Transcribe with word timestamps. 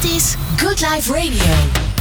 Dit 0.00 0.10
is 0.10 0.34
Good 0.56 0.80
Life 0.80 1.12
Radio. 1.12 1.54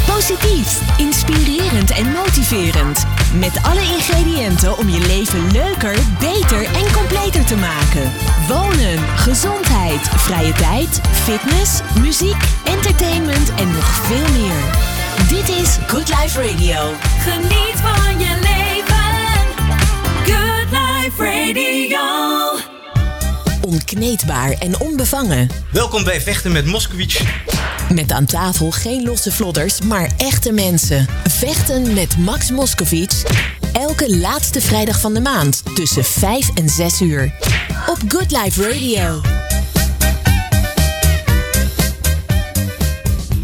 Positief, 0.05 0.81
inspirerend 0.97 1.91
en 1.91 2.11
motiverend. 2.11 3.05
Met 3.33 3.59
alle 3.61 3.81
ingrediënten 3.81 4.77
om 4.77 4.89
je 4.89 4.99
leven 4.99 5.51
leuker, 5.51 5.95
beter 6.19 6.63
en 6.63 6.91
completer 6.93 7.45
te 7.45 7.55
maken. 7.55 8.11
Wonen, 8.47 8.99
gezondheid, 9.15 10.09
vrije 10.15 10.53
tijd, 10.53 11.01
fitness, 11.11 11.81
muziek, 12.01 12.43
entertainment 12.63 13.49
en 13.55 13.71
nog 13.71 13.85
veel 13.85 14.41
meer. 14.41 14.63
Dit 15.29 15.49
is 15.49 15.77
Good 15.87 16.07
Life 16.07 16.41
Radio. 16.41 16.93
Geniet 17.19 17.77
van 17.81 18.19
je 18.19 18.39
leven. 18.41 19.07
Good 20.23 20.69
Life 20.71 21.23
Radio. 21.23 22.46
Onkneedbaar 23.67 24.51
en 24.51 24.79
onbevangen. 24.79 25.49
Welkom 25.71 26.03
bij 26.03 26.21
Vechten 26.21 26.51
met 26.51 26.65
Moskowitz. 26.65 27.21
Met 27.93 28.11
aan 28.11 28.25
tafel 28.25 28.71
geen 28.71 29.03
losse 29.03 29.31
vlodders, 29.31 29.81
maar 29.81 30.11
echte 30.17 30.51
mensen. 30.51 31.07
Vechten 31.29 31.93
met 31.93 32.17
Max 32.17 32.51
Moskowitz. 32.51 33.23
Elke 33.73 34.17
laatste 34.17 34.61
vrijdag 34.61 34.99
van 34.99 35.13
de 35.13 35.21
maand 35.21 35.63
tussen 35.75 36.03
5 36.03 36.49
en 36.53 36.69
6 36.69 37.01
uur. 37.01 37.33
Op 37.87 37.97
Good 38.07 38.31
Life 38.31 38.71
Radio. 38.71 39.21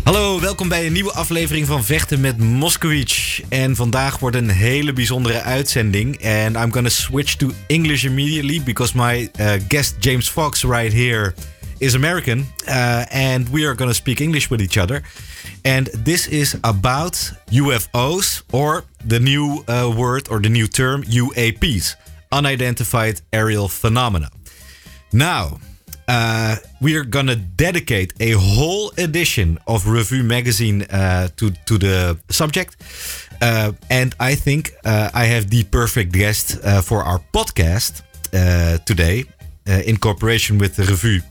Hallo, 0.04 0.40
welkom 0.40 0.68
bij 0.68 0.86
een 0.86 0.94
nieuwe 0.94 1.12
aflevering 1.12 1.68
van 1.68 1.84
Vechten 1.84 2.22
met 2.22 2.38
Moskowitz. 2.38 3.42
En 3.50 3.76
vandaag 3.76 4.20
wordt 4.20 4.36
een 4.36 4.50
hele 4.50 4.94
bijzondere 4.94 5.42
uitzending. 5.42 6.26
And 6.26 6.56
I'm 6.56 6.72
gonna 6.74 6.90
switch 6.90 7.36
to 7.36 7.52
English 7.68 8.04
immediately 8.04 8.64
because 8.64 8.98
my 8.98 9.30
uh, 9.40 9.52
guest 9.68 9.96
James 10.00 10.30
Fox 10.30 10.64
right 10.64 10.94
here 10.94 11.34
is 11.78 11.96
American. 11.96 12.48
Uh, 12.68 13.02
and 13.10 13.50
we 13.50 13.66
are 13.66 13.76
gonna 13.76 13.94
speak 13.94 14.20
English 14.20 14.48
with 14.48 14.62
each 14.62 14.78
other. 14.78 15.02
And 15.62 15.90
this 16.04 16.28
is 16.28 16.58
about 16.62 17.34
UFO's 17.52 18.44
or 18.52 18.84
the 19.08 19.20
new 19.20 19.64
uh, 19.70 19.96
word 19.96 20.30
or 20.30 20.42
the 20.42 20.50
new 20.50 20.68
term 20.68 21.04
UAPs, 21.04 21.96
unidentified 22.30 23.22
aerial 23.30 23.68
phenomena. 23.68 24.30
Now, 25.10 25.60
uh, 26.08 26.56
we 26.82 26.96
are 26.96 27.04
gonna 27.04 27.36
dedicate 27.36 28.14
a 28.20 28.32
whole 28.32 28.92
edition 28.98 29.58
of 29.68 29.88
Review 29.88 30.24
Magazine 30.24 30.84
uh, 30.84 31.30
to 31.38 31.52
to 31.66 31.78
the 31.78 32.18
subject, 32.30 32.76
uh, 33.42 33.72
and 33.90 34.16
I 34.20 34.36
think 34.36 34.72
uh, 34.86 35.10
I 35.14 35.26
have 35.26 35.50
the 35.50 35.64
perfect 35.64 36.12
guest 36.12 36.60
uh, 36.64 36.82
for 36.82 37.04
our 37.04 37.20
podcast 37.32 38.02
today, 38.86 39.26
in 39.86 39.98
cooperation 39.98 40.58
with 40.58 40.76
the 40.76 40.84
Review, 40.84 41.22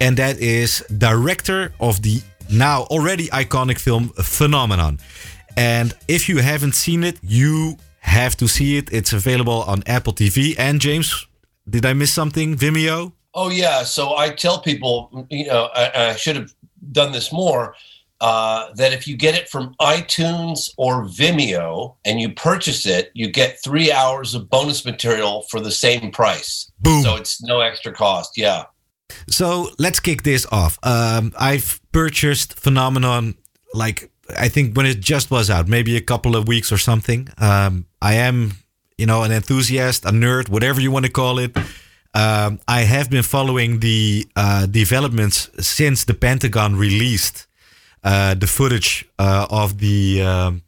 and 0.00 0.16
that 0.16 0.38
is 0.38 0.84
director 0.98 1.72
of 1.78 2.02
the 2.02 2.20
now 2.50 2.82
already 2.90 3.28
iconic 3.28 3.78
film 3.78 4.08
Phenomenon. 4.22 4.98
And 5.56 5.94
if 6.08 6.28
you 6.28 6.38
haven't 6.38 6.74
seen 6.74 7.04
it, 7.04 7.18
you 7.22 7.76
have 8.00 8.36
to 8.36 8.48
see 8.48 8.76
it. 8.76 8.92
It's 8.92 9.12
available 9.12 9.62
on 9.66 9.82
Apple 9.86 10.12
TV. 10.12 10.54
And 10.58 10.80
James, 10.80 11.26
did 11.68 11.84
I 11.84 11.92
miss 11.92 12.12
something? 12.12 12.56
Vimeo. 12.56 13.12
Oh 13.34 13.50
yeah. 13.50 13.84
So 13.84 14.16
I 14.16 14.30
tell 14.30 14.60
people, 14.60 15.26
you 15.30 15.46
know, 15.46 15.68
I, 15.74 16.10
I 16.10 16.16
should 16.16 16.36
have 16.36 16.52
done 16.92 17.12
this 17.12 17.32
more. 17.32 17.74
Uh, 18.22 18.70
that 18.74 18.92
if 18.92 19.08
you 19.08 19.16
get 19.16 19.34
it 19.34 19.48
from 19.48 19.74
iTunes 19.80 20.70
or 20.76 21.04
Vimeo 21.06 21.96
and 22.04 22.20
you 22.20 22.28
purchase 22.28 22.84
it, 22.84 23.10
you 23.14 23.30
get 23.30 23.58
three 23.64 23.90
hours 23.90 24.34
of 24.34 24.50
bonus 24.50 24.84
material 24.84 25.46
for 25.48 25.58
the 25.58 25.70
same 25.70 26.10
price. 26.10 26.70
Boom. 26.80 27.02
So 27.02 27.16
it's 27.16 27.42
no 27.42 27.60
extra 27.60 27.94
cost. 27.94 28.36
Yeah. 28.36 28.64
So 29.30 29.70
let's 29.78 30.00
kick 30.00 30.22
this 30.22 30.44
off. 30.52 30.78
Um, 30.82 31.32
I've 31.38 31.80
purchased 31.92 32.60
Phenomenon 32.60 33.36
like 33.72 34.10
I 34.38 34.48
think 34.48 34.76
when 34.76 34.86
it 34.86 35.00
just 35.00 35.30
was 35.30 35.50
out, 35.50 35.68
maybe 35.68 35.96
a 35.96 36.00
couple 36.00 36.36
of 36.36 36.46
weeks 36.46 36.70
or 36.70 36.78
something. 36.78 37.28
Um, 37.38 37.86
I 38.02 38.14
am, 38.14 38.52
you 38.98 39.06
know, 39.06 39.22
an 39.22 39.32
enthusiast, 39.32 40.04
a 40.04 40.10
nerd, 40.10 40.48
whatever 40.48 40.80
you 40.80 40.90
want 40.90 41.06
to 41.06 41.10
call 41.10 41.38
it. 41.38 41.56
Um, 42.12 42.58
I 42.66 42.80
have 42.82 43.08
been 43.08 43.22
following 43.22 43.80
the 43.80 44.26
uh, 44.34 44.66
developments 44.66 45.48
since 45.60 46.04
the 46.04 46.14
Pentagon 46.14 46.74
released 46.76 47.46
uh, 48.02 48.34
the 48.34 48.46
footage 48.46 49.08
uh, 49.18 49.46
of 49.50 49.78
the 49.78 50.22
um, 50.22 50.62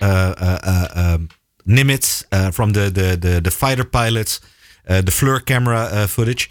uh, 0.00 0.34
uh, 0.38 0.58
uh, 0.62 0.88
um, 0.94 1.28
Nimitz 1.66 2.24
from 2.54 2.72
the, 2.72 2.88
the, 2.88 3.16
the, 3.16 3.40
the 3.40 3.50
fighter 3.50 3.84
pilots, 3.84 4.40
the 4.86 5.12
FLIR 5.12 5.44
camera 5.44 6.06
footage. 6.08 6.50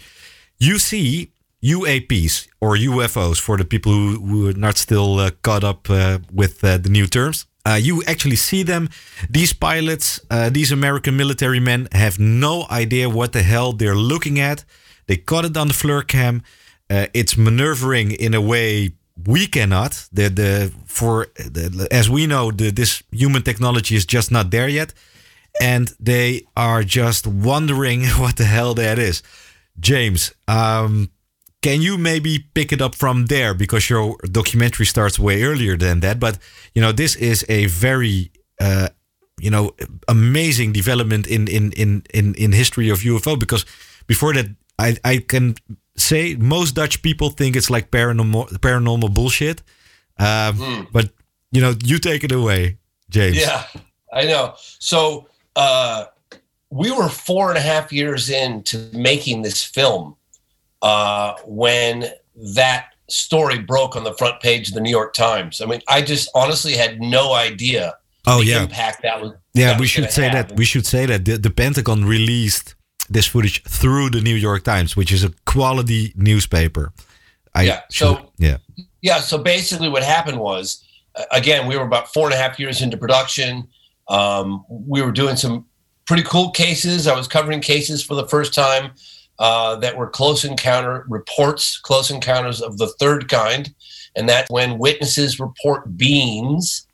You 0.58 0.78
see 0.78 1.32
UAPs 1.64 2.46
or 2.60 2.76
UFOs 2.76 3.40
for 3.40 3.56
the 3.56 3.64
people 3.64 3.90
who, 3.90 4.20
who 4.24 4.48
are 4.48 4.52
not 4.52 4.76
still 4.76 5.28
caught 5.42 5.64
up 5.64 5.88
with 6.32 6.60
the 6.60 6.88
new 6.88 7.06
terms. 7.08 7.46
Uh, 7.68 7.74
you 7.74 8.02
actually 8.06 8.36
see 8.36 8.62
them. 8.62 8.88
These 9.28 9.52
pilots, 9.52 10.20
uh, 10.30 10.48
these 10.48 10.72
American 10.72 11.16
military 11.16 11.60
men, 11.60 11.88
have 11.92 12.18
no 12.18 12.66
idea 12.70 13.08
what 13.10 13.32
the 13.32 13.42
hell 13.42 13.72
they're 13.72 14.02
looking 14.12 14.40
at. 14.40 14.64
They 15.06 15.16
caught 15.16 15.44
it 15.44 15.56
on 15.56 15.68
the 15.68 15.74
FLIR 15.74 16.06
cam. 16.06 16.42
Uh, 16.88 17.06
it's 17.12 17.36
maneuvering 17.36 18.12
in 18.12 18.32
a 18.34 18.40
way 18.40 18.92
we 19.26 19.46
cannot. 19.46 20.08
The 20.12 20.30
the 20.30 20.72
for 20.86 21.26
the, 21.36 21.88
as 21.90 22.08
we 22.08 22.26
know, 22.26 22.50
the, 22.50 22.70
this 22.70 23.02
human 23.10 23.42
technology 23.42 23.96
is 23.96 24.06
just 24.06 24.30
not 24.30 24.50
there 24.50 24.68
yet, 24.68 24.94
and 25.60 25.92
they 26.00 26.46
are 26.56 26.82
just 26.84 27.26
wondering 27.26 28.04
what 28.22 28.36
the 28.36 28.44
hell 28.44 28.74
that 28.74 28.98
is. 28.98 29.22
James, 29.78 30.34
um, 30.46 31.10
can 31.62 31.82
you 31.82 31.98
maybe 31.98 32.38
pick 32.54 32.72
it 32.72 32.80
up 32.80 32.94
from 32.94 33.26
there 33.26 33.54
because 33.54 33.90
your 33.90 34.16
documentary 34.30 34.86
starts 34.86 35.18
way 35.18 35.42
earlier 35.42 35.76
than 35.76 36.00
that? 36.00 36.20
But 36.20 36.38
you 36.74 36.82
know, 36.82 36.92
this 36.92 37.16
is 37.16 37.44
a 37.48 37.66
very 37.66 38.30
uh, 38.60 38.88
you 39.40 39.50
know 39.50 39.74
amazing 40.06 40.72
development 40.72 41.26
in 41.26 41.48
in 41.48 41.72
in 41.72 42.02
in 42.14 42.34
in 42.34 42.52
history 42.52 42.90
of 42.90 43.00
UFO 43.00 43.38
because 43.38 43.64
before 44.06 44.32
that, 44.34 44.46
I 44.78 44.96
I 45.04 45.18
can 45.18 45.54
say 45.96 46.36
most 46.36 46.74
Dutch 46.74 47.02
people 47.02 47.30
think 47.30 47.56
it's 47.56 47.70
like 47.70 47.90
paranormal 47.90 48.58
paranormal 48.60 49.12
bullshit. 49.12 49.62
Um, 50.18 50.88
But 50.92 51.10
you 51.50 51.60
know, 51.60 51.74
you 51.84 51.98
take 51.98 52.24
it 52.24 52.32
away, 52.32 52.78
James. 53.08 53.36
Yeah, 53.36 53.64
I 54.12 54.24
know. 54.24 54.54
So 54.78 55.28
uh, 55.56 56.06
we 56.70 56.90
were 56.90 57.08
four 57.08 57.48
and 57.48 57.58
a 57.58 57.60
half 57.60 57.92
years 57.92 58.28
into 58.28 58.90
making 58.92 59.42
this 59.42 59.64
film 59.64 60.17
uh, 60.82 61.34
when 61.46 62.06
that 62.54 62.86
story 63.08 63.58
broke 63.58 63.96
on 63.96 64.04
the 64.04 64.14
front 64.14 64.40
page 64.40 64.68
of 64.68 64.74
the 64.74 64.80
New 64.80 64.90
York 64.90 65.14
Times. 65.14 65.60
I 65.60 65.66
mean, 65.66 65.80
I 65.88 66.02
just 66.02 66.28
honestly 66.34 66.74
had 66.74 67.00
no 67.00 67.32
idea 67.32 67.94
Oh 68.26 68.40
the 68.40 68.46
yeah. 68.46 68.62
impact 68.62 69.02
that 69.02 69.20
was. 69.22 69.32
Yeah, 69.54 69.68
that 69.68 69.76
we 69.78 69.82
was 69.84 69.90
should 69.90 70.10
say 70.10 70.28
have. 70.28 70.48
that. 70.48 70.56
We 70.56 70.64
should 70.64 70.84
say 70.86 71.06
that 71.06 71.24
the, 71.24 71.38
the 71.38 71.50
Pentagon 71.50 72.04
released 72.04 72.74
this 73.08 73.26
footage 73.26 73.62
through 73.64 74.10
the 74.10 74.20
New 74.20 74.34
York 74.34 74.64
Times, 74.64 74.94
which 74.96 75.10
is 75.10 75.24
a 75.24 75.32
quality 75.46 76.12
newspaper. 76.14 76.92
I 77.54 77.62
Yeah, 77.62 77.80
should- 77.90 78.16
so- 78.18 78.32
yeah, 78.38 78.58
yeah 79.00 79.20
so 79.20 79.38
basically 79.38 79.88
what 79.88 80.02
happened 80.02 80.38
was 80.38 80.84
again 81.32 81.66
we 81.66 81.76
were 81.76 81.84
about 81.84 82.12
four 82.12 82.26
and 82.26 82.34
a 82.34 82.36
half 82.36 82.58
years 82.60 82.82
into 82.82 82.96
production 82.96 83.66
um, 84.08 84.64
we 84.68 85.00
were 85.02 85.10
doing 85.12 85.34
some 85.36 85.64
pretty 86.06 86.22
cool 86.22 86.50
cases 86.50 87.06
i 87.06 87.14
was 87.16 87.26
covering 87.28 87.60
cases 87.60 88.02
for 88.04 88.14
the 88.14 88.26
first 88.28 88.52
time 88.54 88.90
uh, 89.38 89.76
that 89.76 89.96
were 89.96 90.08
close 90.08 90.44
encounter 90.44 91.04
reports 91.08 91.78
close 91.78 92.10
encounters 92.10 92.60
of 92.60 92.78
the 92.78 92.88
third 93.00 93.28
kind 93.28 93.74
and 94.16 94.28
that's 94.28 94.50
when 94.50 94.78
witnesses 94.78 95.38
report 95.38 95.96
beings 95.96 96.86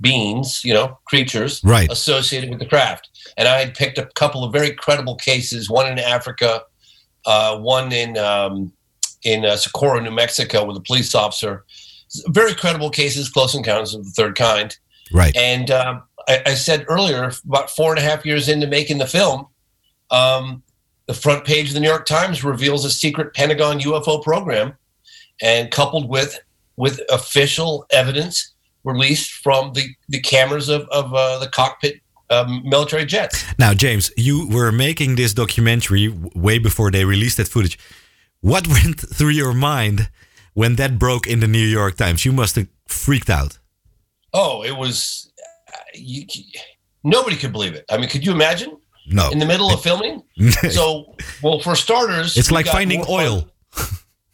beings 0.00 0.62
you 0.64 0.72
know 0.74 0.98
creatures 1.06 1.60
Right. 1.62 1.90
associated 1.90 2.50
with 2.50 2.58
the 2.58 2.66
craft 2.66 3.08
and 3.36 3.46
i 3.46 3.58
had 3.58 3.74
picked 3.74 3.98
a 3.98 4.06
couple 4.14 4.42
of 4.44 4.52
very 4.52 4.72
credible 4.72 5.16
cases 5.16 5.68
one 5.70 5.90
in 5.90 5.98
africa 5.98 6.62
uh, 7.26 7.58
one 7.58 7.92
in 7.92 8.16
um, 8.16 8.72
in 9.22 9.44
uh, 9.44 9.56
Socorro, 9.56 10.00
New 10.00 10.10
Mexico, 10.10 10.64
with 10.64 10.76
a 10.76 10.80
police 10.80 11.14
officer. 11.14 11.64
Very 12.28 12.54
credible 12.54 12.90
cases, 12.90 13.28
close 13.28 13.54
encounters 13.54 13.94
of 13.94 14.04
the 14.04 14.10
third 14.10 14.36
kind. 14.36 14.76
right. 15.12 15.36
And 15.36 15.70
um, 15.70 16.02
I, 16.28 16.42
I 16.46 16.54
said 16.54 16.84
earlier, 16.88 17.30
about 17.44 17.70
four 17.70 17.90
and 17.90 17.98
a 17.98 18.02
half 18.02 18.24
years 18.26 18.48
into 18.48 18.66
making 18.66 18.98
the 18.98 19.06
film, 19.06 19.46
um, 20.10 20.62
the 21.10 21.14
front 21.14 21.44
page 21.44 21.66
of 21.66 21.74
the 21.74 21.80
New 21.80 21.88
York 21.88 22.06
Times 22.06 22.44
reveals 22.44 22.84
a 22.84 22.90
secret 22.90 23.34
Pentagon 23.34 23.80
UFO 23.80 24.22
program, 24.22 24.76
and 25.42 25.68
coupled 25.72 26.08
with 26.08 26.38
with 26.76 27.00
official 27.10 27.84
evidence 27.90 28.54
released 28.84 29.32
from 29.32 29.72
the 29.72 29.88
the 30.08 30.20
cameras 30.20 30.68
of 30.68 30.82
of 30.90 31.12
uh, 31.12 31.40
the 31.40 31.48
cockpit 31.48 32.00
um, 32.30 32.62
military 32.64 33.04
jets. 33.06 33.44
Now, 33.58 33.74
James, 33.74 34.12
you 34.16 34.48
were 34.48 34.70
making 34.70 35.16
this 35.16 35.34
documentary 35.34 36.06
w- 36.06 36.30
way 36.36 36.60
before 36.60 36.92
they 36.92 37.04
released 37.04 37.38
that 37.38 37.48
footage. 37.48 37.76
What 38.40 38.68
went 38.76 39.00
through 39.00 39.34
your 39.42 39.52
mind 39.52 40.10
when 40.54 40.76
that 40.76 40.96
broke 40.96 41.26
in 41.26 41.40
the 41.40 41.48
New 41.48 41.66
York 41.78 41.96
Times? 41.96 42.24
You 42.24 42.32
must 42.32 42.54
have 42.54 42.68
freaked 42.86 43.30
out. 43.30 43.58
Oh, 44.32 44.62
it 44.62 44.76
was. 44.76 45.32
Uh, 45.72 45.76
you, 45.92 46.24
nobody 47.02 47.34
could 47.34 47.50
believe 47.50 47.74
it. 47.74 47.84
I 47.90 47.98
mean, 47.98 48.08
could 48.08 48.24
you 48.24 48.30
imagine 48.30 48.79
No, 49.10 49.28
in 49.30 49.38
the 49.38 49.46
middle 49.46 49.70
of 49.72 49.82
filming? 49.82 50.22
So, 50.70 51.14
well, 51.42 51.58
for 51.60 51.74
starters, 51.76 52.36
it's 52.38 52.50
like 52.50 52.66
finding 52.66 53.04
oil. 53.08 53.48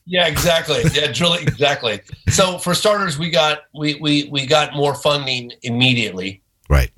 Yeah, 0.08 0.28
exactly. 0.28 0.84
Yeah, 0.92 1.10
drilling 1.10 1.48
exactly. 1.48 2.00
So 2.28 2.58
for 2.58 2.74
starters, 2.76 3.18
we 3.18 3.28
got 3.28 3.62
we 3.74 3.96
we 3.96 4.28
we 4.30 4.46
got 4.46 4.72
more 4.76 4.94
funding 4.94 5.50
immediately 5.62 6.42
Right. 6.70 6.92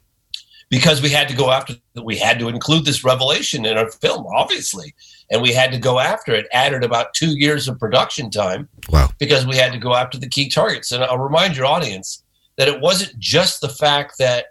because 0.68 1.00
we 1.00 1.08
had 1.08 1.26
to 1.28 1.34
go 1.34 1.50
after 1.50 1.74
we 2.04 2.18
had 2.18 2.38
to 2.40 2.48
include 2.48 2.84
this 2.84 3.02
revelation 3.04 3.64
in 3.64 3.78
our 3.78 3.90
film, 3.90 4.26
obviously, 4.36 4.94
and 5.30 5.40
we 5.40 5.54
had 5.54 5.72
to 5.72 5.78
go 5.78 5.98
after 5.98 6.34
it. 6.34 6.48
Added 6.52 6.84
about 6.84 7.14
two 7.14 7.30
years 7.38 7.66
of 7.66 7.78
production 7.78 8.30
time 8.30 8.68
Wow. 8.90 9.08
because 9.18 9.46
we 9.46 9.56
had 9.56 9.72
to 9.72 9.78
go 9.78 9.94
after 9.94 10.18
the 10.18 10.28
key 10.28 10.50
targets. 10.50 10.92
And 10.92 11.02
I'll 11.02 11.16
remind 11.16 11.56
your 11.56 11.64
audience 11.64 12.22
that 12.58 12.68
it 12.68 12.78
wasn't 12.82 13.18
just 13.18 13.62
the 13.62 13.70
fact 13.70 14.18
that 14.18 14.48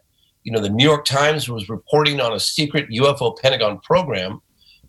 you 0.47 0.53
know 0.53 0.61
the 0.61 0.69
New 0.69 0.85
York 0.85 1.03
Times 1.03 1.49
was 1.49 1.67
reporting 1.67 2.21
on 2.21 2.31
a 2.31 2.39
secret 2.39 2.89
UFO 2.89 3.37
Pentagon 3.37 3.79
program, 3.79 4.39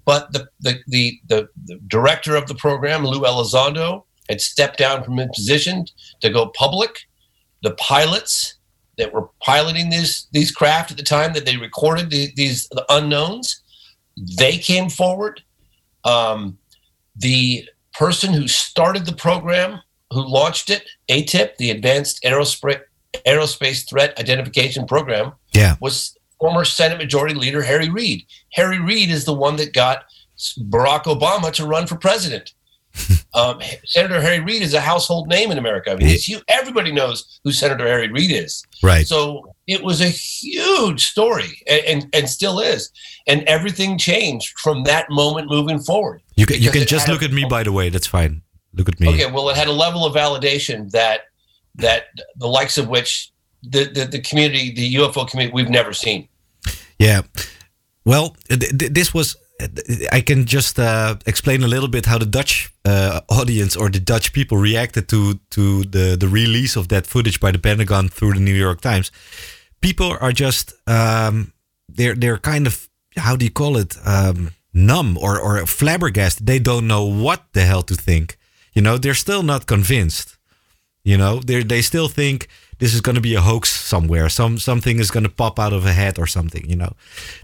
but 0.05 0.33
the 0.33 0.47
the 0.61 0.79
the, 0.87 1.19
the, 1.27 1.49
the 1.65 1.81
director 1.89 2.37
of 2.37 2.47
the 2.47 2.55
program, 2.55 3.05
Lou 3.05 3.23
Elizondo, 3.23 4.05
had 4.29 4.41
stepped 4.41 4.79
down 4.79 5.03
from 5.03 5.17
his 5.17 5.27
position 5.35 5.85
to 6.21 6.31
go 6.31 6.53
public. 6.57 7.09
The 7.63 7.75
pilots 7.75 8.55
that 8.99 9.13
were 9.13 9.31
piloting 9.43 9.91
these 9.91 10.29
these 10.31 10.53
craft 10.53 10.93
at 10.93 10.97
the 10.97 11.03
time 11.03 11.33
that 11.33 11.45
they 11.45 11.57
recorded 11.57 12.11
the, 12.11 12.31
these 12.37 12.69
the 12.69 12.87
unknowns, 12.89 13.61
they 14.39 14.59
came 14.59 14.89
forward. 14.89 15.43
Um, 16.05 16.57
the 17.17 17.69
person 17.95 18.33
who 18.33 18.47
started 18.47 19.07
the 19.07 19.17
program, 19.17 19.81
who 20.13 20.25
launched 20.25 20.71
it, 20.71 20.89
AATIP, 21.11 21.57
the 21.57 21.73
Advanced 21.73 22.23
Aerospace 22.23 22.83
Aerospace 23.27 23.89
Threat 23.89 24.17
Identification 24.21 24.87
Program, 24.87 25.33
Yeah. 25.53 25.77
was 25.81 26.17
former 26.41 26.65
Senate 26.65 26.99
Majority 26.99 27.35
Leader 27.35 27.63
Harry 27.63 27.89
Reid. 27.89 28.25
Harry 28.53 28.81
Reid 28.81 29.11
is 29.11 29.25
the 29.25 29.35
one 29.35 29.57
that 29.57 29.73
got 29.73 30.05
Barack 30.59 31.05
Obama 31.05 31.53
to 31.55 31.67
run 31.67 31.87
for 31.87 31.97
president. 31.97 32.53
um, 33.35 33.61
Senator 33.85 34.21
Harry 34.21 34.41
Reid 34.41 34.63
is 34.63 34.75
a 34.75 34.81
household 34.81 35.29
name 35.29 35.51
in 35.51 35.59
America. 35.59 35.93
I 35.93 35.97
mean, 35.97 36.09
huge. 36.09 36.43
everybody 36.49 36.91
knows 36.91 37.41
who 37.45 37.53
Senator 37.53 37.87
Harry 37.87 38.11
Reid 38.11 38.31
is. 38.31 38.65
Right. 38.83 39.07
So 39.07 39.55
it 39.67 39.83
was 39.83 40.01
a 40.01 40.09
huge 40.09 41.05
story, 41.05 41.63
and, 41.67 41.83
and 41.87 42.07
and 42.15 42.29
still 42.29 42.59
is. 42.61 42.91
And 43.27 43.43
everything 43.43 43.99
changed 43.99 44.59
from 44.59 44.85
that 44.85 45.11
moment 45.11 45.51
moving 45.51 45.79
forward. 45.79 46.23
You 46.37 46.47
can 46.47 46.61
you 46.61 46.71
can 46.71 46.87
just 46.87 47.09
look 47.09 47.23
a- 47.23 47.27
at 47.27 47.33
me 47.33 47.45
by 47.45 47.63
the 47.63 47.73
way. 47.73 47.89
That's 47.89 48.07
fine. 48.07 48.43
Look 48.75 48.89
at 48.89 48.99
me. 49.01 49.09
Okay, 49.09 49.31
well, 49.31 49.49
it 49.51 49.57
had 49.57 49.69
a 49.69 49.73
level 49.73 50.05
of 50.05 50.15
validation 50.15 50.91
that 50.91 51.23
that 51.77 52.05
the 52.37 52.49
likes 52.49 52.79
of 52.79 52.89
which 52.89 53.31
the 53.63 53.85
the, 53.85 54.05
the 54.05 54.21
community, 54.21 54.73
the 54.73 54.95
UFO 54.95 55.29
community, 55.29 55.55
we've 55.55 55.71
never 55.71 55.93
seen. 55.93 56.29
Yeah. 56.99 57.23
Well, 58.05 58.37
th- 58.49 58.79
th- 58.79 58.93
this 58.93 59.13
was. 59.15 59.37
I 60.13 60.21
can 60.21 60.45
just 60.45 60.79
uh, 60.79 61.17
explain 61.27 61.65
a 61.65 61.67
little 61.67 61.89
bit 61.89 62.07
how 62.07 62.17
the 62.17 62.27
Dutch 62.27 62.73
uh, 62.85 63.21
audience 63.29 63.75
or 63.75 63.91
the 63.91 63.99
Dutch 63.99 64.33
people 64.33 64.57
reacted 64.57 65.09
to 65.09 65.41
to 65.51 65.83
the 65.83 66.17
the 66.17 66.29
release 66.29 66.77
of 66.77 66.89
that 66.89 67.07
footage 67.07 67.41
by 67.41 67.53
the 67.53 67.59
Pentagon 67.59 68.09
through 68.09 68.35
the 68.35 68.41
New 68.41 68.55
York 68.55 68.81
Times. 68.81 69.11
People 69.81 70.17
are 70.21 70.33
just 70.33 70.75
um, 70.87 71.53
they're 71.89 72.15
they're 72.15 72.39
kind 72.39 72.67
of 72.67 72.89
how 73.17 73.37
do 73.37 73.45
you 73.45 73.51
call 73.51 73.77
it 73.77 73.97
um, 74.05 74.51
numb 74.73 75.19
or 75.19 75.41
or 75.41 75.67
flabbergasted. 75.67 76.47
They 76.47 76.61
don't 76.61 76.87
know 76.87 77.05
what 77.05 77.43
the 77.53 77.65
hell 77.65 77.83
to 77.83 77.95
think. 77.95 78.39
You 78.75 78.83
know, 78.83 78.99
they're 78.99 79.15
still 79.15 79.43
not 79.43 79.67
convinced. 79.67 80.39
You 81.03 81.17
know, 81.17 81.41
they 81.41 81.65
they 81.65 81.83
still 81.83 82.09
think 82.09 82.47
this 82.79 82.95
is 82.95 83.01
going 83.01 83.15
to 83.17 83.21
be 83.21 83.35
a 83.35 83.41
hoax 83.41 83.71
somewhere. 83.71 84.29
Some 84.29 84.59
something 84.59 84.99
is 84.99 85.11
going 85.11 85.25
to 85.25 85.31
pop 85.31 85.59
out 85.59 85.73
of 85.73 85.85
a 85.87 85.93
head 85.93 86.19
or 86.19 86.27
something. 86.27 86.69
You 86.69 86.77
know, 86.77 86.93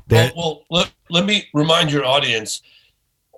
Well, 0.09 0.33
well 0.37 0.65
let, 0.71 0.93
let 1.11 1.25
me 1.25 1.49
remind 1.53 1.91
your 1.93 2.05
audience 2.05 2.63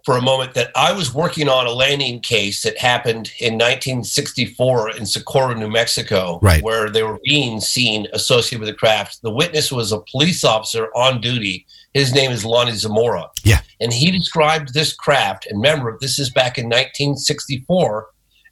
for 0.04 0.16
a 0.16 0.22
moment 0.22 0.54
that 0.54 0.70
I 0.76 0.92
was 0.92 1.12
working 1.12 1.48
on 1.48 1.66
a 1.66 1.72
landing 1.72 2.20
case 2.20 2.62
that 2.62 2.78
happened 2.78 3.32
in 3.40 3.54
1964 3.54 4.90
in 4.96 5.04
Socorro, 5.04 5.52
New 5.54 5.68
Mexico, 5.68 6.38
Right. 6.40 6.62
where 6.62 6.88
they 6.90 7.02
were 7.02 7.18
being 7.24 7.60
seen 7.60 8.06
associated 8.12 8.60
with 8.60 8.68
the 8.68 8.74
craft. 8.76 9.20
The 9.22 9.32
witness 9.32 9.72
was 9.72 9.90
a 9.90 9.98
police 9.98 10.44
officer 10.44 10.90
on 10.94 11.20
duty. 11.20 11.66
His 11.92 12.14
name 12.14 12.30
is 12.30 12.44
Lonnie 12.44 12.72
Zamora. 12.76 13.30
Yeah. 13.42 13.62
And 13.80 13.92
he 13.92 14.12
described 14.12 14.74
this 14.74 14.92
craft, 14.92 15.46
and 15.46 15.58
remember, 15.60 15.98
this 16.00 16.20
is 16.20 16.30
back 16.30 16.56
in 16.56 16.66
1964, 16.66 18.06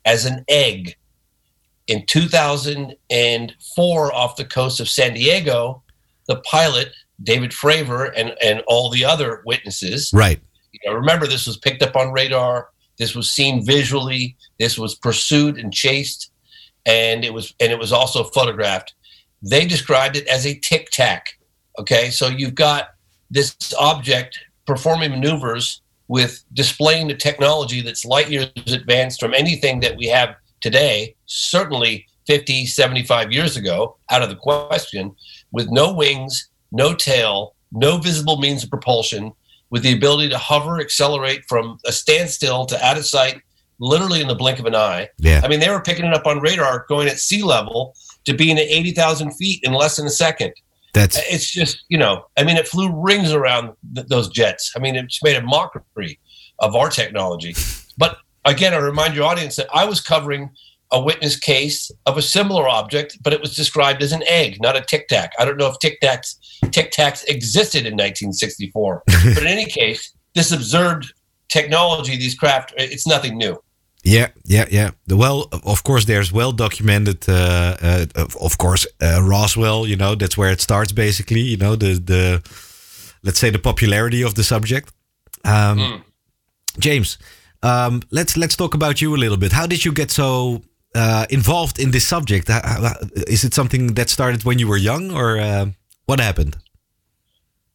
as 0.05 0.25
an 0.25 0.44
egg. 0.49 0.96
In 1.86 2.06
2004, 2.06 4.14
off 4.14 4.36
the 4.36 4.44
coast 4.44 4.81
of 4.81 4.88
San 4.88 5.14
Diego, 5.14 5.82
the 6.26 6.36
pilot, 6.36 6.88
David 7.22 7.50
Fravor, 7.50 8.10
and, 8.16 8.34
and 8.42 8.62
all 8.66 8.90
the 8.90 9.04
other 9.04 9.42
witnesses. 9.44 10.10
Right. 10.14 10.40
you 10.72 10.81
know, 10.84 10.96
remember 10.96 11.26
this 11.26 11.46
was 11.46 11.58
picked 11.58 11.82
up 11.82 11.96
on 11.96 12.12
radar. 12.12 12.69
This 12.98 13.14
was 13.14 13.31
seen 13.31 13.64
visually. 13.64 14.36
This 14.58 14.78
was 14.78 14.94
pursued 14.94 15.58
and 15.58 15.72
chased. 15.72 16.31
And 16.86 17.25
it 17.25 17.32
was 17.32 17.54
and 17.60 17.72
it 17.72 17.78
was 17.78 17.92
also 17.92 18.25
photographed. 18.25 18.94
They 19.42 19.66
described 19.66 20.16
it 20.16 20.26
as 20.26 20.46
a 20.46 20.58
tic 20.58 20.90
tac 20.90 21.38
okay? 21.78 22.10
So 22.10 22.28
you've 22.28 22.54
got 22.54 22.90
this 23.31 23.56
object 23.78 24.38
performing 24.66 25.10
maneuvers 25.10 25.82
with 26.08 26.44
displaying 26.52 27.08
the 27.08 27.14
technology 27.14 27.81
that's 27.81 28.04
light 28.04 28.31
years 28.31 28.48
advanced 28.66 29.20
from 29.20 29.34
anything 29.34 29.81
that 29.81 29.96
we 29.96 30.06
have 30.06 30.36
today 30.64 31.14
certainly 31.26 32.06
50 32.26 32.64
75 32.64 33.31
years 33.31 33.56
ago 33.56 33.96
out 34.11 34.22
of 34.22 34.31
the 34.31 34.37
question 34.37 35.14
with 35.52 35.70
no 35.70 35.93
wings 35.93 36.49
no 36.72 36.94
tail 36.94 37.55
no 37.70 37.99
visible 37.99 38.38
means 38.38 38.64
of 38.64 38.70
propulsion 38.70 39.32
with 39.75 39.82
the 39.82 39.93
ability 39.93 40.28
to 40.28 40.38
hover, 40.38 40.81
accelerate 40.81 41.44
from 41.49 41.78
a 41.84 41.90
standstill 41.90 42.64
to 42.66 42.87
out 42.87 42.96
of 42.96 43.05
sight, 43.05 43.43
literally 43.81 44.20
in 44.20 44.28
the 44.28 44.34
blink 44.37 44.61
of 44.61 44.66
an 44.66 44.75
eye. 44.76 45.08
Yeah. 45.19 45.40
I 45.43 45.49
mean, 45.49 45.58
they 45.58 45.69
were 45.69 45.81
picking 45.81 46.05
it 46.05 46.14
up 46.14 46.28
on 46.28 46.38
radar 46.38 46.87
going 46.88 47.08
at 47.08 47.19
sea 47.19 47.43
level 47.43 47.96
to 48.25 48.34
being 48.34 48.56
at 48.56 48.67
80,000 48.67 49.32
feet 49.32 49.64
in 49.64 49.72
less 49.72 49.96
than 49.96 50.06
a 50.06 50.10
second. 50.10 50.52
That's 50.93 51.19
It's 51.28 51.50
just, 51.50 51.84
you 51.88 51.99
know, 51.99 52.25
I 52.38 52.44
mean, 52.44 52.56
it 52.56 52.69
flew 52.69 52.88
rings 53.02 53.32
around 53.32 53.72
th- 53.96 54.06
those 54.06 54.28
jets. 54.28 54.72
I 54.76 54.78
mean, 54.78 54.94
it's 54.94 55.20
made 55.25 55.34
a 55.34 55.43
mockery 55.43 56.20
of 56.60 56.76
our 56.76 56.88
technology. 56.88 57.56
But 57.99 58.19
again, 58.44 58.75
I 58.75 58.79
remind 58.79 59.14
your 59.14 59.25
audience 59.25 59.56
that 59.56 59.69
I 59.75 59.85
was 59.85 60.00
covering 60.00 60.50
a 60.93 61.00
witness 61.02 61.37
case 61.37 61.91
of 62.06 62.17
a 62.17 62.23
similar 62.23 62.69
object, 62.69 63.19
but 63.23 63.32
it 63.32 63.41
was 63.41 63.56
described 63.56 64.02
as 64.02 64.12
an 64.12 64.23
egg, 64.26 64.58
not 64.61 64.76
a 64.76 64.81
tic 64.81 65.08
tac. 65.08 65.32
I 65.38 65.44
don't 65.44 65.56
know 65.56 65.67
if 65.69 65.79
tic 65.79 66.00
tacs 66.00 66.37
tic 66.70 66.93
tacs 66.93 67.25
existed 67.26 67.81
in 67.87 67.94
1964, 67.94 69.02
but 69.06 69.38
in 69.38 69.46
any 69.46 69.64
case, 69.67 70.12
this 70.35 70.52
observed 70.52 71.12
technology, 71.49 72.17
these 72.17 72.35
craft, 72.35 72.73
it's 72.76 73.06
nothing 73.06 73.37
new. 73.38 73.56
yeah, 74.05 74.29
yeah, 74.44 74.67
yeah. 74.70 74.91
The 75.06 75.17
well, 75.17 75.49
of 75.64 75.82
course, 75.82 76.05
there's 76.05 76.31
well 76.32 76.52
documented. 76.52 77.26
Uh, 77.29 77.76
uh, 77.82 78.06
of- 78.14 78.37
of 78.37 78.58
course, 78.58 78.86
uh, 79.03 79.20
Roswell. 79.22 79.86
You 79.86 79.96
know, 79.96 80.15
that's 80.15 80.36
where 80.36 80.53
it 80.53 80.60
starts. 80.60 80.93
Basically, 80.93 81.41
you 81.41 81.56
know, 81.56 81.77
the 81.77 81.94
the 82.13 82.43
let's 83.22 83.39
say 83.39 83.51
the 83.51 83.58
popularity 83.58 84.22
of 84.24 84.34
the 84.34 84.43
subject. 84.44 84.93
Um, 85.44 85.79
Mm. 85.79 86.03
James, 86.79 87.19
um, 87.64 88.02
let's 88.10 88.36
let's 88.36 88.56
talk 88.56 88.74
about 88.74 89.00
you 89.00 89.14
a 89.14 89.20
little 89.24 89.38
bit. 89.38 89.52
How 89.52 89.66
did 89.66 89.84
you 89.84 89.92
get 89.92 90.10
so 90.10 90.62
uh, 90.94 91.26
involved 91.30 91.78
in 91.78 91.90
this 91.90 92.06
subject? 92.06 92.48
Is 93.26 93.42
it 93.42 93.54
something 93.54 93.94
that 93.94 94.10
started 94.10 94.44
when 94.44 94.58
you 94.58 94.68
were 94.68 94.76
young, 94.76 95.10
or 95.10 95.38
uh, 95.40 95.66
what 96.04 96.20
happened? 96.20 96.56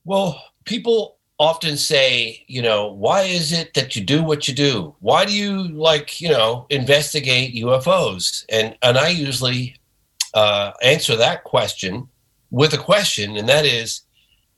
Well, 0.05 0.41
people 0.65 1.17
often 1.39 1.77
say, 1.77 2.43
you 2.48 2.62
know, 2.62 2.91
why 2.91 3.22
is 3.24 3.51
it 3.51 3.74
that 3.74 3.96
you 3.96 4.03
do 4.03 4.22
what 4.22 4.48
you 4.48 4.53
do? 4.53 4.96
Why 5.00 5.25
do 5.25 5.34
you 5.34 5.67
like, 5.69 6.22
you 6.22 6.29
know, 6.29 6.67
investigate 6.69 7.55
UFOs? 7.55 8.46
And 8.50 8.77
and 8.81 8.98
I 8.98 9.10
usually 9.10 9.75
uh, 10.34 10.72
answer 10.84 11.15
that 11.15 11.43
question 11.43 12.08
with 12.51 12.74
a 12.74 12.77
question, 12.77 13.38
and 13.38 13.50
that 13.50 13.65
is, 13.65 14.01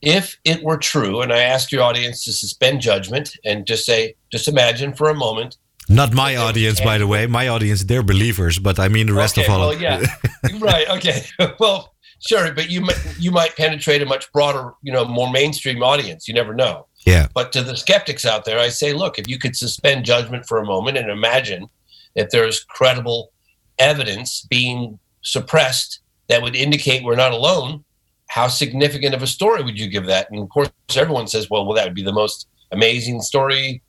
if 0.01 0.37
it 0.43 0.63
were 0.63 0.77
true, 0.77 1.21
and 1.21 1.31
I 1.31 1.41
ask 1.41 1.71
your 1.71 1.83
audience 1.83 2.25
to 2.25 2.33
suspend 2.33 2.81
judgment 2.81 3.37
and 3.45 3.65
just 3.65 3.85
say, 3.85 4.15
just 4.31 4.47
imagine 4.47 4.93
for 4.93 5.09
a 5.09 5.13
moment. 5.13 5.57
Not 5.89 6.13
my 6.13 6.35
audience, 6.37 6.79
by 6.79 6.97
the 6.97 7.07
way. 7.07 7.27
My 7.27 7.47
audience, 7.49 7.83
they're 7.83 8.03
believers, 8.03 8.59
but 8.59 8.79
I 8.79 8.87
mean 8.87 9.07
the 9.07 9.13
rest 9.13 9.37
okay, 9.37 9.45
of 9.45 9.51
all. 9.51 9.59
well, 9.69 9.81
yeah, 9.81 10.01
right, 10.59 10.89
okay, 10.89 11.25
well, 11.59 11.93
sure, 12.25 12.53
but 12.53 12.69
you 12.69 12.81
might 12.81 13.15
you 13.19 13.31
might 13.31 13.55
penetrate 13.55 14.01
a 14.01 14.05
much 14.05 14.31
broader, 14.31 14.73
you 14.81 14.91
know, 14.91 15.05
more 15.05 15.29
mainstream 15.29 15.83
audience. 15.83 16.27
You 16.27 16.33
never 16.33 16.53
know. 16.53 16.87
yeah, 17.05 17.27
But 17.33 17.51
to 17.53 17.61
the 17.61 17.75
skeptics 17.75 18.25
out 18.25 18.45
there, 18.45 18.59
I 18.59 18.69
say, 18.69 18.93
look, 18.93 19.19
if 19.19 19.27
you 19.27 19.37
could 19.37 19.55
suspend 19.55 20.05
judgment 20.05 20.45
for 20.45 20.57
a 20.59 20.65
moment 20.65 20.97
and 20.97 21.09
imagine 21.09 21.67
that 22.15 22.31
there's 22.31 22.63
credible 22.63 23.31
evidence 23.77 24.45
being 24.49 24.97
suppressed 25.21 25.99
that 26.27 26.41
would 26.41 26.55
indicate 26.55 27.03
we're 27.03 27.15
not 27.15 27.33
alone, 27.33 27.83
how 28.31 28.47
significant 28.47 29.13
of 29.13 29.21
a 29.21 29.27
story 29.27 29.61
would 29.61 29.77
you 29.77 29.89
give 29.89 30.05
that? 30.05 30.31
And 30.31 30.41
of 30.41 30.47
course, 30.47 30.69
everyone 30.95 31.27
says, 31.27 31.49
well, 31.49 31.65
well, 31.65 31.75
that 31.75 31.83
would 31.83 31.93
be 31.93 32.01
the 32.01 32.13
most 32.13 32.47
amazing 32.71 33.21
story 33.21 33.81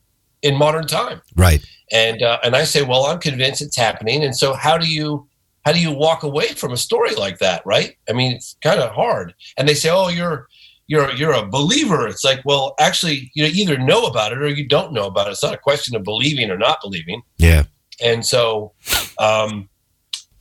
in 0.43 0.57
modern 0.57 0.89
time. 0.89 1.23
right. 1.37 1.65
And 1.93 2.23
uh, 2.23 2.39
and 2.43 2.57
I 2.57 2.65
say, 2.65 2.83
well, 2.83 3.05
I'm 3.05 3.21
convinced 3.21 3.63
it's 3.63 3.77
happening. 3.77 4.25
And 4.25 4.35
so, 4.35 4.55
how 4.55 4.79
do 4.79 4.89
you 4.89 5.29
how 5.65 5.73
do 5.73 5.79
you 5.79 5.93
walk 5.93 6.25
away 6.25 6.49
from 6.49 6.73
a 6.73 6.77
story 6.77 7.15
like 7.15 7.39
that, 7.39 7.63
right? 7.65 7.97
I 8.09 8.15
mean, 8.15 8.33
it's 8.33 8.57
kind 8.63 8.81
of 8.81 8.91
hard. 8.91 9.35
And 9.57 9.69
they 9.69 9.75
say, 9.75 9.91
oh, 9.91 10.09
you're 10.09 10.49
you're 10.89 11.13
you're 11.13 11.35
a 11.35 11.47
believer. 11.47 12.09
It's 12.09 12.25
like, 12.25 12.41
well, 12.45 12.75
actually, 12.81 13.31
you 13.35 13.45
either 13.45 13.79
know 13.79 14.07
about 14.07 14.33
it 14.33 14.39
or 14.39 14.49
you 14.49 14.67
don't 14.67 14.93
know 14.93 15.07
about 15.07 15.29
it. 15.29 15.33
It's 15.33 15.43
not 15.43 15.55
a 15.55 15.59
question 15.59 15.95
of 15.95 16.03
believing 16.03 16.51
or 16.51 16.59
not 16.59 16.79
believing. 16.83 17.23
Yeah, 17.39 17.65
and 18.03 18.27
so 18.27 18.73
um, 19.19 19.69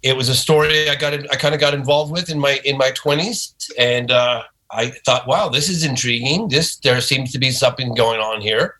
it 0.04 0.16
was 0.16 0.30
a 0.30 0.36
story 0.36 0.90
I 0.90 0.96
got 0.96 1.14
in, 1.14 1.28
I 1.32 1.36
kind 1.36 1.54
of 1.54 1.62
got 1.62 1.74
involved 1.74 2.12
with 2.12 2.30
in 2.30 2.40
my 2.40 2.60
in 2.66 2.78
my 2.78 2.92
twenties, 2.92 3.54
and 3.78 4.12
uh, 4.12 4.44
I 4.72 4.92
thought, 5.06 5.28
wow, 5.28 5.50
this 5.50 5.70
is 5.70 5.84
intriguing. 5.84 6.48
This 6.50 6.78
there 6.78 7.00
seems 7.02 7.32
to 7.34 7.40
be 7.40 7.52
something 7.52 7.94
going 7.96 8.20
on 8.20 8.42
here, 8.42 8.76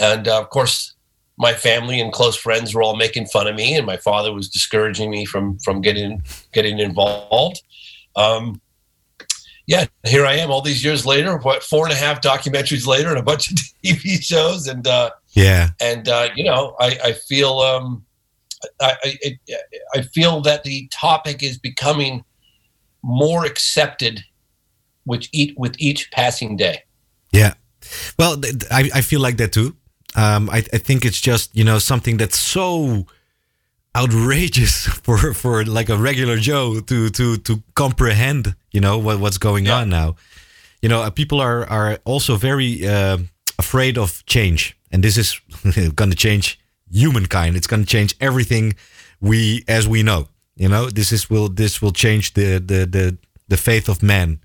and 0.00 0.26
uh, 0.28 0.40
of 0.40 0.50
course, 0.50 0.94
my 1.38 1.52
family 1.52 2.00
and 2.00 2.12
close 2.12 2.36
friends 2.36 2.74
were 2.74 2.82
all 2.82 2.96
making 2.96 3.26
fun 3.26 3.46
of 3.46 3.54
me, 3.54 3.76
and 3.76 3.86
my 3.86 3.96
father 3.98 4.32
was 4.32 4.48
discouraging 4.48 5.10
me 5.10 5.24
from 5.24 5.58
from 5.58 5.80
getting 5.80 6.22
getting 6.52 6.78
involved. 6.78 7.62
Um, 8.16 8.60
yeah, 9.66 9.86
here 10.04 10.24
I 10.24 10.34
am 10.34 10.50
all 10.50 10.62
these 10.62 10.84
years 10.84 11.04
later, 11.04 11.38
what 11.38 11.62
four 11.62 11.84
and 11.86 11.92
a 11.92 11.96
half 11.96 12.22
documentaries 12.22 12.86
later 12.86 13.08
and 13.10 13.18
a 13.18 13.22
bunch 13.22 13.50
of 13.50 13.58
TV 13.84 14.22
shows. 14.22 14.68
And, 14.68 14.86
uh, 14.86 15.10
Yeah. 15.32 15.70
and, 15.80 16.08
uh, 16.08 16.28
you 16.36 16.44
know, 16.44 16.76
I, 16.78 16.96
I 17.04 17.12
feel, 17.14 17.58
um, 17.58 18.04
I, 18.80 18.96
I, 19.14 19.38
I 19.94 20.02
feel 20.02 20.40
that 20.42 20.64
the 20.64 20.88
topic 20.90 21.42
is 21.42 21.58
becoming 21.58 22.24
more 23.02 23.44
accepted 23.44 24.24
with 25.04 25.26
each, 25.32 25.54
with 25.56 25.74
each 25.78 26.10
passing 26.10 26.56
day. 26.56 26.82
Yeah. 27.32 27.54
Well, 28.18 28.40
I, 28.70 28.90
I 28.94 29.00
feel 29.02 29.20
like 29.20 29.36
that 29.36 29.52
too. 29.52 29.76
Um, 30.16 30.48
I, 30.50 30.58
I 30.72 30.78
think 30.78 31.04
it's 31.04 31.20
just, 31.20 31.54
you 31.54 31.62
know, 31.64 31.78
something 31.78 32.16
that's 32.16 32.38
so 32.38 33.06
outrageous 33.94 34.86
for, 35.02 35.32
for 35.34 35.64
like 35.64 35.88
a 35.88 35.96
regular 35.96 36.36
Joe 36.36 36.80
to, 36.80 37.08
to, 37.10 37.36
to 37.36 37.62
comprehend, 37.74 38.54
you 38.72 38.80
know, 38.80 38.98
what, 38.98 39.20
what's 39.20 39.38
going 39.38 39.66
Yeah. 39.66 39.76
on 39.78 39.88
now. 39.90 40.16
You 40.82 40.88
know, 40.88 41.02
uh, 41.02 41.10
people 41.10 41.40
are, 41.40 41.68
are 41.68 41.98
also 42.04 42.36
very 42.36 42.86
uh, 42.86 43.18
afraid 43.58 43.98
of 43.98 44.24
change. 44.26 44.76
And 44.92 45.02
this 45.02 45.16
is 45.16 45.40
going 45.94 46.10
to 46.10 46.16
change 46.16 46.58
humankind. 46.90 47.56
It's 47.56 47.66
going 47.66 47.82
to 47.82 47.88
change 47.88 48.14
everything 48.20 48.74
we, 49.20 49.64
as 49.68 49.88
we 49.88 50.02
know, 50.02 50.28
you 50.56 50.68
know, 50.68 50.88
this 50.88 51.12
is, 51.12 51.28
will, 51.28 51.48
this 51.48 51.82
will 51.82 51.92
change 51.92 52.34
the, 52.34 52.58
the, 52.58 52.86
the, 52.86 53.18
the 53.48 53.56
faith 53.56 53.88
of 53.88 54.02
man. 54.02 54.40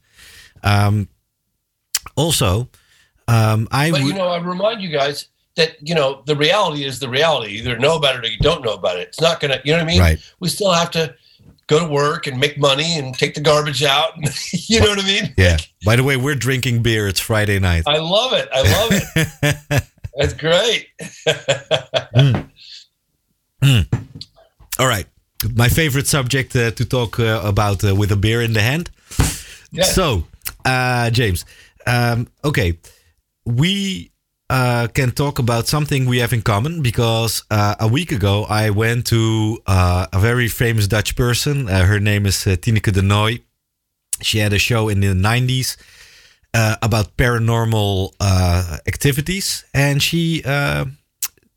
Um, 0.64 1.08
also, 2.16 2.70
um, 3.28 3.68
I 3.72 3.92
But, 3.92 4.02
you 4.02 4.14
know, 4.14 4.28
I 4.28 4.40
remind 4.40 4.82
you 4.82 4.90
guys 4.90 5.28
that, 5.56 5.76
you 5.82 5.96
know, 5.96 6.24
the 6.26 6.36
reality 6.36 6.84
is 6.84 7.00
the 7.00 7.10
reality. 7.10 7.54
You 7.54 7.60
either 7.60 7.78
know 7.78 7.96
about 7.96 8.16
it 8.16 8.26
or 8.26 8.28
you 8.28 8.40
don't 8.40 8.64
know 8.64 8.74
about 8.74 8.98
it. 8.98 9.10
It's 9.10 9.22
not 9.22 9.40
going 9.40 9.52
to, 9.52 9.62
you 9.64 9.72
know 9.72 9.80
what 9.80 9.84
I 9.84 9.88
mean? 9.88 10.02
Right. 10.02 10.34
We 10.40 10.50
still 10.50 10.72
have 10.72 10.92
to 10.92 11.16
go 11.68 11.80
to 11.80 11.92
work 11.92 12.28
and 12.28 12.38
make 12.40 12.58
money 12.58 12.98
and 12.98 13.18
take 13.18 13.34
the 13.34 13.42
garbage 13.42 13.84
out. 13.84 14.14
you 14.52 14.82
know 14.82 14.90
what 14.90 15.00
I 15.00 15.06
mean? 15.06 15.34
Yeah. 15.38 15.58
By 15.86 15.96
the 15.96 16.04
way, 16.04 16.18
we're 16.18 16.36
drinking 16.36 16.84
beer. 16.84 17.08
It's 17.08 17.20
Friday 17.20 17.60
night. 17.60 17.84
I 17.88 18.00
love 18.00 18.34
it. 18.34 18.50
I 18.52 18.62
love 18.62 18.90
it. 18.92 19.84
That's 20.16 20.34
great. 20.34 20.88
All 24.80 24.88
right. 24.88 25.06
My 25.56 25.70
favorite 25.70 26.08
subject 26.08 26.56
uh, 26.56 26.72
to 26.72 26.86
talk 26.86 27.20
uh, 27.20 27.42
about 27.44 27.84
uh, 27.84 27.96
with 27.96 28.12
a 28.12 28.16
beer 28.16 28.42
in 28.42 28.54
the 28.54 28.62
hand. 28.62 28.90
Yeah. 29.72 29.84
So, 29.84 30.28
uh, 30.66 31.10
James, 31.10 31.46
um, 31.88 32.28
okay, 32.44 32.78
we 33.46 34.12
uh, 34.50 34.88
can 34.94 35.12
talk 35.12 35.40
about 35.40 35.68
something 35.68 36.06
we 36.06 36.20
have 36.20 36.34
in 36.34 36.42
common 36.42 36.82
because 36.82 37.44
uh, 37.50 37.76
a 37.80 37.88
week 37.88 38.12
ago 38.12 38.46
I 38.50 38.70
went 38.70 39.08
to 39.08 39.60
uh, 39.66 40.08
a 40.12 40.20
very 40.20 40.48
famous 40.50 40.88
Dutch 40.88 41.16
person. 41.16 41.70
Uh, 41.70 41.86
her 41.86 42.00
name 42.00 42.26
is 42.26 42.46
uh, 42.46 42.52
Tineke 42.52 42.92
de 42.92 43.02
Nooy. 43.02 43.42
She 44.22 44.40
had 44.40 44.54
a 44.54 44.60
show 44.60 44.90
in 44.90 45.00
the 45.00 45.14
90s 45.14 45.78
uh, 46.54 46.76
about 46.82 47.18
paranormal 47.18 48.14
uh, 48.20 48.78
activities, 48.88 49.66
and 49.74 50.02
she 50.02 50.44
uh, 50.46 50.86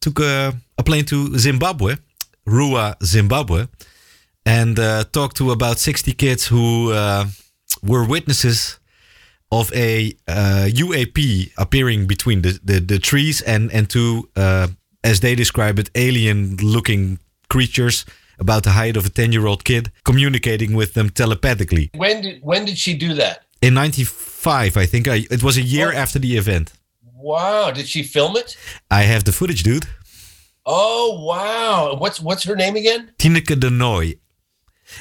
took 0.00 0.20
a, 0.20 0.54
a 0.78 0.82
plane 0.82 1.04
to 1.06 1.36
Zimbabwe, 1.38 1.96
Ruwa, 2.46 2.96
Zimbabwe, 3.02 3.66
and 4.46 4.78
uh, 4.78 5.04
talked 5.12 5.36
to 5.38 5.50
about 5.50 5.78
60 5.78 6.12
kids 6.12 6.46
who 6.46 6.92
uh, 6.92 7.26
were 7.82 8.04
witnesses 8.04 8.78
of 9.50 9.72
a 9.72 10.12
uh, 10.26 10.66
UAP 10.68 11.52
appearing 11.56 12.06
between 12.06 12.42
the, 12.42 12.58
the, 12.62 12.80
the 12.80 12.98
trees 12.98 13.40
and, 13.42 13.72
and 13.72 13.88
two, 13.88 14.28
uh, 14.36 14.68
as 15.02 15.20
they 15.20 15.34
describe 15.34 15.78
it, 15.78 15.90
alien 15.94 16.56
looking 16.56 17.18
creatures 17.48 18.04
about 18.38 18.64
the 18.64 18.70
height 18.70 18.96
of 18.96 19.06
a 19.06 19.10
10 19.10 19.32
year 19.32 19.46
old 19.46 19.64
kid 19.64 19.92
communicating 20.04 20.74
with 20.74 20.94
them 20.94 21.08
telepathically. 21.10 21.90
When 21.94 22.22
did 22.22 22.42
when 22.42 22.64
did 22.64 22.78
she 22.78 22.96
do 22.96 23.14
that? 23.14 23.44
In 23.64 23.74
95, 23.74 24.76
I 24.76 24.86
think, 24.86 25.08
I, 25.08 25.26
it 25.30 25.42
was 25.42 25.56
a 25.56 25.62
year 25.62 25.90
Oh. 25.92 25.96
after 26.02 26.18
the 26.18 26.36
event. 26.36 26.72
Wow. 27.16 27.70
Did 27.70 27.86
she 27.88 28.02
film 28.02 28.36
it? 28.36 28.56
I 28.90 29.02
have 29.04 29.24
the 29.24 29.32
footage, 29.32 29.62
dude. 29.62 29.86
Oh 30.66 31.24
wow. 31.26 31.96
What's 31.98 32.18
what's 32.20 32.44
her 32.44 32.56
name 32.56 32.76
again? 32.76 33.12
Tineke 33.18 33.58
de 33.60 33.68
Nooy. 33.70 34.18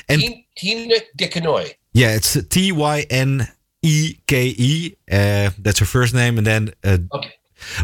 And 0.10 0.22
Tina 0.58 0.96
DeCanoy. 1.18 1.74
yeah, 1.94 2.16
it's 2.16 2.38
T 2.50 2.72
Y 2.72 3.06
N 3.10 3.48
E 3.82 4.16
K 4.28 4.54
E. 4.58 4.96
Uh, 5.12 5.50
that's 5.60 5.80
her 5.80 5.86
first 5.86 6.14
name, 6.14 6.38
and 6.38 6.48
then. 6.48 6.74
Uh, 6.84 6.98
Okay. 7.14 7.34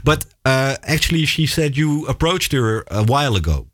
but 0.04 0.26
uh, 0.46 0.76
actually, 0.84 1.26
she 1.26 1.46
said 1.46 1.78
you 1.78 2.06
approached 2.08 2.52
her 2.54 2.84
a 2.92 3.04
while 3.04 3.36
ago 3.36 3.68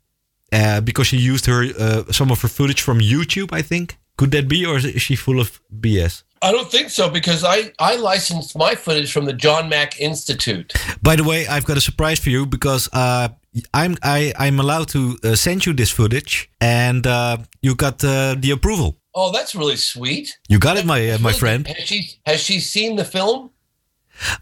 uh, 0.52 0.80
because 0.80 1.06
she 1.08 1.16
used 1.16 1.46
her 1.46 1.64
uh, 1.78 2.02
some 2.12 2.30
of 2.32 2.40
her 2.42 2.48
footage 2.48 2.82
from 2.82 2.98
YouTube. 3.00 3.48
I 3.52 3.62
think 3.62 3.96
could 4.16 4.30
that 4.32 4.46
be, 4.48 4.64
or 4.66 4.76
is 4.78 5.02
she 5.02 5.16
full 5.16 5.40
of 5.40 5.60
BS? 5.72 6.22
I 6.46 6.52
don't 6.52 6.70
think 6.70 6.90
so 6.90 7.10
because 7.10 7.42
I 7.42 7.72
I 7.80 7.96
licensed 7.96 8.56
my 8.56 8.76
footage 8.76 9.12
from 9.12 9.24
the 9.24 9.32
John 9.32 9.68
Mack 9.68 10.00
Institute. 10.00 10.72
By 11.02 11.16
the 11.16 11.24
way, 11.24 11.44
I've 11.48 11.64
got 11.64 11.76
a 11.76 11.80
surprise 11.80 12.20
for 12.20 12.30
you 12.30 12.46
because 12.46 12.88
uh, 12.92 13.30
I'm 13.74 13.96
I, 14.00 14.32
I'm 14.38 14.60
allowed 14.60 14.88
to 14.90 15.18
uh, 15.24 15.34
send 15.34 15.66
you 15.66 15.72
this 15.72 15.90
footage, 15.90 16.48
and 16.60 17.04
uh, 17.04 17.38
you 17.62 17.74
got 17.74 18.04
uh, 18.04 18.36
the 18.38 18.52
approval. 18.52 18.96
Oh, 19.12 19.32
that's 19.32 19.56
really 19.56 19.74
sweet. 19.76 20.38
You 20.48 20.60
got 20.60 20.76
it, 20.76 20.86
my 20.86 21.10
uh, 21.10 21.18
my 21.18 21.32
friend. 21.32 21.66
Has 21.66 21.84
she 21.88 22.10
has 22.24 22.40
she 22.40 22.60
seen 22.60 22.94
the 22.94 23.04
film? 23.04 23.50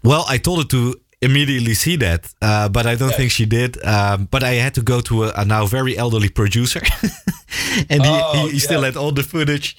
Well, 0.03 0.25
I 0.29 0.37
told 0.37 0.59
her 0.59 0.67
to 0.67 1.01
immediately 1.25 1.73
see 1.73 1.97
that, 1.97 2.21
uh, 2.41 2.69
but 2.69 2.85
I 2.85 2.95
don't 2.95 3.09
Yeah. 3.11 3.17
think 3.17 3.31
she 3.31 3.45
did. 3.45 3.77
Um, 3.83 4.27
but 4.31 4.43
I 4.43 4.53
had 4.63 4.73
to 4.75 4.81
go 4.81 5.01
to 5.01 5.23
a, 5.25 5.31
a 5.41 5.45
now 5.45 5.65
very 5.67 5.93
elderly 5.97 6.29
producer, 6.29 6.81
and 7.89 8.05
he, 8.05 8.11
Oh, 8.23 8.33
he, 8.47 8.51
he 8.53 8.59
still 8.59 8.83
had 8.83 8.95
all 8.97 9.11
the 9.13 9.23
footage. 9.23 9.75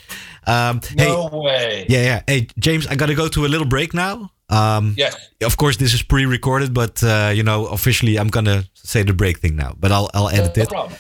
Um, 0.46 0.80
No 0.96 1.28
Hey, 1.28 1.38
way. 1.38 1.86
yeah, 1.88 2.02
yeah. 2.02 2.20
Hey, 2.26 2.46
James, 2.58 2.86
I 2.86 2.94
got 2.96 3.06
to 3.08 3.14
go 3.14 3.28
to 3.28 3.44
a 3.46 3.48
little 3.48 3.66
break 3.68 3.92
now. 3.94 4.30
Um, 4.48 4.94
Yes. 4.96 5.14
Of 5.42 5.56
course, 5.56 5.76
this 5.78 5.92
is 5.94 6.02
pre-recorded, 6.02 6.72
but 6.72 7.02
uh, 7.02 7.32
you 7.34 7.42
know, 7.42 7.66
officially, 7.66 8.18
I'm 8.18 8.28
gonna 8.30 8.62
say 8.74 9.02
the 9.04 9.12
break 9.12 9.38
thing 9.40 9.56
now. 9.56 9.74
But 9.80 9.90
I'll 9.90 10.08
I'll 10.14 10.28
edit 10.28 10.56
No 10.56 10.62
it. 10.62 10.68
problem. 10.68 10.98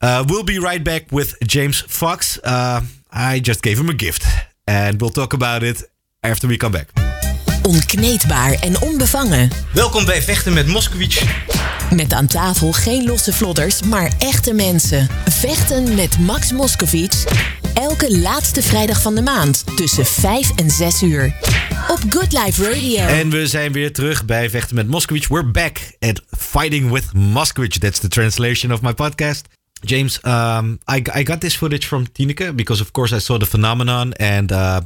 Uh, 0.00 0.24
we'll 0.28 0.44
be 0.44 0.58
right 0.58 0.82
back 0.84 1.12
with 1.12 1.34
James 1.46 1.80
Fox. 1.86 2.38
Uh, 2.44 2.80
I 3.12 3.40
just 3.40 3.62
gave 3.62 3.78
him 3.78 3.88
a 3.90 3.94
gift, 3.94 4.24
and 4.66 5.00
we'll 5.00 5.10
talk 5.14 5.32
about 5.34 5.62
it 5.62 5.82
after 6.22 6.48
we 6.48 6.56
come 6.56 6.72
back. 6.72 6.88
Onkneedbaar 7.62 8.52
en 8.52 8.80
onbevangen. 8.80 9.50
Welkom 9.72 10.04
bij 10.04 10.22
Vechten 10.22 10.52
met 10.52 10.66
Moskowitz. 10.66 11.24
Met 11.94 12.12
aan 12.12 12.26
tafel 12.26 12.72
geen 12.72 13.04
losse 13.04 13.32
vlodders, 13.32 13.82
maar 13.82 14.12
echte 14.18 14.52
mensen. 14.52 15.08
Vechten 15.24 15.94
met 15.94 16.18
Max 16.18 16.52
Moskowitz. 16.52 17.24
Elke 17.74 18.18
laatste 18.18 18.62
vrijdag 18.62 19.02
van 19.02 19.14
de 19.14 19.22
maand 19.22 19.76
tussen 19.76 20.06
5 20.06 20.50
en 20.56 20.70
6 20.70 21.02
uur. 21.02 21.34
Op 21.88 21.98
Good 22.08 22.32
Life 22.32 22.72
Radio. 22.72 23.06
En 23.06 23.30
we 23.30 23.46
zijn 23.46 23.72
weer 23.72 23.92
terug 23.92 24.24
bij 24.24 24.50
Vechten 24.50 24.76
met 24.76 24.88
Moskowitz. 24.88 25.26
We're 25.26 25.50
back 25.50 25.78
at 26.00 26.22
Fighting 26.38 26.90
with 26.90 27.12
Moskowitz. 27.12 27.78
That's 27.78 27.98
the 27.98 28.08
translation 28.08 28.72
of 28.72 28.82
my 28.82 28.92
podcast. 28.92 29.48
James, 29.80 30.18
um, 30.22 30.78
I, 30.94 31.02
I 31.18 31.26
got 31.26 31.40
this 31.40 31.56
footage 31.56 31.86
from 31.86 32.12
Tineke 32.12 32.54
because, 32.54 32.82
of 32.82 32.90
course, 32.90 33.16
I 33.16 33.18
saw 33.20 33.38
the 33.38 33.46
phenomenon 33.46 34.12
and 34.12 34.52
uh, 34.52 34.80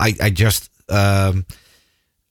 I, 0.00 0.14
I 0.22 0.30
just 0.32 0.70
um, 0.86 1.44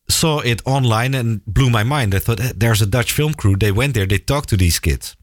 saw 0.09 0.39
it 0.39 0.61
online 0.65 1.13
and 1.13 1.41
blew 1.45 1.69
my 1.69 1.83
mind. 1.83 2.13
I 2.13 2.19
thought 2.19 2.39
"Eh, 2.39 2.53
there's 2.55 2.81
a 2.81 2.85
Dutch 2.85 3.11
film 3.11 3.33
crew. 3.33 3.55
They 3.55 3.71
went 3.71 3.93
there, 3.93 4.05
they 4.07 4.19
talked 4.19 4.49
to 4.49 4.57
these 4.57 4.79
kids. 4.79 5.15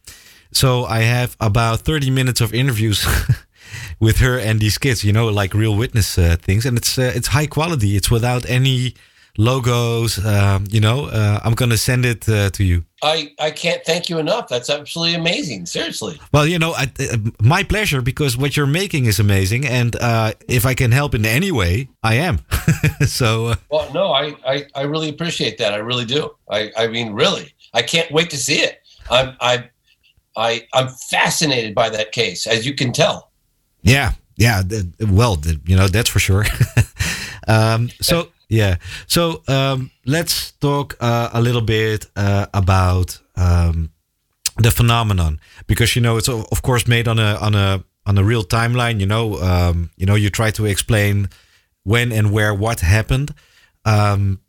So 0.52 0.84
I 0.84 1.02
have 1.02 1.36
about 1.38 1.80
30 1.80 2.10
minutes 2.10 2.40
of 2.40 2.52
interviews 2.52 3.06
with 4.00 4.18
her 4.18 4.38
and 4.38 4.60
these 4.60 4.78
kids, 4.78 5.04
you 5.04 5.12
know, 5.12 5.28
like 5.28 5.54
real 5.54 5.76
witness 5.76 6.18
uh, 6.18 6.36
things. 6.40 6.66
And 6.66 6.76
it's 6.76 6.98
uh, 6.98 7.12
it's 7.14 7.28
high 7.28 7.46
quality. 7.46 7.96
It's 7.96 8.10
without 8.10 8.44
any 8.48 8.94
logos. 9.40 10.24
Um, 10.24 10.66
you 10.70 10.80
know, 10.80 11.06
uh, 11.06 11.40
I'm 11.42 11.54
going 11.54 11.70
to 11.70 11.78
send 11.78 12.04
it 12.04 12.28
uh, 12.28 12.50
to 12.50 12.62
you. 12.62 12.84
I 13.02 13.32
I 13.40 13.50
can't 13.50 13.82
thank 13.84 14.10
you 14.10 14.18
enough. 14.18 14.48
That's 14.48 14.68
absolutely 14.68 15.14
amazing. 15.14 15.66
Seriously. 15.66 16.20
Well, 16.32 16.46
you 16.46 16.58
know, 16.58 16.72
I, 16.72 16.92
uh, 17.00 17.16
my 17.40 17.62
pleasure 17.62 18.02
because 18.02 18.36
what 18.36 18.56
you're 18.56 18.66
making 18.66 19.06
is 19.06 19.18
amazing. 19.18 19.66
And 19.66 19.96
uh, 19.96 20.34
if 20.48 20.66
I 20.66 20.74
can 20.74 20.92
help 20.92 21.14
in 21.14 21.24
any 21.24 21.50
way, 21.50 21.88
I 22.02 22.14
am. 22.16 22.40
so, 23.06 23.46
uh, 23.46 23.54
Well, 23.70 23.92
no, 23.92 24.12
I, 24.12 24.36
I 24.46 24.66
I 24.74 24.82
really 24.82 25.08
appreciate 25.08 25.56
that. 25.58 25.72
I 25.72 25.78
really 25.78 26.04
do. 26.04 26.30
I 26.50 26.70
I 26.76 26.88
mean, 26.88 27.12
really, 27.12 27.54
I 27.72 27.82
can't 27.82 28.10
wait 28.12 28.30
to 28.30 28.36
see 28.36 28.60
it. 28.60 28.82
I'm 29.10 29.36
I 29.40 29.70
I 30.36 30.66
I'm 30.74 30.88
fascinated 31.10 31.74
by 31.74 31.88
that 31.90 32.12
case, 32.12 32.46
as 32.46 32.66
you 32.66 32.74
can 32.74 32.92
tell. 32.92 33.30
Yeah, 33.82 34.12
yeah. 34.36 34.62
well, 35.00 35.40
you 35.64 35.76
know 35.76 35.88
that's 35.88 36.10
for 36.10 36.18
sure. 36.18 36.44
um, 37.48 37.88
so 38.02 38.28
yeah, 38.50 38.76
so 39.06 39.42
um, 39.48 39.90
let's 40.04 40.52
talk 40.52 40.96
uh, 41.00 41.30
a 41.32 41.40
little 41.40 41.62
bit 41.62 42.06
uh, 42.16 42.46
about 42.52 43.18
um, 43.36 43.90
the 44.58 44.70
phenomenon 44.70 45.40
because 45.66 45.94
you 45.94 46.02
know 46.02 46.16
it's 46.16 46.28
of 46.28 46.62
course 46.62 46.86
made 46.88 47.08
on 47.08 47.18
a 47.18 47.36
on 47.40 47.54
a 47.54 47.84
on 48.06 48.18
a 48.18 48.24
real 48.24 48.42
timeline. 48.42 49.00
You 49.00 49.06
know, 49.06 49.40
um, 49.40 49.90
you 49.96 50.04
know, 50.04 50.16
you 50.16 50.30
try 50.30 50.50
to 50.50 50.66
explain 50.66 51.28
when 51.84 52.12
and 52.12 52.32
where 52.32 52.52
what 52.52 52.80
happened. 52.80 53.34
Um, 53.84 54.40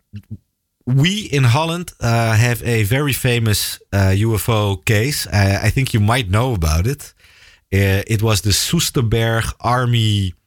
we 0.86 1.30
in 1.32 1.44
Holland 1.44 1.94
uh, 2.00 2.34
have 2.36 2.64
a 2.64 2.84
very 2.84 3.14
famous 3.14 3.80
uh, 3.94 4.14
UFO 4.16 4.84
case. 4.84 5.28
Uh, 5.28 5.60
I 5.62 5.70
think 5.70 5.94
you 5.94 6.00
might 6.00 6.30
know 6.30 6.54
about 6.54 6.88
it. 6.88 7.14
Uh, 7.74 8.04
it 8.08 8.22
was 8.22 8.42
the 8.42 8.50
Soesterberg 8.50 9.54
Army 9.62 10.34
uh, 10.34 10.41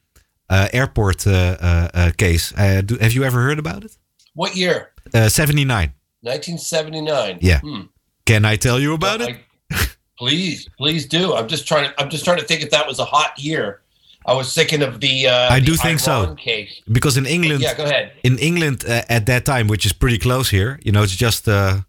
Airport 0.49 1.25
uh, 1.27 1.31
uh, 1.59 1.89
uh, 1.93 2.11
case. 2.17 2.53
Uh, 2.57 2.81
do, 2.81 2.97
have 2.97 3.13
you 3.13 3.23
ever 3.23 3.41
heard 3.41 3.59
about 3.59 3.83
it? 3.83 3.97
What 4.33 4.55
year? 4.55 4.91
Uh, 5.13 5.29
79. 5.29 5.93
1979. 6.21 7.37
Yeah. 7.41 7.59
Hmm. 7.61 7.81
Can 8.25 8.45
I 8.45 8.55
tell 8.57 8.79
you 8.79 8.93
about 8.93 9.21
it? 9.21 9.29
I- 9.71 9.85
please, 10.17 10.69
please 10.77 11.05
do. 11.07 11.33
I'm 11.35 11.47
just 11.47 11.67
trying 11.67 11.89
to. 11.89 12.01
I'm 12.01 12.09
just 12.09 12.23
trying 12.25 12.37
to 12.39 12.45
think 12.45 12.61
if 12.61 12.69
that 12.71 12.87
was 12.87 12.99
a 12.99 13.05
hot 13.05 13.37
year. 13.37 13.81
I 14.27 14.33
was 14.33 14.53
thinking 14.53 14.81
of 14.81 14.99
the. 15.01 15.27
Uh, 15.27 15.49
I 15.53 15.59
the 15.59 15.65
do 15.65 15.75
think 15.75 15.99
so. 15.99 16.35
Case. 16.35 16.81
Because 16.91 17.15
in 17.17 17.25
England, 17.27 17.61
Yeah, 17.61 17.75
go 17.77 17.83
ahead. 17.83 18.11
in 18.23 18.39
England 18.39 18.83
uh, 18.87 19.03
at 19.09 19.25
that 19.27 19.45
time, 19.45 19.67
which 19.67 19.85
is 19.85 19.93
pretty 19.93 20.17
close 20.17 20.49
here, 20.49 20.79
you 20.83 20.91
know, 20.91 21.03
it's 21.03 21.15
just, 21.15 21.47
uh, 21.47 21.81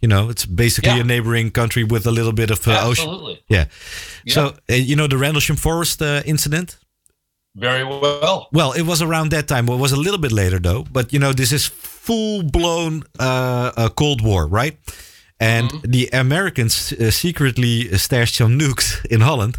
you 0.00 0.08
know, 0.08 0.28
it's 0.30 0.44
basically 0.44 0.90
Yeah. 0.96 1.02
a 1.02 1.04
neighboring 1.04 1.52
country 1.52 1.84
with 1.84 2.04
a 2.06 2.10
little 2.10 2.32
bit 2.32 2.50
of 2.50 2.66
uh, 2.66 2.72
ocean. 2.82 3.08
Absolutely. 3.08 3.42
Yeah. 3.48 3.66
Yeah. 4.24 4.34
So, 4.34 4.42
uh, 4.68 4.74
you 4.74 4.96
know, 4.96 5.06
the 5.06 5.16
Rendlesham 5.18 5.56
Forest 5.56 6.02
uh, 6.02 6.22
incident? 6.24 6.78
Very 7.60 7.84
well. 7.84 8.48
Well, 8.52 8.72
it 8.72 8.82
was 8.82 9.02
around 9.02 9.30
that 9.32 9.46
time. 9.48 9.66
Well, 9.66 9.78
it 9.78 9.80
was 9.82 9.92
a 9.92 9.96
little 10.00 10.18
bit 10.20 10.32
later, 10.32 10.60
though. 10.60 10.84
But, 10.92 11.12
you 11.12 11.18
know, 11.18 11.32
this 11.32 11.52
is 11.52 11.66
full 11.66 12.42
blown 12.42 13.02
uh, 13.18 13.72
uh, 13.76 13.88
Cold 13.88 14.20
War, 14.22 14.46
right? 14.46 14.76
And 15.40 15.68
Mm-hmm. 15.70 15.90
the 15.90 16.08
Americans 16.12 16.92
uh, 16.92 17.10
secretly 17.10 17.96
stashed 17.98 18.34
some 18.36 18.58
nukes 18.58 19.04
in 19.10 19.20
Holland. 19.20 19.56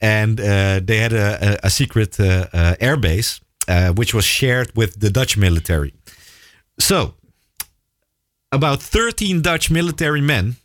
And 0.00 0.40
uh, 0.40 0.80
they 0.84 0.98
had 0.98 1.12
a, 1.12 1.26
a, 1.64 1.66
a 1.66 1.70
secret 1.70 2.18
uh, 2.20 2.24
uh, 2.52 2.74
air 2.80 2.96
base, 2.96 3.40
uh, 3.68 3.92
which 3.98 4.14
was 4.14 4.24
shared 4.24 4.68
with 4.74 4.98
the 5.00 5.10
Dutch 5.10 5.36
military. 5.36 5.92
So, 6.78 7.14
about 8.52 8.80
13 8.82 9.42
Dutch 9.42 9.70
military 9.70 10.20
men 10.22 10.56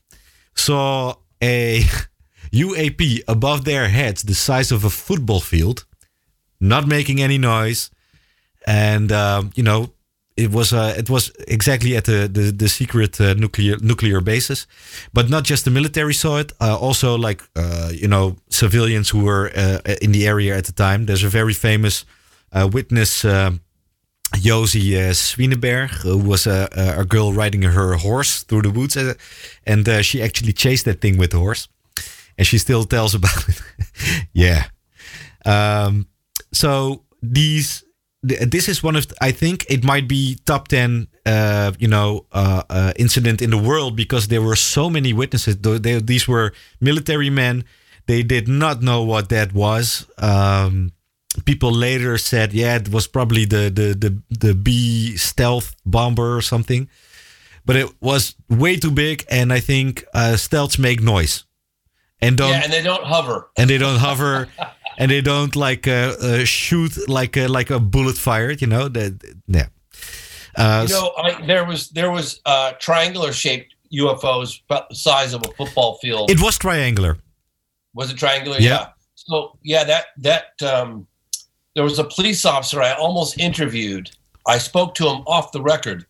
saw 0.55 1.15
a 1.41 1.83
UAP 2.53 3.21
above 3.27 3.63
their 3.65 3.89
heads 3.89 4.23
the 4.23 4.33
size 4.33 4.71
of 4.71 4.83
a 4.85 4.89
football 4.89 5.41
field, 5.41 5.85
not 6.59 6.87
making 6.87 7.21
any 7.21 7.37
noise. 7.37 7.89
And, 8.67 9.11
um, 9.11 9.51
you 9.55 9.63
know, 9.63 9.91
it 10.37 10.51
was 10.51 10.73
uh, 10.73 10.93
it 10.97 11.09
was 11.09 11.31
exactly 11.47 11.95
at 11.95 12.03
the 12.05 12.27
the, 12.27 12.51
the 12.51 12.67
secret 12.67 13.21
uh, 13.21 13.33
nuclear 13.35 13.77
nuclear 13.81 14.21
bases, 14.21 14.67
but 15.13 15.29
not 15.29 15.43
just 15.43 15.63
the 15.63 15.71
military 15.71 16.13
saw 16.13 16.39
it. 16.39 16.51
Uh, 16.59 16.77
also, 16.77 17.17
like 17.17 17.41
uh, 17.55 17.89
you 17.93 18.07
know, 18.07 18.35
civilians 18.49 19.09
who 19.09 19.23
were 19.23 19.49
uh, 19.55 19.79
in 20.01 20.11
the 20.11 20.27
area 20.27 20.57
at 20.57 20.65
the 20.65 20.73
time. 20.73 21.05
There's 21.05 21.23
a 21.23 21.29
very 21.29 21.53
famous 21.53 22.05
uh, 22.51 22.67
witness, 22.71 23.25
Josie 24.33 24.97
uh, 24.97 25.13
Swineberg, 25.13 25.89
who 26.03 26.17
was 26.17 26.47
a, 26.47 26.67
a 26.97 27.05
girl 27.05 27.31
riding 27.31 27.61
her 27.61 27.95
horse 27.95 28.43
through 28.43 28.63
the 28.63 28.71
woods, 28.71 28.97
uh, 28.97 29.13
and 29.65 29.87
uh, 29.87 30.01
she 30.01 30.21
actually 30.21 30.53
chased 30.53 30.85
that 30.85 30.99
thing 30.99 31.17
with 31.17 31.31
the 31.31 31.39
horse, 31.39 31.69
and 32.37 32.45
she 32.45 32.57
still 32.57 32.83
tells 32.83 33.15
about 33.15 33.47
it. 33.47 33.61
yeah. 34.33 34.65
Um, 35.45 36.07
so 36.55 37.03
these 37.21 37.83
this 38.23 38.67
is 38.67 38.81
one 38.81 38.95
of 38.95 39.05
I 39.21 39.31
think 39.31 39.65
it 39.69 39.83
might 39.83 40.07
be 40.07 40.37
top 40.45 40.67
10 40.69 41.07
uh, 41.25 41.71
you 41.77 41.87
know 41.87 42.25
uh, 42.31 42.63
uh, 42.69 42.93
incident 42.97 43.41
in 43.41 43.49
the 43.51 43.57
world 43.69 43.95
because 43.95 44.27
there 44.29 44.41
were 44.41 44.55
so 44.55 44.89
many 44.89 45.13
witnesses. 45.13 45.55
Th- 45.57 45.81
they, 45.81 45.99
these 46.01 46.27
were 46.27 46.51
military 46.81 47.29
men. 47.29 47.63
They 48.07 48.23
did 48.23 48.47
not 48.47 48.81
know 48.81 49.03
what 49.03 49.29
that 49.29 49.53
was. 49.53 50.07
Um, 50.17 50.91
people 51.45 51.71
later 51.71 52.17
said 52.17 52.53
yeah 52.53 52.77
it 52.77 52.89
was 52.89 53.07
probably 53.07 53.45
the 53.45 53.69
the 53.69 53.87
the, 54.03 54.11
the 54.47 54.53
B 54.55 55.17
stealth 55.17 55.75
bomber 55.85 56.35
or 56.37 56.41
something. 56.41 56.87
But 57.65 57.75
it 57.75 57.89
was 57.99 58.35
way 58.49 58.77
too 58.77 58.91
big 58.91 59.25
and 59.29 59.51
I 59.51 59.59
think 59.59 60.03
uh, 60.13 60.35
stealths 60.37 60.79
make 60.79 61.01
noise. 61.01 61.45
And 62.21 62.37
don't 62.37 62.49
Yeah, 62.51 62.63
and 62.63 62.71
they 62.73 62.81
don't 62.83 63.03
hover. 63.05 63.49
and 63.57 63.69
they 63.69 63.77
don't 63.77 63.99
hover 63.99 64.47
and 64.97 65.11
they 65.11 65.21
don't 65.21 65.55
like 65.55 65.87
uh, 65.87 66.15
uh, 66.21 66.45
shoot 66.45 66.97
like 67.07 67.37
uh, 67.37 67.47
like 67.49 67.69
a 67.69 67.79
bullet 67.79 68.17
fired 68.17 68.61
you 68.61 68.67
know 68.67 68.87
that 68.87 69.13
yeah 69.47 69.67
uh, 70.57 70.85
You 70.87 70.93
know, 70.95 71.11
I, 71.17 71.45
there 71.45 71.65
was 71.65 71.89
there 71.89 72.11
was 72.11 72.39
uh, 72.45 72.73
triangular 72.79 73.33
shaped 73.33 73.75
UFOs 73.93 74.61
about 74.65 74.89
the 74.89 74.95
size 74.95 75.33
of 75.33 75.41
a 75.43 75.51
football 75.57 75.97
field. 76.01 76.31
it 76.31 76.41
was 76.41 76.57
triangular 76.57 77.17
was 77.95 78.11
it 78.11 78.17
triangular? 78.17 78.59
Yeah. 78.59 78.87
So 79.15 79.57
yeah, 79.63 79.83
that 79.85 80.07
that 80.17 80.61
um, 80.61 81.07
there 81.73 81.83
was 81.83 81.97
a 81.97 82.03
police 82.03 82.45
officer 82.45 82.81
I 82.81 82.93
almost 82.93 83.39
interviewed. 83.39 84.11
I 84.47 84.59
spoke 84.59 84.93
to 84.95 85.07
him 85.07 85.23
off 85.25 85.51
the 85.51 85.61
record, 85.61 86.05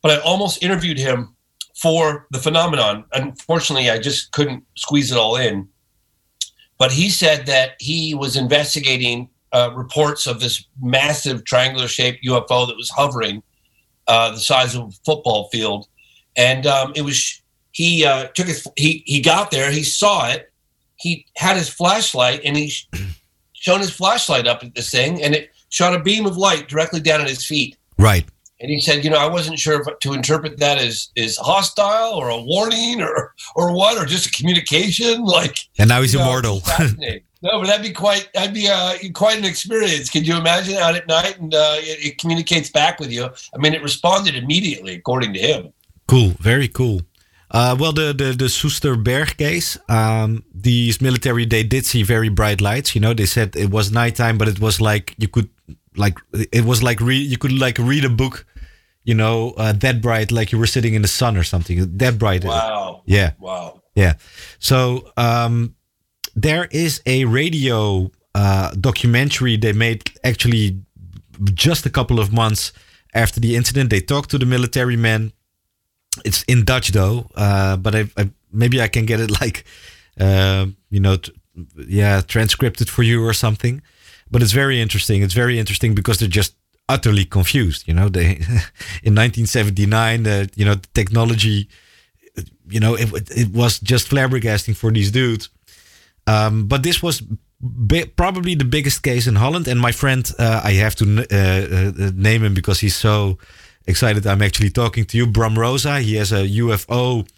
but 0.00 0.12
I 0.12 0.22
almost 0.22 0.62
interviewed 0.62 0.98
him 0.98 1.34
for 1.74 2.26
the 2.30 2.38
phenomenon. 2.38 3.04
Unfortunately, 3.12 3.90
I 3.90 3.98
just 3.98 4.32
couldn't 4.32 4.64
squeeze 4.76 5.10
it 5.12 5.18
all 5.18 5.36
in. 5.36 5.68
But 6.80 6.92
he 6.92 7.10
said 7.10 7.44
that 7.44 7.72
he 7.78 8.14
was 8.14 8.36
investigating 8.36 9.28
uh, 9.52 9.70
reports 9.74 10.26
of 10.26 10.40
this 10.40 10.64
massive 10.80 11.44
triangular 11.44 11.86
shaped 11.86 12.24
UFO 12.24 12.66
that 12.66 12.74
was 12.74 12.88
hovering 12.88 13.42
uh, 14.08 14.30
the 14.30 14.40
size 14.40 14.74
of 14.74 14.88
a 14.88 14.90
football 15.04 15.50
field. 15.52 15.86
And 16.38 16.66
um, 16.66 16.94
it 16.96 17.02
was, 17.02 17.42
he 17.72 18.06
uh, 18.06 18.28
took 18.28 18.46
his, 18.46 18.66
he, 18.76 19.02
he 19.04 19.20
got 19.20 19.50
there, 19.50 19.70
he 19.70 19.82
saw 19.82 20.30
it, 20.30 20.50
he 20.96 21.26
had 21.36 21.58
his 21.58 21.68
flashlight 21.68 22.40
and 22.46 22.56
he 22.56 22.72
shone 23.52 23.80
his 23.80 23.90
flashlight 23.90 24.48
up 24.48 24.64
at 24.64 24.74
this 24.74 24.90
thing 24.90 25.22
and 25.22 25.34
it 25.34 25.50
shot 25.68 25.94
a 25.94 26.00
beam 26.00 26.24
of 26.24 26.38
light 26.38 26.66
directly 26.66 27.00
down 27.00 27.20
at 27.20 27.28
his 27.28 27.44
feet. 27.44 27.76
right 27.98 28.24
And 28.60 28.70
he 28.70 28.80
said, 28.80 29.04
you 29.04 29.10
know, 29.10 29.16
I 29.16 29.26
wasn't 29.26 29.58
sure 29.58 29.80
if 29.80 29.98
to 30.00 30.12
interpret 30.12 30.58
that 30.58 30.78
as 30.78 31.08
is 31.16 31.38
hostile 31.38 32.12
or 32.14 32.28
a 32.28 32.40
warning 32.40 33.00
or 33.00 33.34
or 33.56 33.74
what 33.74 33.96
or 33.96 34.04
just 34.04 34.26
a 34.26 34.30
communication. 34.30 35.24
Like 35.24 35.58
and 35.78 35.88
now 35.88 36.02
he's 36.02 36.12
you 36.12 36.18
know, 36.18 36.26
immortal 36.26 36.62
no, 37.42 37.58
but 37.58 37.66
that'd 37.66 37.82
be 37.82 37.92
quite 37.92 38.28
that'd 38.34 38.54
be 38.54 38.68
uh, 38.68 38.96
quite 39.14 39.38
an 39.38 39.44
experience. 39.44 40.10
Could 40.10 40.26
you 40.26 40.36
imagine 40.36 40.76
out 40.76 40.94
at 40.94 41.06
night 41.06 41.38
and 41.38 41.54
uh, 41.54 41.76
it, 41.78 42.06
it 42.06 42.18
communicates 42.18 42.70
back 42.70 43.00
with 43.00 43.10
you? 43.10 43.24
I 43.24 43.58
mean, 43.58 43.72
it 43.72 43.82
responded 43.82 44.36
immediately, 44.36 44.94
according 44.94 45.32
to 45.34 45.40
him. 45.40 45.72
cool 46.06 46.34
very 46.40 46.68
cool 46.68 47.00
uh, 47.52 47.76
well 47.78 47.92
the 47.92 48.12
the 48.12 48.32
the 48.32 48.48
Soesterberg 48.48 49.36
case 49.36 49.78
um, 49.88 50.44
these 50.54 51.00
military 51.00 51.46
they 51.46 51.62
did 51.62 51.86
see 51.86 52.02
very 52.02 52.28
bright 52.28 52.60
lights 52.60 52.94
you 52.94 53.00
know 53.00 53.14
they 53.14 53.26
said 53.26 53.56
it 53.56 53.70
was 53.70 53.90
nighttime 53.90 54.36
but 54.38 54.48
it 54.48 54.60
was 54.60 54.80
like 54.80 55.14
you 55.18 55.28
could 55.28 55.48
like 55.96 56.18
it 56.52 56.64
was 56.64 56.82
like 56.82 57.00
re- 57.00 57.16
you 57.32 57.38
could 57.38 57.52
like 57.52 57.78
read 57.78 58.04
a 58.04 58.08
book 58.08 58.46
you 59.04 59.14
know 59.14 59.52
uh, 59.56 59.72
that 59.72 60.00
bright 60.00 60.30
like 60.32 60.52
you 60.52 60.58
were 60.58 60.66
sitting 60.66 60.94
in 60.94 61.02
the 61.02 61.08
sun 61.08 61.36
or 61.36 61.42
something 61.44 61.96
that 61.98 62.18
bright 62.18 62.44
Wow. 62.44 63.02
yeah 63.06 63.32
Wow. 63.38 63.82
Yeah. 63.94 64.14
So 64.58 65.10
um, 65.16 65.74
there 66.36 66.68
is 66.70 67.00
a 67.06 67.24
radio 67.24 68.10
uh, 68.34 68.70
documentary 68.80 69.56
they 69.56 69.72
made 69.72 70.10
actually 70.22 70.80
just 71.54 71.86
a 71.86 71.90
couple 71.90 72.20
of 72.20 72.32
months 72.32 72.72
after 73.14 73.40
the 73.40 73.56
incident. 73.56 73.90
They 73.90 74.00
talked 74.00 74.30
to 74.30 74.38
the 74.38 74.46
military 74.46 74.96
men. 74.96 75.32
It's 76.24 76.42
in 76.44 76.64
Dutch 76.64 76.92
though, 76.92 77.28
uh, 77.34 77.76
but 77.76 77.94
I, 77.94 78.10
I, 78.16 78.30
maybe 78.52 78.80
I 78.80 78.88
can 78.88 79.06
get 79.06 79.20
it 79.20 79.30
like, 79.40 79.64
uh, 80.18 80.66
you 80.90 81.00
know, 81.00 81.16
t- 81.16 81.32
yeah, 81.88 82.20
transcripted 82.20 82.88
for 82.88 83.02
you 83.02 83.24
or 83.24 83.32
something. 83.32 83.82
But 84.30 84.42
it's 84.42 84.52
very 84.52 84.80
interesting. 84.80 85.22
It's 85.22 85.34
very 85.34 85.58
interesting 85.58 85.94
because 85.94 86.18
they're 86.18 86.28
just 86.28 86.54
utterly 86.90 87.24
confused. 87.24 87.88
You 87.88 87.94
know, 87.94 88.08
they 88.08 88.26
in 89.06 89.14
1979, 89.14 90.26
uh, 90.26 90.46
you 90.56 90.64
know, 90.64 90.74
the 90.74 90.88
technology 90.94 91.68
you 92.70 92.80
know, 92.80 92.94
it, 92.94 93.08
it 93.30 93.52
was 93.52 93.80
just 93.80 94.08
flabbergasting 94.08 94.76
for 94.76 94.90
these 94.90 95.10
dudes. 95.10 95.50
Um, 96.26 96.68
but 96.68 96.82
this 96.82 97.02
was 97.02 97.22
bi- 97.60 98.10
probably 98.16 98.54
the 98.54 98.64
biggest 98.64 99.02
case 99.02 99.26
in 99.26 99.34
Holland. 99.36 99.68
And 99.68 99.80
my 99.80 99.92
friend, 99.92 100.30
uh, 100.38 100.60
I 100.64 100.72
have 100.72 100.94
to 100.96 101.04
n- 101.04 101.26
uh, 101.30 102.04
uh, 102.06 102.10
name 102.14 102.44
him 102.44 102.54
because 102.54 102.80
he's 102.80 102.96
so 102.96 103.38
excited. 103.86 104.26
I'm 104.26 104.42
actually 104.42 104.70
talking 104.70 105.04
to 105.06 105.16
you, 105.16 105.26
Bram 105.26 105.58
Rosa. 105.58 106.00
He 106.00 106.14
has 106.16 106.32
a 106.32 106.46
UFO 106.46 107.28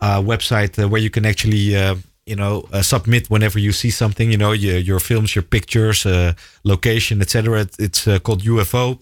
uh, 0.00 0.20
website 0.20 0.82
uh, 0.82 0.88
where 0.88 1.00
you 1.00 1.10
can 1.10 1.24
actually, 1.24 1.76
uh, 1.76 1.94
you 2.26 2.36
know, 2.36 2.64
uh, 2.72 2.82
submit 2.82 3.28
whenever 3.28 3.58
you 3.58 3.72
see 3.72 3.90
something. 3.90 4.30
You 4.30 4.38
know, 4.38 4.52
your, 4.52 4.78
your 4.78 5.00
films, 5.00 5.34
your 5.34 5.42
pictures, 5.42 6.06
uh, 6.06 6.32
location, 6.64 7.20
etc. 7.20 7.66
It's 7.78 8.06
uh, 8.06 8.18
called 8.18 8.42
UFO 8.42 8.98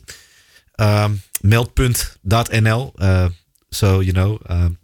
um, 0.80 1.20
meld.nl. 1.42 2.94
Uh, 2.98 3.28
so 3.70 4.00
you 4.00 4.12
know. 4.12 4.38
Um, 4.48 4.78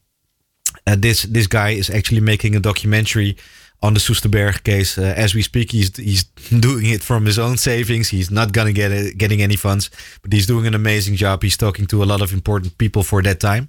this 0.99 1.22
this 1.22 1.49
guy 1.49 1.70
is 1.70 1.90
actually 1.90 2.20
making 2.20 2.55
a 2.55 2.61
documentary 2.61 3.37
on 3.83 3.94
the 3.94 4.01
Soesterberg 4.01 4.62
case 4.62 4.99
uh, 4.99 5.14
as 5.16 5.35
we 5.35 5.42
speak. 5.42 5.72
He's 5.72 5.96
he's 5.96 6.25
doing 6.61 6.87
it 6.87 7.03
from 7.03 7.27
his 7.27 7.38
own 7.38 7.57
savings. 7.57 8.09
He's 8.09 8.31
not 8.31 8.53
gonna 8.53 8.72
get 8.72 9.18
getting 9.18 9.42
any 9.42 9.57
funds, 9.57 9.90
but 10.22 10.33
he's 10.33 10.46
doing 10.46 10.66
an 10.66 10.75
amazing 10.75 11.16
job. 11.16 11.42
He's 11.42 11.57
talking 11.57 11.87
to 11.87 12.03
a 12.03 12.07
lot 12.07 12.22
of 12.22 12.33
important 12.33 12.79
people 12.79 13.03
for 13.03 13.22
that 13.22 13.40
time, 13.40 13.68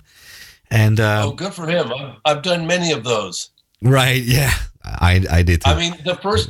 and 0.70 1.00
uh, 1.00 1.24
Oh, 1.26 1.32
good 1.32 1.54
for 1.54 1.66
him. 1.66 1.92
I've, 1.92 2.16
I've 2.26 2.44
done 2.44 2.68
many 2.68 2.92
of 2.92 3.04
those. 3.04 3.50
Right. 3.82 4.22
Yeah. 4.24 4.54
I 4.84 5.24
I 5.30 5.44
did. 5.44 5.62
Too. 5.62 5.72
I 5.72 5.76
mean, 5.78 5.96
the 6.06 6.16
first 6.16 6.50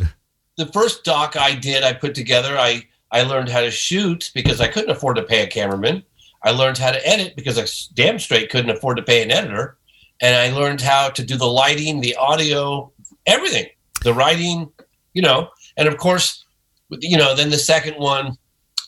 the 0.58 0.68
first 0.68 1.04
doc 1.04 1.36
I 1.36 1.56
did, 1.56 1.84
I 1.84 1.94
put 1.94 2.16
together. 2.16 2.58
I 2.58 2.86
I 3.12 3.24
learned 3.24 3.50
how 3.50 3.62
to 3.62 3.72
shoot 3.72 4.32
because 4.34 4.62
I 4.62 4.68
couldn't 4.68 4.90
afford 4.90 5.16
to 5.18 5.24
pay 5.24 5.44
a 5.44 5.48
cameraman. 5.48 6.04
I 6.44 6.52
learned 6.52 6.78
how 6.78 6.92
to 6.92 7.08
edit 7.08 7.36
because 7.36 7.58
I 7.58 7.66
damn 7.96 8.20
straight 8.20 8.50
couldn't 8.50 8.70
afford 8.70 8.98
to 8.98 9.04
pay 9.04 9.24
an 9.24 9.32
editor, 9.32 9.78
and 10.22 10.36
I 10.36 10.56
learned 10.58 10.82
how 10.82 11.10
to 11.10 11.24
do 11.24 11.38
the 11.38 11.46
lighting, 11.46 12.02
the 12.02 12.16
audio, 12.16 12.92
everything, 13.26 13.68
the 14.04 14.14
writing, 14.14 14.70
you 15.14 15.22
know. 15.22 15.50
And 15.78 15.88
of 15.88 15.98
course, 15.98 16.46
you 16.90 17.18
know, 17.18 17.36
then 17.36 17.50
the 17.50 17.58
second 17.58 17.96
one, 17.96 18.38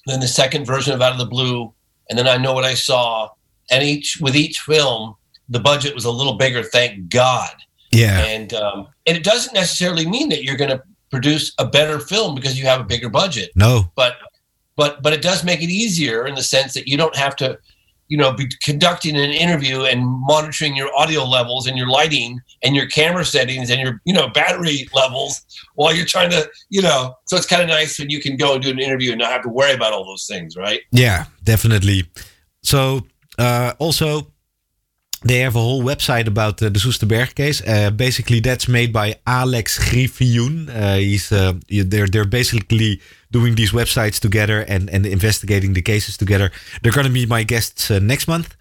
then 0.05 0.19
the 0.19 0.27
second 0.27 0.65
version 0.65 0.93
of 0.93 1.01
Out 1.01 1.13
of 1.13 1.17
the 1.17 1.25
Blue, 1.25 1.73
and 2.09 2.17
then 2.17 2.27
I 2.27 2.37
know 2.37 2.53
what 2.53 2.65
I 2.65 2.73
saw. 2.73 3.29
And 3.71 3.83
each 3.83 4.19
with 4.21 4.35
each 4.35 4.59
film, 4.59 5.15
the 5.47 5.59
budget 5.59 5.95
was 5.95 6.05
a 6.05 6.11
little 6.11 6.35
bigger. 6.35 6.63
Thank 6.63 7.09
God 7.09 7.51
yeah. 7.91 8.19
and 8.25 8.53
um, 8.53 8.87
and 9.05 9.17
it 9.17 9.23
doesn't 9.23 9.53
necessarily 9.53 10.07
mean 10.07 10.29
that 10.29 10.43
you're 10.43 10.57
going 10.57 10.69
to 10.71 10.81
produce 11.09 11.53
a 11.57 11.65
better 11.65 11.99
film 11.99 12.35
because 12.35 12.57
you 12.59 12.65
have 12.65 12.79
a 12.81 12.83
bigger 12.83 13.09
budget 13.09 13.49
No. 13.55 13.91
but 13.95 14.17
but 14.75 15.01
but 15.01 15.11
it 15.13 15.21
does 15.21 15.43
make 15.43 15.61
it 15.61 15.69
easier 15.69 16.27
in 16.27 16.35
the 16.35 16.43
sense 16.43 16.73
that 16.75 16.87
you 16.87 16.97
don't 16.97 17.15
have 17.15 17.35
to 17.37 17.57
you 18.09 18.17
know 18.17 18.31
be 18.33 18.47
conducting 18.63 19.15
an 19.15 19.31
interview 19.31 19.83
and 19.83 20.05
monitoring 20.05 20.75
your 20.75 20.89
audio 20.95 21.23
levels 21.23 21.67
and 21.67 21.77
your 21.77 21.87
lighting 21.87 22.39
and 22.63 22.75
your 22.75 22.87
camera 22.87 23.25
settings 23.25 23.69
and 23.69 23.79
your 23.81 24.01
you 24.05 24.13
know 24.13 24.27
battery 24.29 24.87
levels 24.93 25.41
while 25.75 25.93
you're 25.95 26.05
trying 26.05 26.29
to 26.29 26.47
you 26.69 26.81
know 26.81 27.15
so 27.25 27.35
it's 27.37 27.45
kind 27.45 27.61
of 27.61 27.67
nice 27.67 27.99
when 27.99 28.09
you 28.09 28.19
can 28.21 28.35
go 28.37 28.53
and 28.53 28.63
do 28.63 28.69
an 28.69 28.79
interview 28.79 29.11
and 29.11 29.19
not 29.19 29.31
have 29.31 29.43
to 29.43 29.49
worry 29.49 29.73
about 29.73 29.93
all 29.93 30.05
those 30.05 30.25
things 30.27 30.55
right 30.55 30.81
Yeah, 30.91 31.25
definitely. 31.43 32.03
So 32.63 33.05
uh, 33.37 33.73
also, 33.79 34.33
they 35.23 35.39
have 35.39 35.55
a 35.55 35.59
whole 35.59 35.83
website 35.83 36.27
about 36.27 36.61
uh, 36.61 36.69
the 36.69 36.79
Soesterberg 36.79 37.35
case. 37.35 37.61
Uh, 37.67 37.91
basically, 37.91 38.39
that's 38.39 38.67
made 38.67 38.93
by 38.93 39.15
Alex 39.27 39.77
Griffioen. 39.77 40.69
Uh, 40.69 40.95
he's 40.95 41.31
uh, 41.31 41.53
they're 41.67 42.07
they're 42.07 42.25
basically 42.25 43.01
doing 43.31 43.55
these 43.55 43.71
websites 43.71 44.19
together 44.19 44.61
and 44.67 44.89
and 44.89 45.05
investigating 45.05 45.73
the 45.73 45.81
cases 45.81 46.17
together. 46.17 46.51
They're 46.81 46.93
gonna 46.93 47.09
be 47.09 47.25
my 47.25 47.43
guests 47.43 47.91
uh, 47.91 47.99
next 47.99 48.27
month. 48.27 48.55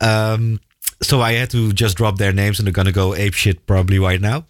Um, 0.00 0.60
so 1.02 1.20
I 1.20 1.32
had 1.32 1.50
to 1.50 1.72
just 1.72 1.96
drop 1.96 2.18
their 2.18 2.32
names, 2.32 2.58
and 2.58 2.66
they're 2.66 2.72
gonna 2.72 2.92
go 2.92 3.14
ape 3.14 3.34
shit 3.34 3.66
probably 3.66 3.98
right 3.98 4.20
now. 4.20 4.44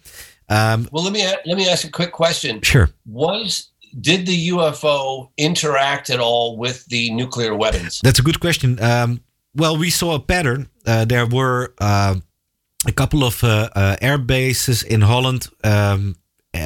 Um, 0.49 0.87
well 0.91 1.03
let 1.03 1.11
me 1.11 1.25
let 1.45 1.57
me 1.57 1.67
ask 1.67 1.85
a 1.85 1.91
quick 1.91 2.13
question 2.13 2.61
sure. 2.61 2.89
was 3.05 3.69
did 3.99 4.25
the 4.25 4.49
UFO 4.49 5.29
interact 5.37 6.09
at 6.09 6.21
all 6.21 6.55
with 6.55 6.85
the 6.85 7.11
nuclear 7.11 7.53
weapons 7.53 7.99
That's 8.01 8.19
a 8.19 8.21
good 8.21 8.39
question. 8.39 8.81
Um, 8.81 9.21
well, 9.57 9.75
we 9.75 9.89
saw 9.89 10.15
a 10.15 10.19
pattern. 10.19 10.69
Uh, 10.87 11.05
there 11.05 11.25
were 11.25 11.73
uh, 11.79 12.15
a 12.87 12.91
couple 12.91 13.23
of 13.23 13.43
uh, 13.43 13.69
uh, 13.75 13.95
air 14.01 14.17
bases 14.17 14.83
in 14.83 15.01
Holland 15.01 15.47
um, 15.63 16.15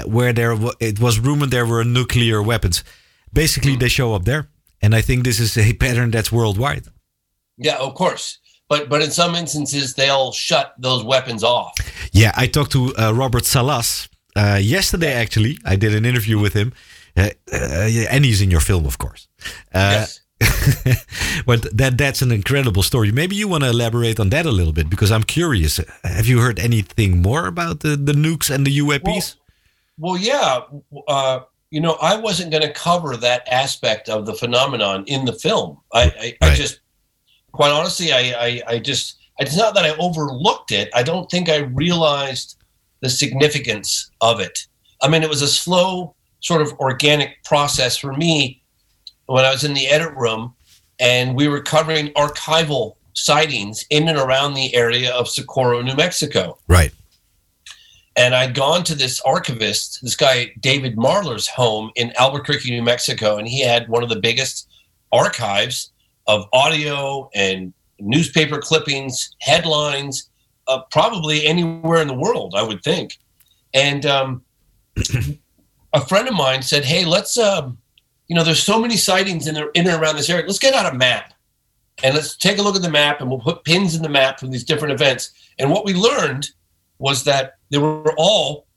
where 0.05 0.31
there 0.31 0.55
it 0.79 0.99
was 0.99 1.19
rumored 1.19 1.51
there 1.51 1.65
were 1.65 1.83
nuclear 1.83 2.41
weapons. 2.41 2.83
Basically, 3.33 3.75
they 3.75 3.89
show 3.89 4.13
up 4.13 4.23
there, 4.23 4.47
and 4.81 4.93
I 4.93 5.01
think 5.01 5.23
this 5.23 5.39
is 5.39 5.57
a 5.57 5.73
pattern 5.73 6.11
that's 6.11 6.31
worldwide. 6.31 6.85
Yeah, 7.57 7.77
of 7.77 7.95
course. 7.95 8.39
But 8.69 8.87
but 8.89 9.01
in 9.01 9.11
some 9.11 9.35
instances 9.35 9.93
they'll 9.95 10.31
shut 10.31 10.75
those 10.79 11.03
weapons 11.03 11.43
off. 11.43 11.73
Yeah, 12.13 12.31
I 12.37 12.47
talked 12.47 12.71
to 12.71 12.95
uh, 12.95 13.11
Robert 13.13 13.45
Salas 13.45 14.07
uh, 14.35 14.59
yesterday. 14.61 15.13
Actually, 15.13 15.57
I 15.65 15.75
did 15.75 15.93
an 15.93 16.05
interview 16.05 16.39
with 16.39 16.53
him, 16.53 16.71
uh, 17.17 17.29
uh, 17.51 18.07
and 18.09 18.23
he's 18.23 18.41
in 18.41 18.51
your 18.51 18.61
film, 18.61 18.85
of 18.85 18.97
course. 18.97 19.27
Uh, 19.73 19.99
yes. 19.99 20.20
but 21.45 21.61
that 21.77 21.97
that's 21.97 22.21
an 22.21 22.31
incredible 22.31 22.83
story. 22.83 23.11
Maybe 23.11 23.35
you 23.35 23.47
want 23.47 23.63
to 23.63 23.69
elaborate 23.69 24.19
on 24.19 24.29
that 24.29 24.45
a 24.45 24.51
little 24.51 24.73
bit 24.73 24.89
because 24.89 25.11
I'm 25.11 25.23
curious. 25.23 25.79
Have 26.03 26.25
you 26.25 26.39
heard 26.39 26.59
anything 26.59 27.21
more 27.21 27.45
about 27.47 27.81
the, 27.81 27.95
the 27.95 28.13
nukes 28.13 28.49
and 28.49 28.65
the 28.65 28.77
UAPs? 28.79 29.35
Well, 29.97 30.17
yeah. 30.17 30.61
Uh, 31.07 31.41
you 31.69 31.79
know, 31.79 31.97
I 32.01 32.15
wasn't 32.15 32.51
going 32.51 32.63
to 32.63 32.73
cover 32.73 33.15
that 33.17 33.47
aspect 33.51 34.09
of 34.09 34.25
the 34.25 34.33
phenomenon 34.33 35.03
in 35.07 35.25
the 35.25 35.33
film. 35.33 35.79
I, 35.93 36.35
I, 36.41 36.49
I 36.49 36.55
just, 36.55 36.81
quite 37.51 37.71
honestly, 37.71 38.11
I, 38.11 38.33
I, 38.37 38.61
I 38.67 38.79
just, 38.79 39.17
it's 39.39 39.55
not 39.55 39.75
that 39.75 39.85
I 39.85 39.95
overlooked 39.97 40.71
it. 40.71 40.89
I 40.93 41.03
don't 41.03 41.29
think 41.29 41.49
I 41.49 41.57
realized 41.57 42.57
the 43.01 43.09
significance 43.09 44.09
of 44.21 44.39
it. 44.39 44.67
I 45.01 45.07
mean, 45.07 45.23
it 45.23 45.29
was 45.29 45.41
a 45.41 45.47
slow, 45.47 46.15
sort 46.39 46.61
of 46.61 46.73
organic 46.79 47.43
process 47.43 47.95
for 47.95 48.13
me 48.13 48.60
when 49.31 49.45
I 49.45 49.51
was 49.51 49.63
in 49.63 49.73
the 49.73 49.87
edit 49.87 50.13
room 50.15 50.53
and 50.99 51.35
we 51.35 51.47
were 51.47 51.61
covering 51.61 52.07
archival 52.09 52.95
sightings 53.13 53.85
in 53.89 54.07
and 54.07 54.17
around 54.17 54.53
the 54.53 54.73
area 54.73 55.11
of 55.13 55.27
Socorro, 55.27 55.81
New 55.81 55.95
Mexico 55.95 56.57
right. 56.67 56.91
and 58.15 58.33
I'd 58.33 58.55
gone 58.55 58.83
to 58.85 58.95
this 58.95 59.19
archivist, 59.21 59.99
this 60.01 60.15
guy 60.15 60.53
David 60.59 60.97
Marler's 60.97 61.47
home 61.47 61.91
in 61.95 62.13
Albuquerque, 62.17 62.71
New 62.71 62.83
Mexico, 62.83 63.37
and 63.37 63.47
he 63.47 63.61
had 63.61 63.89
one 63.89 64.03
of 64.03 64.09
the 64.09 64.19
biggest 64.19 64.67
archives 65.11 65.91
of 66.27 66.45
audio 66.53 67.29
and 67.33 67.73
newspaper 67.99 68.59
clippings, 68.59 69.35
headlines, 69.39 70.29
uh, 70.67 70.81
probably 70.91 71.45
anywhere 71.45 72.01
in 72.01 72.07
the 72.07 72.13
world, 72.13 72.53
I 72.55 72.63
would 72.63 72.83
think. 72.83 73.17
And 73.73 74.05
um, 74.05 74.43
a 75.93 76.05
friend 76.05 76.27
of 76.27 76.33
mine 76.33 76.61
said, 76.61 76.85
"Hey, 76.85 77.05
let's, 77.05 77.37
um, 77.37 77.77
you 78.31 78.35
know, 78.35 78.45
there's 78.45 78.63
so 78.63 78.79
many 78.79 78.95
sightings 78.95 79.45
in, 79.45 79.55
the, 79.55 79.69
in 79.73 79.85
and 79.87 80.01
around 80.01 80.15
this 80.15 80.29
area. 80.29 80.45
Let's 80.45 80.57
get 80.57 80.73
out 80.73 80.93
a 80.93 80.97
map." 80.97 81.33
And 82.01 82.15
let's 82.15 82.37
take 82.37 82.59
a 82.59 82.61
look 82.61 82.77
at 82.77 82.81
the 82.81 82.89
map, 82.89 83.19
and 83.19 83.29
we'll 83.29 83.41
put 83.41 83.65
pins 83.65 83.93
in 83.93 84.01
the 84.01 84.07
map 84.07 84.39
from 84.39 84.51
these 84.51 84.63
different 84.63 84.93
events. 84.93 85.31
And 85.59 85.69
what 85.69 85.83
we 85.83 85.93
learned 85.93 86.49
was 86.97 87.25
that 87.25 87.55
they 87.71 87.77
were 87.77 88.15
all 88.17 88.67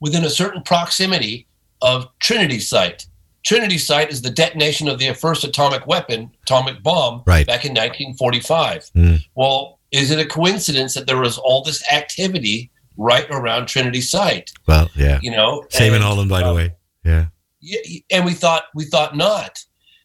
within 0.00 0.24
a 0.24 0.30
certain 0.30 0.62
proximity 0.62 1.46
of 1.82 2.08
Trinity 2.20 2.58
Site. 2.58 3.04
Trinity 3.44 3.76
Site 3.76 4.10
is 4.10 4.22
the 4.22 4.30
detonation 4.30 4.88
of 4.88 4.98
the 4.98 5.12
first 5.12 5.44
atomic 5.44 5.86
weapon, 5.86 6.30
atomic 6.44 6.82
bomb, 6.82 7.22
Right. 7.26 7.46
back 7.46 7.66
in 7.66 7.72
1945. 7.74 8.90
Mm. 8.96 9.22
Well, 9.34 9.78
is 9.90 10.10
it 10.10 10.18
a 10.18 10.24
coincidence 10.24 10.94
that 10.94 11.06
there 11.06 11.18
was 11.18 11.36
all 11.36 11.62
this 11.62 11.84
activity 11.92 12.70
right 12.96 13.26
around 13.30 13.66
Trinity 13.66 14.00
Site? 14.00 14.50
Well, 14.66 14.88
yeah. 14.96 15.18
You 15.22 15.32
know, 15.32 15.66
Same 15.68 15.92
in 15.92 16.00
Holland, 16.02 16.30
by 16.30 16.40
the 16.40 16.50
uh, 16.50 16.54
way. 16.54 16.74
Yeah. 17.04 17.26
Yeah, 17.62 18.00
and 18.10 18.24
we 18.24 18.34
thought 18.34 18.64
we 18.74 18.84
thought 18.84 19.16
not. 19.16 19.58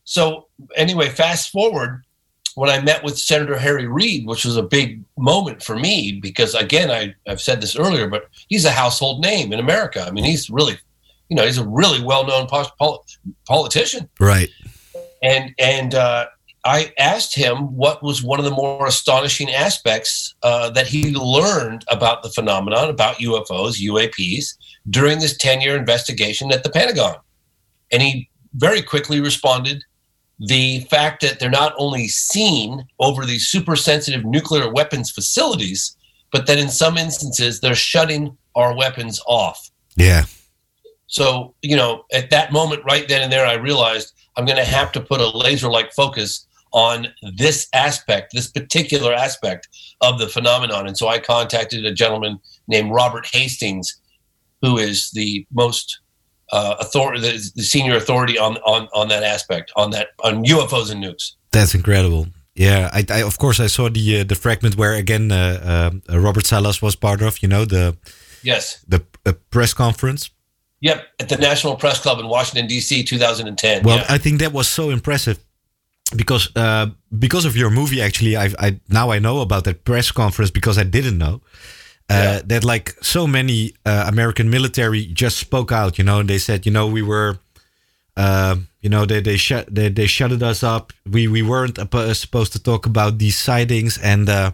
So 0.04 0.48
anyway, 0.76 1.10
fast 1.10 1.50
forward 1.52 2.04
when 2.56 2.70
I 2.70 2.82
met 2.82 3.04
with 3.04 3.20
Senator 3.20 3.58
Harry 3.58 3.88
Reid, 3.88 4.26
which 4.26 4.46
was 4.46 4.56
a 4.58 4.64
big 4.64 5.04
moment 5.18 5.62
for 5.62 5.78
me 5.78 6.20
because 6.22 6.56
again, 6.56 6.90
I, 6.90 7.14
I've 7.30 7.42
said 7.42 7.62
this 7.62 7.76
earlier, 7.76 8.08
but 8.08 8.30
he's 8.48 8.66
a 8.66 8.72
household 8.72 9.22
name 9.22 9.52
in 9.52 9.60
America. 9.60 10.06
I 10.08 10.12
mean, 10.12 10.24
he's 10.24 10.50
really, 10.50 10.78
you 11.30 11.36
know, 11.36 11.46
he's 11.46 11.58
a 11.58 11.68
really 11.68 12.02
well-known 12.02 12.48
pos- 12.48 12.72
pol- 12.80 13.06
politician 13.46 14.10
Right. 14.20 14.50
and 15.22 15.54
and 15.60 15.94
uh, 15.94 16.28
I 16.66 16.94
asked 16.98 17.36
him 17.36 17.76
what 17.76 18.02
was 18.02 18.24
one 18.24 18.40
of 18.40 18.46
the 18.46 18.52
more 18.52 18.88
astonishing 18.88 19.50
aspects 19.52 20.36
uh, 20.44 20.70
that 20.72 20.88
he 20.88 21.14
learned 21.14 21.86
about 21.90 22.24
the 22.24 22.30
phenomenon, 22.30 22.90
about 22.90 23.18
UFOs, 23.18 23.80
UAPs, 23.80 24.56
during 24.90 25.20
this 25.20 25.38
10 25.38 25.62
year 25.62 25.78
investigation 25.78 26.52
at 26.52 26.64
the 26.64 26.70
Pentagon. 26.70 27.16
And 27.92 28.02
he 28.02 28.30
very 28.54 28.82
quickly 28.82 29.20
responded 29.20 29.84
the 30.40 30.82
fact 30.92 31.22
that 31.22 31.40
they're 31.40 31.50
not 31.50 31.74
only 31.78 32.08
seen 32.08 32.86
over 33.00 33.26
these 33.26 33.48
super 33.48 33.76
sensitive 33.76 34.24
nuclear 34.24 34.72
weapons 34.72 35.10
facilities, 35.10 35.96
but 36.32 36.46
that 36.48 36.60
in 36.60 36.70
some 36.70 36.98
instances 36.98 37.60
they're 37.60 37.76
shutting 37.76 38.38
our 38.56 38.76
weapons 38.76 39.20
off. 39.28 39.70
Yeah. 39.96 40.26
So, 41.08 41.56
you 41.62 41.76
know, 41.76 42.04
at 42.12 42.30
that 42.32 42.52
moment, 42.52 42.84
right 42.86 43.08
then 43.08 43.22
and 43.22 43.32
there, 43.32 43.46
I 43.46 43.54
realized 43.54 44.14
I'm 44.36 44.46
going 44.46 44.58
to 44.58 44.66
have 44.66 44.92
to 44.92 45.02
put 45.02 45.22
a 45.22 45.38
laser 45.38 45.70
like 45.70 45.94
focus 45.94 46.46
on 46.74 47.08
this 47.36 47.68
aspect, 47.74 48.34
this 48.34 48.52
particular 48.52 49.14
aspect 49.14 49.70
of 50.02 50.20
the 50.20 50.28
phenomenon. 50.28 50.86
And 50.86 50.98
so 50.98 51.08
I 51.08 51.18
contacted 51.18 51.86
a 51.86 51.94
gentleman 51.94 52.40
named 52.68 52.92
Robert 52.92 53.26
Hastings, 53.32 54.00
who 54.62 54.78
is 54.78 55.12
the 55.12 55.48
most 55.52 56.00
uh, 56.52 56.76
authority, 56.80 57.22
the, 57.22 57.52
the 57.56 57.64
senior 57.64 57.96
authority 57.96 58.38
on, 58.38 58.58
on, 58.58 58.88
on 58.94 59.08
that 59.10 59.24
aspect, 59.24 59.72
on 59.76 59.92
that, 59.92 60.08
on 60.24 60.44
UFOs 60.46 60.92
and 60.92 61.04
nukes. 61.04 61.34
That's 61.52 61.74
incredible. 61.76 62.28
Yeah, 62.56 62.90
I, 62.92 63.06
I 63.10 63.22
of 63.22 63.38
course 63.38 63.60
I 63.60 63.68
saw 63.68 63.88
the 63.88 64.22
uh, 64.22 64.24
the 64.24 64.34
fragment 64.34 64.76
where 64.78 64.94
again 64.94 65.32
uh, 65.32 65.92
uh, 66.10 66.20
Robert 66.20 66.48
Salas 66.48 66.82
was 66.82 66.96
part 66.96 67.22
of. 67.22 67.44
You 67.44 67.50
know 67.50 67.66
the 67.66 67.96
Yes. 68.42 68.84
the 68.88 69.04
uh, 69.26 69.34
press 69.52 69.74
conference. 69.74 70.32
Yep. 70.82 71.08
At 71.20 71.30
the 71.30 71.38
National 71.38 71.76
Press 71.76 72.00
Club 72.00 72.20
in 72.20 72.28
Washington, 72.28 72.68
D.C., 72.68 73.04
2010. 73.04 73.84
Well, 73.84 73.98
yeah. 73.98 74.06
I 74.10 74.18
think 74.20 74.40
that 74.40 74.54
was 74.54 74.68
so 74.68 74.90
impressive 74.92 75.40
because 76.16 76.50
uh, 76.56 76.88
because 77.18 77.46
of 77.46 77.56
your 77.56 77.70
movie. 77.70 78.02
Actually, 78.02 78.38
I 78.38 78.54
I 78.60 78.80
now 78.90 79.12
I 79.12 79.20
know 79.20 79.42
about 79.42 79.64
that 79.64 79.84
press 79.84 80.12
conference 80.12 80.52
because 80.52 80.78
I 80.78 80.84
didn't 80.84 81.18
know. 81.18 81.42
Uh, 82.10 82.14
Yeah. 82.14 82.42
That 82.46 82.64
like 82.64 82.96
so 83.02 83.28
many 83.28 83.74
uh, 83.86 84.06
American 84.08 84.50
military 84.50 85.06
just 85.14 85.38
spoke 85.38 85.72
out, 85.72 85.98
you 85.98 86.04
know, 86.06 86.20
and 86.20 86.30
they 86.30 86.40
said, 86.40 86.66
you 86.66 86.72
know, 86.72 86.88
we 86.88 87.02
were, 87.02 87.40
uh, 88.16 88.56
you 88.82 88.90
know, 88.90 89.06
they 89.06 89.22
they 89.22 89.38
shut 89.38 89.68
they, 89.76 89.90
they 89.90 90.08
shutted 90.08 90.42
us 90.42 90.64
up. 90.64 90.94
We 91.06 91.28
we 91.28 91.42
weren't 91.42 91.78
supposed 92.16 92.54
to 92.54 92.60
talk 92.64 92.86
about 92.86 93.18
these 93.18 93.38
sightings, 93.38 93.98
and 93.98 94.30
uh, 94.30 94.52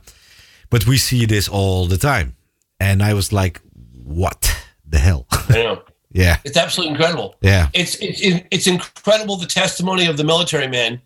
but 0.70 0.86
we 0.88 0.98
see 0.98 1.26
this 1.28 1.48
all 1.48 1.88
the 1.88 1.98
time. 1.98 2.36
And 2.80 3.04
I 3.04 3.14
was 3.14 3.32
like, 3.32 3.62
what 4.04 4.52
the 4.90 5.00
hell? 5.00 5.26
I 5.32 5.78
yeah, 6.12 6.38
It's 6.44 6.58
absolutely 6.58 6.96
incredible. 6.96 7.36
yeah, 7.42 7.70
It's 7.74 7.96
it's 8.02 8.22
it's 8.52 8.68
incredible 8.68 9.38
the 9.38 9.48
testimony 9.48 10.08
of 10.08 10.18
the 10.18 10.24
military 10.24 10.68
men. 10.68 11.02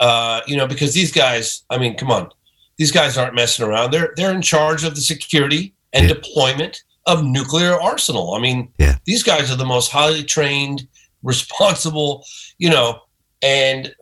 Uh, 0.00 0.40
you 0.46 0.56
know, 0.56 0.66
because 0.66 0.94
these 0.94 1.12
guys, 1.12 1.64
I 1.70 1.78
mean, 1.78 1.96
come 1.96 2.10
on, 2.10 2.30
these 2.76 2.92
guys 2.92 3.18
aren't 3.18 3.34
messing 3.34 3.64
around. 3.66 3.90
They're 3.92 4.12
they're 4.16 4.34
in 4.34 4.42
charge 4.42 4.84
of 4.84 4.94
the 4.94 5.00
security 5.00 5.74
and 5.92 6.08
Yeah. 6.08 6.14
deployment 6.14 6.82
of 7.06 7.24
nuclear 7.24 7.80
arsenal. 7.80 8.34
I 8.34 8.38
mean, 8.40 8.68
Yeah. 8.78 8.96
these 9.06 9.22
guys 9.22 9.50
are 9.50 9.56
the 9.56 9.64
most 9.64 9.90
highly 9.90 10.22
trained, 10.22 10.86
responsible, 11.22 12.24
you 12.58 12.70
know, 12.70 13.00
and 13.42 13.92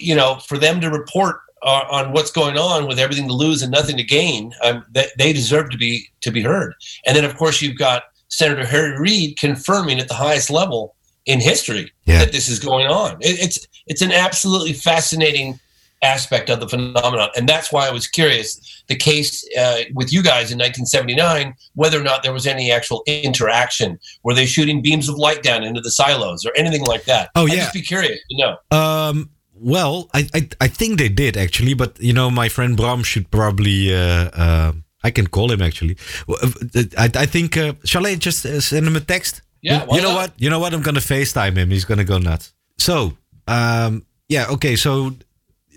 you 0.00 0.14
know, 0.14 0.38
for 0.46 0.56
them 0.56 0.80
to 0.80 0.88
report 0.90 1.40
uh, 1.62 1.84
on 1.90 2.12
what's 2.12 2.30
going 2.30 2.56
on 2.56 2.86
with 2.86 2.98
everything 2.98 3.26
to 3.26 3.34
lose 3.34 3.60
and 3.62 3.72
nothing 3.72 3.96
to 3.96 4.02
gain, 4.04 4.52
um, 4.62 4.84
they, 4.92 5.06
they 5.18 5.32
deserve 5.32 5.68
to 5.70 5.76
be 5.76 6.06
to 6.20 6.30
be 6.30 6.40
heard. 6.40 6.72
And 7.06 7.16
then, 7.16 7.24
of 7.24 7.36
course, 7.36 7.60
you've 7.60 7.76
got 7.76 8.04
Senator 8.28 8.64
Harry 8.64 8.98
Reid 8.98 9.36
confirming 9.38 9.98
at 9.98 10.08
the 10.08 10.14
highest 10.14 10.50
level 10.50 10.94
in 11.26 11.40
history 11.40 11.92
Yeah. 12.06 12.20
that 12.20 12.32
this 12.32 12.48
is 12.48 12.58
going 12.60 12.86
on. 12.86 13.16
It, 13.20 13.38
it's 13.40 13.66
it's 13.88 14.00
an 14.02 14.12
absolutely 14.12 14.72
fascinating 14.72 15.58
aspect 16.02 16.50
of 16.50 16.60
the 16.60 16.68
phenomenon, 16.68 17.28
and 17.36 17.48
that's 17.48 17.72
why 17.72 17.88
I 17.88 17.90
was 17.90 18.06
curious 18.06 18.82
the 18.88 18.96
case 18.96 19.44
uh, 19.58 19.82
with 19.94 20.12
you 20.12 20.22
guys 20.22 20.50
in 20.50 20.58
1979 20.58 21.54
whether 21.74 22.00
or 22.00 22.02
not 22.02 22.22
there 22.22 22.32
was 22.32 22.46
any 22.46 22.72
actual 22.72 23.02
interaction. 23.06 23.98
Were 24.22 24.34
they 24.34 24.46
shooting 24.46 24.82
beams 24.82 25.08
of 25.08 25.16
light 25.16 25.42
down 25.42 25.62
into 25.62 25.80
the 25.80 25.90
silos 25.90 26.44
or 26.44 26.52
anything 26.56 26.84
like 26.84 27.04
that? 27.04 27.30
Oh, 27.34 27.46
I'd 27.46 27.52
yeah. 27.52 27.56
just 27.56 27.74
be 27.74 27.82
curious 27.82 28.18
to 28.30 28.36
know. 28.36 28.56
Um, 28.76 29.30
well, 29.54 30.08
I, 30.14 30.28
I 30.34 30.48
I 30.60 30.68
think 30.68 30.98
they 30.98 31.08
did 31.08 31.36
actually, 31.36 31.74
but 31.74 31.98
you 32.00 32.12
know, 32.12 32.30
my 32.30 32.48
friend 32.48 32.76
Bram 32.76 33.02
should 33.02 33.30
probably. 33.30 33.94
Uh, 33.94 34.30
uh, 34.32 34.72
I 35.04 35.10
can 35.10 35.28
call 35.28 35.50
him 35.52 35.62
actually. 35.62 35.96
Uh, 36.28 36.50
I, 36.96 37.10
I 37.14 37.26
think. 37.26 37.56
Uh, 37.56 37.74
shall 37.84 38.06
I 38.06 38.14
just 38.14 38.44
uh, 38.46 38.60
send 38.60 38.86
him 38.86 38.96
a 38.96 39.00
text? 39.00 39.42
Yeah, 39.62 39.84
You, 39.86 39.96
you 39.96 40.02
know 40.02 40.08
not? 40.10 40.16
what? 40.16 40.32
You 40.38 40.50
know 40.50 40.58
what? 40.58 40.74
I'm 40.74 40.82
gonna 40.82 41.00
FaceTime 41.00 41.56
him. 41.56 41.70
He's 41.70 41.84
gonna 41.84 42.04
go 42.04 42.18
nuts. 42.18 42.52
So, 42.78 43.16
um, 43.46 44.06
yeah, 44.28 44.46
okay. 44.50 44.76
So, 44.76 45.14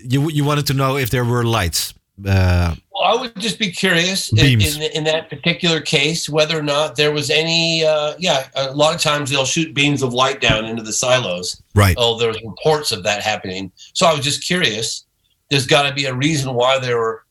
you 0.08 0.30
you 0.30 0.44
wanted 0.44 0.66
to 0.68 0.74
know 0.74 0.96
if 0.96 1.10
there 1.10 1.24
were 1.24 1.44
lights? 1.44 1.94
Uh, 2.26 2.74
Well, 2.92 3.02
I 3.02 3.20
would 3.20 3.36
just 3.36 3.58
be 3.58 3.70
curious 3.70 4.32
in, 4.32 4.60
in, 4.60 4.82
in 4.94 5.04
that 5.04 5.30
particular 5.30 5.80
case 5.80 6.28
whether 6.28 6.58
or 6.58 6.62
not 6.62 6.96
there 6.96 7.12
was 7.12 7.30
any. 7.30 7.84
Uh, 7.84 8.14
yeah, 8.18 8.48
a 8.54 8.72
lot 8.72 8.94
of 8.94 9.00
times 9.00 9.30
they'll 9.30 9.44
shoot 9.44 9.74
beams 9.74 10.02
of 10.02 10.12
light 10.12 10.40
down 10.40 10.64
into 10.64 10.82
the 10.82 10.92
silos. 10.92 11.60
right. 11.74 11.96
Oh, 11.98 12.18
there's 12.18 12.36
reports 12.44 12.92
of 12.92 13.02
that 13.04 13.22
happening. 13.22 13.72
So 13.94 14.06
I 14.06 14.12
was 14.14 14.24
just 14.24 14.44
curious. 14.46 15.04
There's 15.50 15.66
got 15.66 15.88
to 15.88 15.94
be 15.94 16.04
a 16.04 16.14
reason 16.14 16.54
why 16.54 16.78
they 16.78 16.94
were 16.94 17.24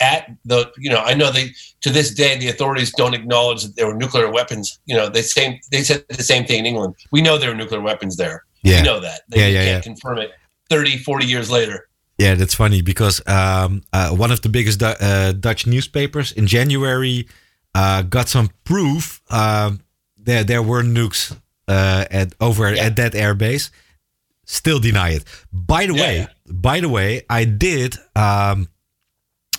at 0.00 0.30
the. 0.44 0.70
You 0.76 0.90
know, 0.90 1.00
I 1.00 1.14
know 1.14 1.30
they 1.30 1.50
to 1.82 1.90
this 1.90 2.12
day 2.12 2.36
the 2.36 2.48
authorities 2.48 2.92
don't 2.92 3.14
acknowledge 3.14 3.62
that 3.62 3.76
there 3.76 3.86
were 3.86 3.94
nuclear 3.94 4.30
weapons. 4.30 4.78
You 4.86 4.96
know, 4.96 5.08
they 5.08 5.22
same 5.22 5.60
they 5.70 5.82
said 5.82 6.04
the 6.08 6.22
same 6.22 6.44
thing 6.44 6.60
in 6.60 6.66
England. 6.66 6.96
We 7.12 7.22
know 7.22 7.38
there 7.38 7.50
were 7.50 7.56
nuclear 7.56 7.80
weapons 7.80 8.16
there. 8.16 8.44
Yeah. 8.62 8.80
We 8.80 8.86
know 8.86 9.00
that. 9.00 9.22
They 9.28 9.52
Yeah, 9.52 9.62
yeah, 9.62 9.70
can't 9.70 9.84
confirm 9.84 10.18
it 10.18 10.32
30, 10.68 10.98
40 10.98 11.26
years 11.26 11.50
later. 11.50 11.88
Yeah, 12.18 12.34
that's 12.34 12.54
funny 12.54 12.82
because 12.82 13.20
um, 13.26 13.82
uh, 13.92 14.10
one 14.10 14.32
of 14.32 14.40
the 14.40 14.48
biggest 14.48 14.78
Du- 14.78 14.96
uh, 15.00 15.32
Dutch 15.32 15.66
newspapers 15.66 16.32
in 16.32 16.46
January 16.46 17.26
uh, 17.74 18.02
got 18.02 18.28
some 18.28 18.48
proof 18.64 19.20
um, 19.30 19.80
there 20.16 20.42
there 20.44 20.62
were 20.62 20.82
nukes 20.82 21.32
uh, 21.68 22.04
at 22.10 22.34
over 22.40 22.72
Yeah. 22.74 22.86
at 22.86 22.96
that 22.96 23.12
airbase. 23.14 23.70
Still 24.46 24.78
deny 24.80 25.10
it. 25.14 25.24
By 25.52 25.86
the 25.86 25.94
Yeah, 25.94 26.02
way, 26.06 26.16
yeah. 26.18 26.26
by 26.52 26.80
the 26.80 26.88
way, 26.88 27.22
I 27.28 27.44
did 27.44 27.96
um, 28.14 28.68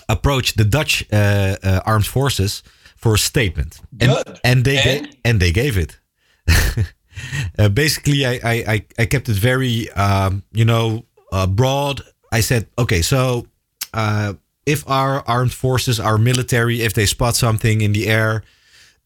approach 0.08 0.54
the 0.54 0.64
Dutch 0.64 1.04
uh, 1.12 1.56
uh, 1.62 1.80
armed 1.84 2.06
forces 2.06 2.62
for 2.96 3.14
a 3.14 3.18
statement, 3.18 3.80
and 4.00 4.10
and 4.42 4.64
they 4.64 4.78
And? 4.78 5.04
Ga- 5.06 5.18
and 5.24 5.40
they 5.40 5.52
gave 5.52 5.76
it. 5.78 6.00
basically, 7.74 8.24
I, 8.26 8.32
I 8.42 8.64
I 8.74 8.84
I 9.02 9.06
kept 9.06 9.28
it 9.28 9.36
very 9.36 9.90
um, 9.92 10.42
you 10.52 10.64
know 10.64 11.04
uh, 11.32 11.46
broad. 11.46 12.00
I 12.32 12.40
said, 12.40 12.68
okay, 12.78 13.02
so 13.02 13.46
uh, 13.94 14.34
if 14.66 14.88
our 14.88 15.24
armed 15.26 15.52
forces, 15.52 15.98
our 15.98 16.18
military, 16.18 16.82
if 16.82 16.94
they 16.94 17.06
spot 17.06 17.36
something 17.36 17.80
in 17.80 17.92
the 17.92 18.06
air, 18.06 18.42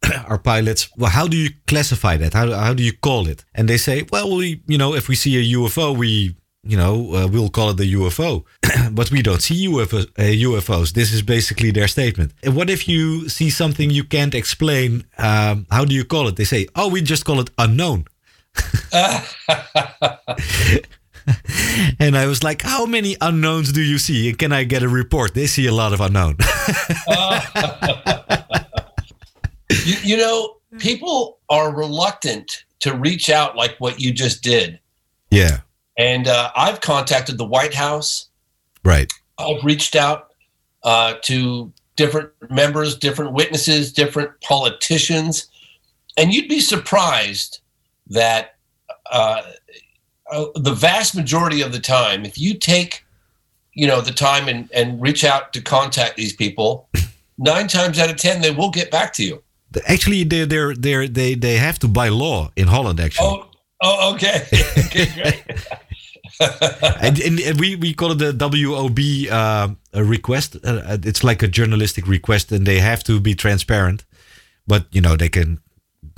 our 0.27 0.39
pilots, 0.39 0.91
well, 0.97 1.11
how 1.11 1.29
do 1.29 1.37
you 1.37 1.51
classify 1.67 2.17
that? 2.17 2.35
How, 2.35 2.51
how 2.53 2.75
do 2.75 2.83
you 2.83 2.93
call 2.93 3.29
it? 3.29 3.45
And 3.55 3.69
they 3.69 3.77
say, 3.77 4.05
well, 4.11 4.37
we, 4.37 4.63
you 4.67 4.79
know, 4.79 4.95
if 4.95 5.09
we 5.09 5.15
see 5.15 5.37
a 5.37 5.59
UFO, 5.59 5.97
we, 5.97 6.35
you 6.65 6.77
know, 6.77 7.15
uh, 7.15 7.29
we'll 7.29 7.49
call 7.49 7.71
it 7.71 7.81
a 7.81 7.85
UFO. 7.85 8.45
but 8.93 9.11
we 9.11 9.23
don't 9.23 9.41
see 9.41 9.69
UFOs, 9.69 10.07
uh, 10.19 10.49
UFOs. 10.49 10.93
This 10.93 11.13
is 11.13 11.23
basically 11.23 11.71
their 11.71 11.89
statement. 11.89 12.33
And 12.43 12.57
what 12.57 12.69
if 12.69 12.89
you 12.89 13.29
see 13.29 13.51
something 13.51 13.91
you 13.91 14.05
can't 14.05 14.35
explain? 14.35 15.05
Um, 15.19 15.67
how 15.71 15.85
do 15.85 15.95
you 15.95 16.05
call 16.05 16.29
it? 16.29 16.37
They 16.37 16.45
say, 16.45 16.67
oh, 16.75 16.89
we 16.89 17.03
just 17.03 17.25
call 17.25 17.41
it 17.41 17.51
unknown. 17.59 18.07
and 21.99 22.17
I 22.17 22.27
was 22.27 22.43
like, 22.43 22.63
how 22.63 22.87
many 22.87 23.17
unknowns 23.21 23.73
do 23.73 23.83
you 23.83 23.99
see? 23.99 24.29
And 24.29 24.39
can 24.39 24.53
I 24.53 24.65
get 24.65 24.83
a 24.83 24.89
report? 24.89 25.35
They 25.35 25.47
see 25.47 25.67
a 25.67 25.73
lot 25.73 25.93
of 25.93 26.01
unknown. 26.01 26.37
you, 29.85 29.97
you 30.03 30.17
know, 30.17 30.57
people 30.79 31.39
are 31.49 31.75
reluctant 31.75 32.65
to 32.81 32.95
reach 32.95 33.31
out 33.31 33.57
like 33.57 33.77
what 33.79 34.01
you 34.01 34.13
just 34.13 34.43
did. 34.43 34.79
yeah, 35.31 35.61
And 35.97 36.29
uh, 36.29 36.51
I've 36.57 36.81
contacted 36.81 37.39
the 37.39 37.45
White 37.45 37.75
House. 37.75 38.29
right. 38.85 39.13
I've 39.39 39.65
reached 39.65 39.97
out 39.97 40.29
uh, 40.85 41.15
to 41.23 41.73
different 41.97 42.31
members, 42.51 42.97
different 42.97 43.33
witnesses, 43.33 43.93
different 43.93 44.41
politicians, 44.41 45.49
and 46.17 46.33
you'd 46.33 46.49
be 46.49 46.61
surprised 46.61 47.61
that 48.09 48.57
uh, 49.11 49.43
uh, 50.33 50.47
the 50.55 50.73
vast 50.73 51.15
majority 51.15 51.63
of 51.63 51.73
the 51.73 51.79
time, 51.79 52.25
if 52.25 52.39
you 52.39 52.55
take, 52.55 53.05
you 53.75 53.87
know, 53.87 54.01
the 54.01 54.13
time 54.13 54.49
and, 54.49 54.69
and 54.73 55.01
reach 55.01 55.25
out 55.25 55.53
to 55.53 55.61
contact 55.61 56.17
these 56.17 56.33
people, 56.33 56.89
nine 57.39 57.69
times 57.69 57.99
out 57.99 58.11
of 58.11 58.17
ten 58.17 58.41
they 58.41 58.51
will 58.51 58.71
get 58.71 58.91
back 58.91 59.13
to 59.15 59.25
you. 59.25 59.43
Actually, 59.87 60.25
they're, 60.25 60.47
they're, 60.47 60.75
they're, 60.75 61.09
they 61.09 61.35
they 61.35 61.57
have 61.57 61.79
to 61.79 61.89
by 61.89 62.09
law 62.09 62.51
in 62.57 62.69
Holland. 62.69 63.01
Actually, 63.01 63.29
Oh, 63.29 63.49
oh, 63.83 64.15
okay, 64.15 64.47
okay, 64.87 65.07
great. 65.15 65.45
and, 67.01 67.21
and, 67.21 67.41
and 67.41 67.61
we 67.61 67.77
we 67.77 67.95
call 67.95 68.13
it 68.13 68.19
the 68.19 68.33
WOB 68.33 68.99
uh, 69.31 69.69
request. 70.03 70.57
Uh, 70.65 70.99
it's 71.03 71.25
like 71.25 71.43
a 71.43 71.49
journalistic 71.49 72.07
request, 72.07 72.53
and 72.53 72.67
they 72.67 72.81
have 72.81 73.03
to 73.05 73.21
be 73.21 73.35
transparent. 73.35 74.05
But 74.67 74.87
you 74.93 75.01
know, 75.01 75.17
they 75.17 75.29
can 75.29 75.61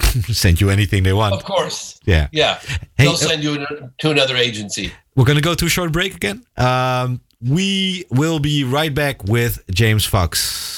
send 0.33 0.59
you 0.61 0.71
anything 0.71 1.03
they 1.05 1.13
want. 1.13 1.33
of 1.35 1.43
course, 1.45 1.95
Yeah. 2.05 2.27
yeah. 2.31 2.59
Hey, 2.95 3.07
They'll 3.07 3.11
uh, 3.13 3.17
send 3.29 3.43
you 3.43 3.67
to 3.97 4.11
another 4.11 4.37
agency. 4.37 4.93
We're 5.15 5.27
gonna 5.27 5.41
go 5.41 5.55
to 5.55 5.65
a 5.65 5.69
short 5.69 5.91
break 5.93 6.15
again. 6.15 6.45
Um, 6.57 7.21
we 7.39 8.05
will 8.09 8.41
be 8.41 8.65
right 8.65 8.95
back 8.95 9.23
with 9.25 9.63
James 9.67 10.07
Fox. 10.09 10.73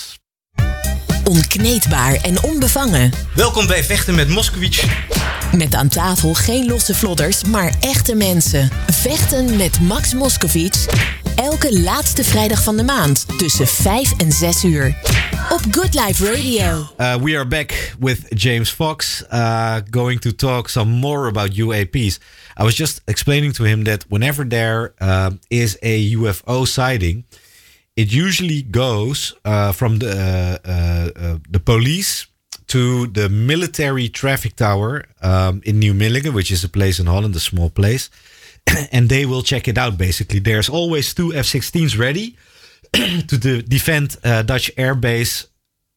Onkneedbaar 1.24 2.14
en 2.14 2.42
onbevangen. 2.42 3.10
Welkom 3.34 3.66
bij 3.66 3.84
Vechten 3.84 4.14
met 4.14 4.28
Moskowitz. 4.28 4.84
Met 5.56 5.74
aan 5.74 5.88
tafel 5.88 6.34
geen 6.34 6.66
losse 6.66 6.94
vlodders, 6.94 7.44
maar 7.44 7.74
echte 7.80 8.14
mensen. 8.14 8.70
Vechten 8.86 9.56
met 9.56 9.80
Max 9.80 10.14
Moskowitz. 10.14 10.86
Elke 11.36 11.80
laatste 11.80 12.24
vrijdag 12.24 12.62
van 12.62 12.76
de 12.76 12.82
maand 12.82 13.38
tussen 13.38 13.66
5 13.66 14.16
en 14.16 14.32
6 14.32 14.64
uur. 14.64 14.86
Op 15.50 15.60
Good 15.70 15.94
Life 15.94 16.32
Radio. 16.32 16.88
Uh, 16.98 17.22
we 17.22 17.36
are 17.36 17.46
back 17.46 17.94
with 18.00 18.26
James 18.28 18.70
Fox, 18.70 19.24
uh, 19.32 19.76
going 19.90 20.20
to 20.20 20.34
talk 20.34 20.68
some 20.68 20.90
more 20.90 21.28
about 21.28 21.58
UAPs. 21.58 22.18
I 22.60 22.62
was 22.62 22.76
just 22.76 23.02
explaining 23.04 23.52
to 23.54 23.64
him 23.64 23.84
that 23.84 24.04
whenever 24.08 24.48
there 24.48 24.92
uh, 24.98 25.30
is 25.48 25.76
a 25.82 26.14
UFO 26.14 26.66
sighting, 26.66 27.24
it 27.94 28.12
usually 28.12 28.66
goes 28.70 29.38
from 29.72 29.98
the 29.98 30.60
the 31.50 31.60
police 31.60 32.26
to 32.66 33.06
the 33.12 33.28
military 33.28 34.08
traffic 34.08 34.54
tower 34.54 35.04
um, 35.22 35.60
in 35.62 35.78
New 35.78 35.94
Millingen, 35.94 36.32
which 36.32 36.50
is 36.50 36.64
a 36.64 36.68
place 36.68 36.98
in 36.98 37.06
Holland, 37.06 37.34
a 37.36 37.40
small 37.40 37.70
place, 37.70 38.10
and 38.92 39.08
they 39.08 39.26
will 39.26 39.42
check 39.42 39.68
it 39.68 39.78
out. 39.78 39.98
Basically, 39.98 40.38
there's 40.38 40.68
always 40.68 41.14
two 41.14 41.32
F-16s 41.32 41.98
ready 41.98 42.36
to 42.92 43.38
de- 43.38 43.62
defend 43.62 44.16
uh, 44.24 44.42
Dutch 44.42 44.74
airbase 44.76 45.46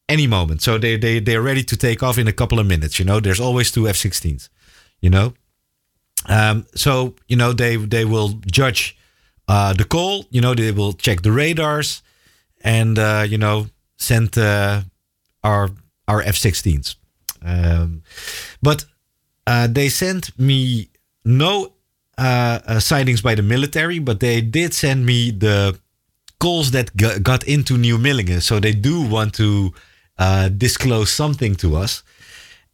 any 0.08 0.26
moment. 0.26 0.62
So 0.62 0.78
they 0.78 0.96
they 0.96 1.20
they're 1.20 1.42
ready 1.42 1.62
to 1.64 1.76
take 1.76 2.02
off 2.02 2.18
in 2.18 2.28
a 2.28 2.32
couple 2.32 2.58
of 2.58 2.66
minutes. 2.66 2.98
You 2.98 3.04
know, 3.04 3.20
there's 3.20 3.40
always 3.40 3.70
two 3.70 3.88
F-16s. 3.88 4.48
You 5.00 5.10
know, 5.10 5.34
um, 6.28 6.66
so 6.74 7.14
you 7.28 7.36
know 7.36 7.52
they 7.52 7.76
they 7.76 8.04
will 8.04 8.40
judge 8.46 8.96
uh, 9.48 9.72
the 9.72 9.84
call. 9.84 10.26
You 10.30 10.40
know, 10.40 10.54
they 10.54 10.72
will 10.72 10.92
check 10.92 11.22
the 11.22 11.32
radars, 11.32 12.02
and 12.62 12.98
uh, 12.98 13.24
you 13.26 13.38
know 13.38 13.66
send 13.96 14.36
uh, 14.36 14.82
our 15.42 15.70
our 16.06 16.22
F-16s. 16.22 16.96
Um, 17.42 18.02
but 18.60 18.84
uh, 19.46 19.66
they 19.66 19.88
sent 19.88 20.38
me 20.38 20.90
no 21.24 21.72
sightings 22.78 23.22
by 23.22 23.34
the 23.34 23.42
military, 23.42 23.98
but 23.98 24.20
they 24.20 24.40
did 24.40 24.74
send 24.74 25.06
me 25.06 25.30
the 25.30 25.78
calls 26.38 26.70
that 26.70 26.96
got 27.22 27.44
into 27.44 27.76
Nieuw 27.76 27.98
Milligen. 27.98 28.40
So 28.42 28.60
they 28.60 28.72
do 28.72 29.02
want 29.02 29.34
to 29.34 29.72
uh, 30.18 30.48
disclose 30.48 31.10
something 31.10 31.54
to 31.56 31.76
us. 31.76 32.02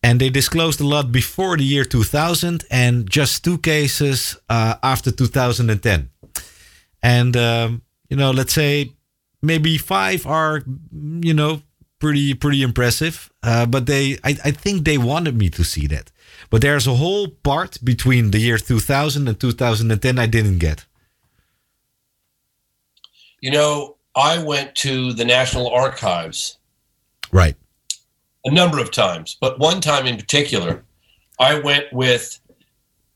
and 0.03 0.21
they 0.21 0.31
disclosed 0.31 0.81
a 0.81 0.87
lot 0.87 1.11
before 1.11 1.57
the 1.57 1.65
year 1.65 1.85
2000 1.85 2.65
and 2.71 3.11
just 3.11 3.43
two 3.43 3.59
cases 3.59 4.37
uh, 4.49 4.75
after 4.83 5.11
2010. 5.11 6.11
And 7.03 7.37
um, 7.37 7.83
you 8.09 8.17
know, 8.17 8.31
let's 8.31 8.53
say 8.53 8.93
maybe 9.43 9.79
five 9.79 10.27
are 10.27 10.63
you 10.93 11.35
know 11.35 11.63
pretty 11.99 12.35
pretty 12.35 12.63
impressive. 12.63 13.31
Uh, 13.43 13.67
but 13.67 13.87
they, 13.87 14.15
I, 14.25 14.37
I 14.45 14.51
think 14.51 14.85
they 14.85 14.99
wanted 14.99 15.37
me 15.37 15.49
to 15.51 15.65
see 15.65 15.87
that. 15.89 16.11
But 16.51 16.63
there's 16.63 16.87
a 16.87 16.95
whole 16.95 17.29
part 17.29 17.79
between 17.85 18.31
the 18.31 18.39
year 18.39 18.59
2000 18.59 19.29
and 19.29 19.41
2010 19.41 20.19
I 20.19 20.27
didn't 20.27 20.59
get. 20.59 20.85
You 23.41 23.51
know, 23.51 23.97
I 24.15 24.43
went 24.43 24.75
to 24.77 25.13
the 25.13 25.25
National 25.25 25.69
Archives 25.69 26.59
Right. 27.33 27.57
a 28.45 28.51
number 28.51 28.79
of 28.79 28.91
times, 28.91 29.37
but 29.41 29.59
one 29.59 29.81
time 29.81 30.07
in 30.07 30.17
particular, 30.17 30.85
I 31.39 31.59
went 31.59 31.93
with 31.93 32.41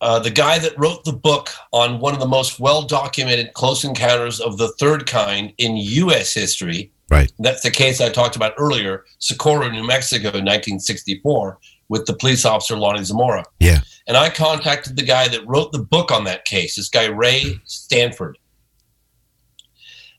uh, 0.03 0.19
the 0.19 0.31
guy 0.31 0.59
that 0.59 0.79
wrote 0.79 1.05
the 1.05 1.12
book 1.12 1.49
on 1.73 2.01
one 2.01 2.14
of 2.14 2.21
the 2.21 2.27
most 2.27 2.59
well 2.61 2.83
documented 2.83 3.53
close 3.55 3.85
encounters 3.85 4.40
of 4.40 4.59
the 4.59 4.69
third 4.79 5.07
kind 5.07 5.53
in 5.59 5.77
U.S. 5.77 6.35
history. 6.35 6.90
Right. 7.11 7.33
That's 7.40 7.62
the 7.62 7.73
case 7.73 8.01
I 8.01 8.09
talked 8.09 8.37
about 8.37 8.55
earlier, 8.57 9.05
Socorro, 9.18 9.68
New 9.68 9.85
Mexico, 9.85 10.29
in 10.29 10.44
1964, 10.44 11.59
with 11.88 12.07
the 12.07 12.14
police 12.14 12.44
officer 12.44 12.77
Lonnie 12.77 13.03
Zamora. 13.03 13.44
Yeah. 13.59 13.81
And 14.07 14.16
I 14.16 14.31
contacted 14.31 14.96
the 14.96 15.03
guy 15.03 15.27
that 15.29 15.46
wrote 15.46 15.73
the 15.73 15.81
book 15.81 16.12
on 16.12 16.25
that 16.25 16.44
case, 16.44 16.77
this 16.77 16.88
guy, 16.88 17.07
Ray 17.07 17.61
Stanford. 17.64 18.38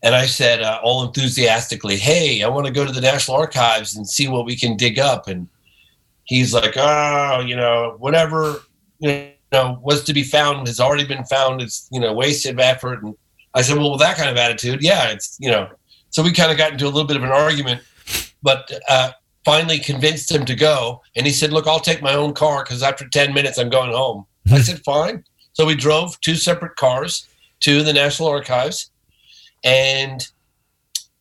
And 0.03 0.15
I 0.15 0.25
said, 0.25 0.61
uh, 0.61 0.79
all 0.83 1.05
enthusiastically, 1.05 1.95
hey, 1.95 2.43
I 2.43 2.49
want 2.49 2.65
to 2.65 2.73
go 2.73 2.85
to 2.85 2.91
the 2.91 3.01
National 3.01 3.37
Archives 3.37 3.95
and 3.95 4.07
see 4.07 4.27
what 4.27 4.45
we 4.45 4.55
can 4.55 4.75
dig 4.75 4.99
up. 4.99 5.27
And 5.27 5.47
he's 6.25 6.53
like, 6.53 6.73
oh, 6.75 7.43
you 7.45 7.55
know, 7.55 7.95
whatever, 7.99 8.61
you 8.99 9.29
know, 9.53 9.79
was 9.81 10.03
to 10.05 10.13
be 10.13 10.23
found 10.23 10.67
has 10.67 10.79
already 10.79 11.05
been 11.05 11.23
found. 11.25 11.61
It's, 11.61 11.87
you 11.91 11.99
know, 11.99 12.13
wasted 12.13 12.59
effort. 12.59 13.03
And 13.03 13.15
I 13.53 13.61
said, 13.61 13.77
well, 13.77 13.91
with 13.91 14.01
that 14.01 14.17
kind 14.17 14.29
of 14.29 14.37
attitude, 14.37 14.81
yeah, 14.81 15.09
it's, 15.09 15.37
you 15.39 15.51
know, 15.51 15.69
so 16.11 16.21
we 16.21 16.31
kind 16.31 16.51
of 16.51 16.57
got 16.57 16.71
into 16.71 16.85
a 16.85 16.87
little 16.87 17.05
bit 17.05 17.17
of 17.17 17.23
an 17.23 17.31
argument, 17.31 17.81
but 18.43 18.71
uh, 18.87 19.11
finally 19.43 19.79
convinced 19.79 20.31
him 20.31 20.45
to 20.45 20.55
go. 20.55 21.01
And 21.15 21.25
he 21.25 21.31
said, 21.31 21.51
look, 21.51 21.67
I'll 21.67 21.79
take 21.79 22.01
my 22.01 22.13
own 22.13 22.33
car 22.33 22.63
because 22.63 22.83
after 22.83 23.07
10 23.07 23.33
minutes, 23.33 23.57
I'm 23.57 23.69
going 23.69 23.91
home. 23.91 24.25
I 24.51 24.59
said, 24.61 24.83
fine. 24.83 25.23
So 25.53 25.65
we 25.65 25.75
drove 25.75 26.19
two 26.21 26.35
separate 26.35 26.75
cars 26.75 27.27
to 27.61 27.83
the 27.83 27.93
National 27.93 28.29
Archives. 28.29 28.91
And 29.63 30.27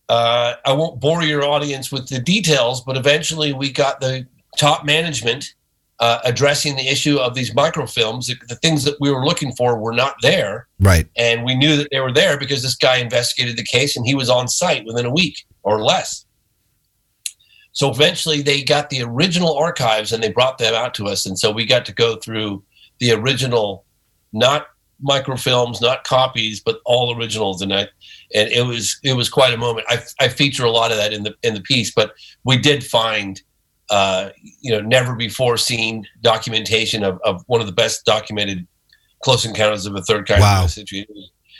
uh, 0.09 0.55
I 0.65 0.73
won't 0.73 1.01
bore 1.01 1.23
your 1.23 1.45
audience 1.45 1.93
with 1.93 2.09
the 2.09 2.19
details, 2.19 2.81
but 2.81 2.97
eventually 2.97 3.53
we 3.53 3.71
got 3.71 4.01
the 4.01 4.27
top 4.59 4.85
management 4.85 5.55
uh, 6.01 6.19
addressing 6.25 6.77
the 6.77 6.89
issue 6.89 7.19
of 7.19 7.35
these 7.35 7.55
microfilms. 7.55 8.27
The, 8.27 8.37
the 8.49 8.57
things 8.57 8.85
that 8.85 8.97
we 9.01 9.11
were 9.11 9.25
looking 9.25 9.53
for 9.53 9.79
were 9.79 9.93
not 9.93 10.17
there. 10.23 10.67
Right. 10.81 11.07
And 11.17 11.45
we 11.45 11.55
knew 11.55 11.77
that 11.77 11.89
they 11.93 12.01
were 12.01 12.13
there 12.13 12.39
because 12.39 12.63
this 12.63 12.75
guy 12.75 12.97
investigated 12.97 13.57
the 13.57 13.65
case 13.65 13.97
and 13.97 14.07
he 14.07 14.15
was 14.15 14.31
on 14.31 14.49
site 14.49 14.85
within 14.87 15.05
a 15.05 15.13
week 15.13 15.45
or 15.63 15.83
less. 15.83 16.25
So 17.73 17.91
eventually 17.91 18.43
they 18.43 18.63
got 18.63 18.91
the 18.91 19.03
original 19.03 19.57
archives 19.57 20.13
and 20.13 20.23
they 20.23 20.33
brought 20.33 20.59
them 20.59 20.75
out 20.75 20.95
to 20.95 21.07
us. 21.07 21.27
And 21.27 21.39
so 21.39 21.53
we 21.53 21.67
got 21.67 21.85
to 21.87 21.93
go 21.93 22.17
through 22.17 22.65
the 22.99 23.13
original, 23.13 23.85
not 24.33 24.69
microfilms, 25.05 25.81
not 25.81 26.05
copies, 26.05 26.61
but 26.61 26.81
all 26.85 27.17
originals. 27.17 27.63
And 27.63 27.73
I, 27.73 27.89
and 28.35 28.49
it 28.51 28.67
was, 28.67 28.99
it 29.05 29.15
was 29.15 29.29
quite 29.29 29.55
a 29.55 29.59
moment. 29.59 29.87
I, 29.89 30.03
I 30.19 30.29
feature 30.29 30.65
a 30.65 30.71
lot 30.71 30.91
of 30.91 30.97
that 30.97 31.13
in 31.13 31.23
the, 31.25 31.35
in 31.43 31.55
the 31.55 31.61
piece, 31.61 31.93
but 31.95 32.15
we 32.45 32.59
did 32.59 32.85
find, 32.85 33.41
uh, 33.91 34.31
you 34.61 34.71
know, 34.71 34.81
never 34.81 35.15
before 35.15 35.57
seen 35.57 36.07
documentation 36.23 37.03
of, 37.05 37.21
of 37.25 37.43
one 37.47 37.61
of 37.61 37.67
the 37.67 37.73
best 37.73 38.05
documented 38.05 38.67
close 39.23 39.45
encounters 39.45 39.85
of 39.87 39.95
a 39.97 40.03
third 40.03 40.27
kind 40.27 40.41
Wow. 40.41 40.67
situation. 40.67 41.15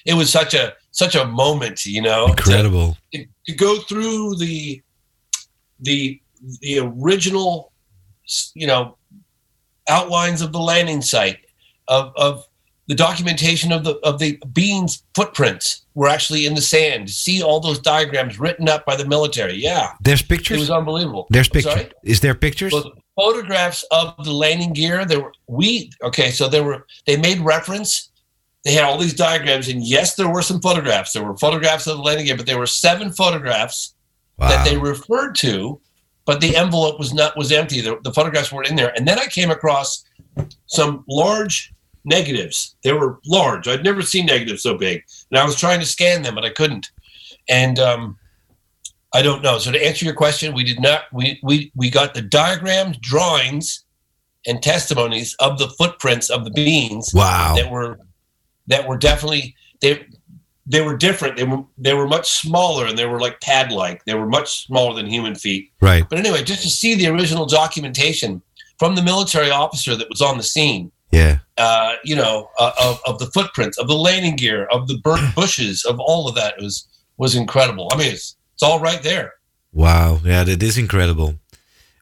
It 0.07 0.15
was, 0.15 0.31
such 0.31 0.55
a, 0.55 0.75
such 0.93 1.15
a 1.15 1.27
moment, 1.27 1.85
you 1.85 2.01
know, 2.01 2.27
Incredible. 2.29 2.97
to, 3.13 3.25
to 3.47 3.55
go 3.55 3.81
through 3.81 4.37
the 4.37 4.83
the 5.81 6.21
the 6.61 6.79
original 6.79 7.73
you 8.55 8.67
know 8.67 8.97
outlines 9.89 10.41
of 10.41 10.53
the 10.53 10.59
landing 10.59 11.03
site 11.03 11.39
of 11.89 12.13
of 12.17 12.47
the 12.91 12.97
documentation 12.97 13.71
of 13.71 13.85
the 13.85 13.95
of 14.03 14.19
the 14.19 14.37
beans 14.53 15.05
footprints 15.15 15.87
were 15.95 16.09
actually 16.09 16.45
in 16.45 16.57
the 16.57 16.61
sand 16.61 17.09
see 17.09 17.41
all 17.41 17.61
those 17.61 17.79
diagrams 17.79 18.41
written 18.41 18.69
up 18.69 18.85
by 18.85 18.97
the 18.97 19.07
military 19.07 19.55
yeah 19.55 19.93
There's 20.03 20.23
pictures. 20.23 20.57
it 20.57 20.61
was 20.61 20.71
unbelievable 20.71 21.29
There's 21.31 21.49
pictures. 21.49 21.93
Is 22.03 22.19
there 22.19 22.35
pictures? 22.35 22.73
Well, 22.73 22.93
photographs 23.15 23.85
of 23.93 24.25
the 24.25 24.33
landing 24.33 24.73
gear. 24.73 25.05
There 25.05 25.21
were 25.21 25.33
we 25.47 25.93
okay. 26.03 26.33
So 26.33 26.49
there 26.49 26.65
were 26.65 26.85
they 27.07 27.17
made 27.17 27.39
reference. 27.39 28.11
They 28.65 28.73
had 28.73 28.85
all 28.85 28.99
these 28.99 29.15
diagrams, 29.15 29.69
and 29.69 29.83
yes, 29.83 30.17
there 30.17 30.29
were 30.29 30.43
some 30.43 30.61
photographs. 30.61 31.13
There 31.13 31.25
were 31.25 31.37
photographs 31.37 31.87
of 31.87 31.97
the 31.97 32.03
landing 32.03 32.27
gear, 32.27 32.37
but 32.37 32.47
there 32.47 32.59
were 32.59 32.67
seven 32.67 33.13
photographs 33.13 33.95
that 34.39 34.65
they 34.65 34.77
referred 34.77 35.35
to, 35.37 35.81
but 36.25 36.41
the 36.41 36.57
envelope 36.57 36.99
was 36.99 37.15
not 37.15 37.37
was 37.37 37.53
empty. 37.53 37.81
The, 37.81 37.99
the 38.03 38.13
photographs 38.13 38.51
weren't 38.53 38.69
in 38.69 38.77
there. 38.77 38.93
And 38.97 39.07
then 39.07 39.19
I 39.19 39.27
came 39.27 39.51
across 39.51 40.05
some 40.67 41.05
large 41.09 41.73
negatives. 42.05 42.75
They 42.83 42.93
were 42.93 43.19
large. 43.27 43.69
I'd 43.69 43.85
never 43.85 44.03
seen 44.03 44.27
negatives 44.27 44.63
so 44.63 44.77
big, 44.77 45.05
and 45.31 45.39
I 45.39 45.45
was 45.45 45.57
trying 45.57 45.81
to 45.81 45.87
scan 45.87 46.23
them, 46.23 46.35
but 46.35 46.45
I 46.45 46.51
couldn't. 46.51 46.91
And 47.49 47.79
um, 47.79 48.19
I 49.15 49.23
don't 49.23 49.43
know. 49.43 49.59
So 49.59 49.73
to 49.73 49.87
answer 49.87 50.05
your 50.05 50.15
question, 50.15 50.55
we 50.55 50.65
did 50.65 50.81
not. 50.81 51.05
We 51.13 51.41
we 51.43 51.73
we 51.75 51.91
got 51.91 52.15
the 52.15 52.23
diagrams, 52.23 52.97
drawings, 52.99 53.85
and 54.47 54.63
testimonies 54.63 55.35
of 55.41 55.59
the 55.59 55.69
footprints 55.69 56.31
of 56.31 56.45
the 56.45 56.51
beings. 56.51 57.11
wow. 57.15 57.55
that 57.57 57.71
were 57.71 57.99
that 58.67 58.87
were 58.87 58.97
definitely 58.97 59.55
they 59.81 60.07
they 60.67 60.81
were 60.81 60.97
different. 60.97 61.37
They 61.37 61.45
were 61.45 61.65
they 61.77 61.95
were 61.95 62.07
much 62.07 62.31
smaller 62.31 62.87
and 62.87 62.97
they 62.97 63.07
were 63.07 63.21
like 63.21 63.41
pad 63.41 63.73
like. 63.73 64.05
They 64.05 64.15
were 64.15 64.29
much 64.29 64.67
smaller 64.67 64.95
than 64.95 65.07
human 65.07 65.35
feet. 65.35 65.73
Right. 65.81 66.09
But 66.09 66.19
anyway, 66.19 66.45
just 66.45 66.63
to 66.63 66.71
see 66.71 66.95
the 66.95 67.09
original 67.09 67.47
documentation 67.47 68.43
from 68.79 68.95
the 68.95 69.03
military 69.03 69.51
officer 69.51 69.97
that 69.97 70.09
was 70.09 70.23
on 70.23 70.37
the 70.37 70.43
scene, 70.43 70.93
Yeah. 71.13 71.39
uh, 71.59 71.95
you 72.05 72.15
know, 72.15 72.51
uh, 72.59 72.73
of, 72.81 73.01
of 73.07 73.19
the 73.19 73.27
footprints, 73.27 73.79
of 73.79 73.89
the 73.89 73.95
landing 73.97 74.37
gear, 74.37 74.67
of 74.67 74.87
the 74.87 74.99
burnt 74.99 75.35
bushes, 75.35 75.85
of 75.85 75.99
all 75.99 76.29
of 76.29 76.35
that 76.37 76.55
was 76.61 76.87
was 77.17 77.35
incredible. 77.35 77.89
I 77.93 77.97
mean, 77.97 78.13
it's 78.13 78.37
it's 78.55 78.63
all 78.63 78.81
right 78.81 79.03
there. 79.03 79.35
Wow. 79.73 80.21
Yeah, 80.25 80.45
that 80.45 80.63
is 80.63 80.79
incredible. 80.79 81.35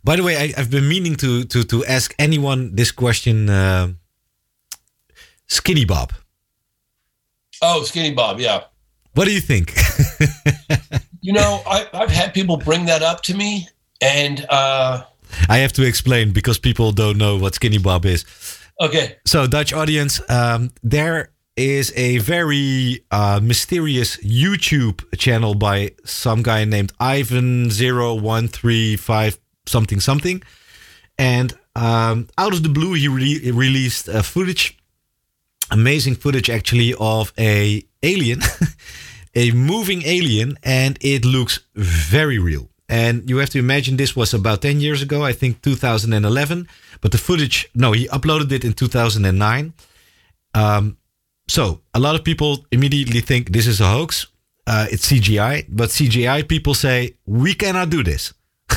By 0.04 0.16
the 0.16 0.22
way, 0.22 0.36
I, 0.36 0.54
I've 0.56 0.70
been 0.70 0.88
meaning 0.88 1.16
to 1.16 1.44
to 1.44 1.64
to 1.64 1.84
ask 1.86 2.14
anyone 2.18 2.74
this 2.76 2.92
question. 2.92 3.48
Uh, 3.48 3.92
Skinny 5.46 5.84
Bob. 5.84 6.12
Oh, 7.62 7.82
Skinny 7.82 8.14
Bob, 8.14 8.38
yeah. 8.40 8.64
What 9.14 9.24
do 9.24 9.32
you 9.32 9.40
think? 9.40 9.74
You 11.20 11.32
know, 11.32 11.62
I, 11.66 11.86
I've 11.92 12.10
had 12.10 12.32
people 12.32 12.56
bring 12.56 12.86
that 12.86 13.02
up 13.02 13.22
to 13.24 13.34
me, 13.34 13.68
and 14.00 14.46
uh, 14.48 15.02
I 15.48 15.58
have 15.58 15.72
to 15.74 15.82
explain 15.82 16.30
because 16.32 16.58
people 16.58 16.92
don't 16.92 17.18
know 17.18 17.36
what 17.36 17.54
Skinny 17.56 17.78
Bob 17.78 18.06
is. 18.06 18.24
Okay, 18.80 19.16
So, 19.26 19.46
Dutch 19.46 19.72
audience, 19.72 20.20
um, 20.28 20.70
there 20.82 21.30
is 21.56 21.92
a 21.96 22.18
very 22.18 23.04
uh, 23.10 23.40
mysterious 23.42 24.16
YouTube 24.18 25.02
channel 25.18 25.54
by 25.54 25.92
some 26.04 26.42
guy 26.42 26.64
named 26.64 26.92
Ivan0135 26.98 29.38
something 29.66 30.00
something. 30.00 30.42
And 31.18 31.52
um, 31.76 32.28
out 32.38 32.52
of 32.52 32.62
the 32.62 32.68
blue, 32.68 32.94
he 32.94 33.08
re- 33.08 33.50
released 33.50 34.08
uh, 34.08 34.22
footage, 34.22 34.78
amazing 35.70 36.14
footage 36.14 36.48
actually, 36.48 36.94
of 36.98 37.32
a 37.38 37.84
alien, 38.02 38.40
a 39.34 39.50
moving 39.52 40.02
alien, 40.04 40.56
and 40.62 40.98
it 41.00 41.24
looks 41.24 41.60
very 41.74 42.38
real. 42.38 42.68
And 42.88 43.28
you 43.28 43.38
have 43.38 43.50
to 43.50 43.58
imagine 43.58 43.96
this 43.96 44.16
was 44.16 44.32
about 44.32 44.62
10 44.62 44.80
years 44.80 45.02
ago, 45.02 45.22
I 45.22 45.32
think 45.32 45.60
2011. 45.62 46.68
But 47.00 47.12
the 47.12 47.18
footage, 47.18 47.68
no, 47.74 47.92
he 47.92 48.08
uploaded 48.08 48.52
it 48.52 48.64
in 48.64 48.72
2009. 48.72 49.72
Um, 50.54 50.96
so 51.48 51.80
a 51.94 52.00
lot 52.00 52.14
of 52.14 52.24
people 52.24 52.66
immediately 52.70 53.20
think 53.20 53.52
this 53.52 53.66
is 53.66 53.80
a 53.80 53.86
hoax. 53.86 54.26
Uh, 54.66 54.86
it's 54.90 55.10
CGI, 55.10 55.64
but 55.68 55.88
CGI 55.88 56.46
people 56.46 56.74
say 56.74 57.14
we 57.26 57.54
cannot 57.54 57.90
do 57.90 58.02
this. 58.02 58.34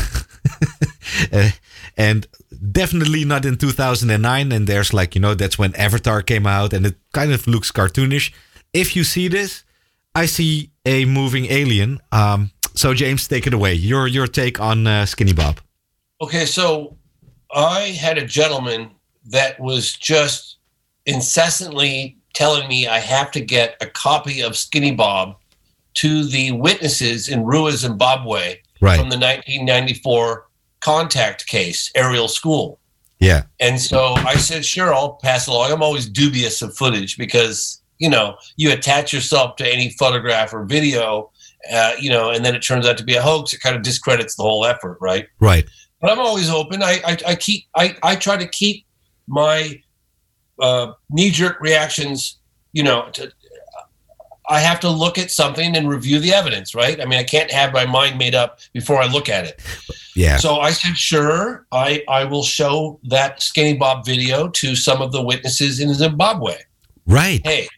Uh, 1.32 1.50
and 1.98 2.26
definitely 2.72 3.26
not 3.26 3.46
in 3.46 3.58
2009. 3.58 4.52
And 4.52 4.66
there's 4.66 4.94
like, 4.94 5.14
you 5.14 5.22
know, 5.22 5.36
that's 5.36 5.58
when 5.60 5.76
Avatar 5.76 6.22
came 6.22 6.48
out 6.48 6.74
and 6.74 6.86
it 6.86 6.96
kind 7.14 7.32
of 7.32 7.48
looks 7.48 7.72
cartoonish. 7.72 8.32
If 8.74 8.96
you 8.96 9.04
see 9.04 9.28
this, 9.28 9.64
I 10.16 10.26
see 10.26 10.72
a 10.86 11.06
moving 11.06 11.46
alien. 11.46 12.00
Um, 12.12 12.52
so, 12.76 12.94
James, 12.94 13.28
take 13.28 13.46
it 13.46 13.54
away. 13.54 13.74
Your, 13.74 14.08
your 14.08 14.28
take 14.28 14.60
on 14.60 14.88
uh, 14.88 15.06
Skinny 15.06 15.34
Bob. 15.34 15.60
okay. 16.22 16.46
So 16.46 16.98
I 17.54 17.80
had 18.00 18.18
a 18.18 18.26
gentleman 18.26 18.92
that 19.26 19.60
was 19.60 19.94
just 19.94 20.58
incessantly 21.06 22.18
telling 22.34 22.68
me 22.68 22.88
I 22.88 23.00
have 23.00 23.32
to 23.32 23.42
get 23.42 23.76
a 23.82 23.86
copy 23.88 24.42
of 24.42 24.56
Skinny 24.58 24.92
Bob 24.92 25.36
to 25.96 26.24
the 26.26 26.52
witnesses 26.54 27.28
in 27.28 27.44
Ruwa, 27.44 27.72
Zimbabwe 27.74 28.58
Right. 28.80 29.00
from 29.00 29.10
the 29.10 29.18
1994 29.18 30.48
contact 30.80 31.46
case, 31.48 31.92
Ariel 31.96 32.28
School. 32.28 32.80
Yeah. 33.20 33.44
And 33.60 33.80
so 33.80 34.14
I 34.18 34.36
said, 34.38 34.66
sure, 34.66 34.92
I'll 34.94 35.14
pass 35.22 35.46
along. 35.48 35.72
I'm 35.72 35.84
always 35.84 36.10
dubious 36.10 36.64
of 36.64 36.76
footage 36.76 37.18
because, 37.18 37.80
you 38.00 38.10
know, 38.10 38.38
you 38.56 38.72
attach 38.72 39.14
yourself 39.14 39.58
to 39.58 39.68
any 39.72 39.92
photograph 40.00 40.52
or 40.54 40.66
video, 40.66 41.30
uh, 41.72 41.94
you 42.00 42.10
know, 42.10 42.32
and 42.32 42.44
then 42.44 42.56
it 42.56 42.62
turns 42.62 42.88
out 42.88 42.98
to 42.98 43.04
be 43.04 43.16
a 43.16 43.22
hoax. 43.22 43.54
It 43.54 43.62
kind 43.62 43.76
of 43.76 43.84
discredits 43.84 44.36
the 44.36 44.42
whole 44.42 44.66
effort, 44.66 44.98
right? 45.00 45.28
Right. 45.40 45.66
But 46.02 46.12
I'm 46.12 46.20
always 46.20 46.50
open. 46.50 46.82
I, 46.82 47.00
I, 47.06 47.18
I 47.28 47.36
keep, 47.36 47.66
I, 47.76 47.96
I 48.02 48.16
try 48.16 48.36
to 48.38 48.48
keep 48.48 48.86
my 49.28 49.82
uh, 50.60 50.94
knee 51.10 51.30
jerk 51.30 51.62
reactions, 51.62 52.40
you 52.74 52.84
know, 52.84 53.10
to, 53.14 53.32
I 54.50 54.60
have 54.60 54.80
to 54.82 54.90
look 54.90 55.18
at 55.18 55.32
something 55.32 55.78
and 55.78 55.88
review 55.88 56.20
the 56.20 56.34
evidence, 56.34 56.76
right? 56.76 57.00
I 57.00 57.06
mean, 57.06 57.20
I 57.20 57.24
can't 57.24 57.50
have 57.52 57.72
my 57.72 57.86
mind 57.86 58.18
made 58.18 58.36
up 58.36 58.60
before 58.74 58.98
I 59.02 59.06
look 59.06 59.30
at 59.30 59.46
it. 59.46 59.62
Yeah. 60.16 60.38
So 60.38 60.60
I 60.60 60.72
said, 60.72 60.98
sure, 60.98 61.66
I, 61.72 62.04
I 62.10 62.26
will 62.26 62.44
show 62.44 63.00
that 63.04 63.42
Skinny 63.42 63.78
Bob 63.78 64.04
video 64.06 64.50
to 64.50 64.76
some 64.76 65.02
of 65.02 65.14
the 65.14 65.22
witnesses 65.22 65.80
in 65.80 65.94
Zimbabwe. 65.94 66.58
Right. 67.06 67.40
Hey, 67.46 67.70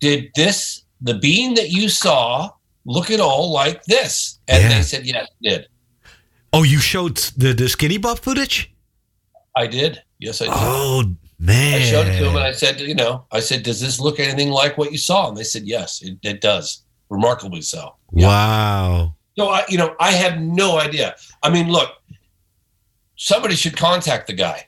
did 0.00 0.30
this, 0.36 0.84
the 1.00 1.14
bean 1.14 1.54
that 1.54 1.70
you 1.70 1.88
saw, 1.88 2.50
look 2.84 3.10
at 3.10 3.18
all 3.18 3.50
like 3.50 3.82
this? 3.84 4.38
And 4.46 4.62
Yeah. 4.62 4.68
they 4.76 4.82
said, 4.82 5.06
yes, 5.06 5.26
it 5.40 5.48
did. 5.48 5.66
Oh, 6.52 6.62
you 6.62 6.78
showed 6.78 7.16
the 7.36 7.52
the 7.52 7.68
Skinny 7.68 7.98
Bob 7.98 8.18
footage? 8.18 8.72
I 9.56 9.66
did. 9.66 10.02
Yes, 10.18 10.40
I 10.42 10.46
did. 10.46 10.54
Oh 10.56 11.04
man. 11.38 11.74
I 11.80 11.84
showed 11.84 12.06
it 12.06 12.18
to 12.18 12.28
him, 12.28 12.36
and 12.36 12.44
I 12.44 12.52
said, 12.52 12.80
you 12.80 12.94
know, 12.94 13.24
I 13.32 13.40
said, 13.40 13.62
does 13.62 13.80
this 13.80 13.98
look 14.00 14.20
anything 14.20 14.50
like 14.50 14.78
what 14.78 14.92
you 14.92 14.98
saw? 14.98 15.28
And 15.28 15.36
they 15.36 15.44
said, 15.44 15.64
yes, 15.64 16.02
it, 16.02 16.18
it 16.22 16.40
does. 16.40 16.82
Remarkably 17.10 17.60
so. 17.62 17.96
Yeah. 18.12 18.26
Wow. 18.28 19.14
So 19.36 19.48
I, 19.48 19.64
you 19.68 19.76
know, 19.78 19.94
I 19.98 20.12
have 20.12 20.40
no 20.40 20.78
idea. 20.78 21.16
I 21.42 21.50
mean, 21.50 21.70
look, 21.70 21.90
somebody 23.16 23.54
should 23.54 23.76
contact 23.76 24.26
the 24.26 24.32
guy, 24.34 24.66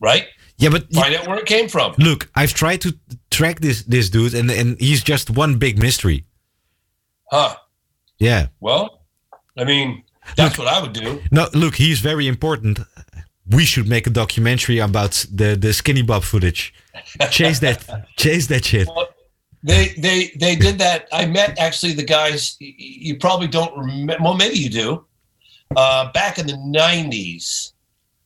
right? 0.00 0.26
Yeah, 0.58 0.70
but 0.70 0.90
Find 0.92 1.14
out 1.14 1.26
where 1.28 1.38
it 1.38 1.46
came 1.46 1.68
from. 1.68 1.94
look, 1.98 2.30
I've 2.34 2.54
tried 2.54 2.80
to 2.82 2.98
track 3.30 3.60
this 3.60 3.82
this 3.82 4.08
dude 4.08 4.32
and 4.34 4.50
and 4.50 4.80
he's 4.80 5.02
just 5.04 5.28
one 5.30 5.58
big 5.58 5.78
mystery. 5.78 6.24
Huh. 7.30 7.56
Yeah. 8.18 8.46
Well, 8.60 9.04
I 9.58 9.64
mean, 9.64 10.02
that's 10.36 10.58
what 10.58 10.66
I 10.68 10.80
would 10.80 10.92
do. 10.92 11.22
No, 11.30 11.48
look, 11.54 11.76
he's 11.76 12.00
very 12.00 12.26
important. 12.26 12.80
We 13.48 13.64
should 13.64 13.88
make 13.88 14.06
a 14.06 14.10
documentary 14.10 14.78
about 14.78 15.24
the 15.32 15.56
the 15.56 15.72
Skinny 15.72 16.02
Bob 16.02 16.22
footage. 16.24 16.74
Chase 17.30 17.60
that 17.60 18.06
chase 18.16 18.46
that 18.48 18.64
shit. 18.64 18.88
Well, 18.88 19.08
They 19.62 19.94
they 19.98 20.32
they 20.38 20.56
did 20.56 20.78
that. 20.78 21.08
I 21.12 21.26
met 21.26 21.58
actually 21.58 21.92
the 21.94 22.04
guys. 22.04 22.56
You 22.60 23.16
probably 23.18 23.48
don't 23.48 23.76
remember. 23.76 24.16
Well, 24.22 24.34
maybe 24.34 24.58
you 24.58 24.70
do. 24.70 25.04
Uh, 25.76 26.12
back 26.12 26.38
in 26.38 26.46
the 26.46 26.54
'90s, 26.54 27.72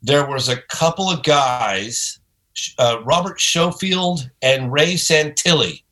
there 0.03 0.27
was 0.27 0.49
a 0.49 0.57
couple 0.69 1.11
of 1.11 1.23
guys, 1.23 2.19
uh, 2.79 3.01
Robert 3.05 3.41
Schofield 3.41 4.29
and 4.43 4.73
Ray 4.73 4.95
Santilli, 4.95 5.83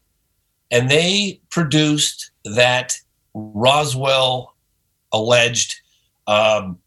and 0.70 0.90
they 0.90 1.40
produced 1.50 2.30
that 2.44 2.96
Roswell 3.34 4.54
alleged 5.12 5.80
um, 6.28 6.78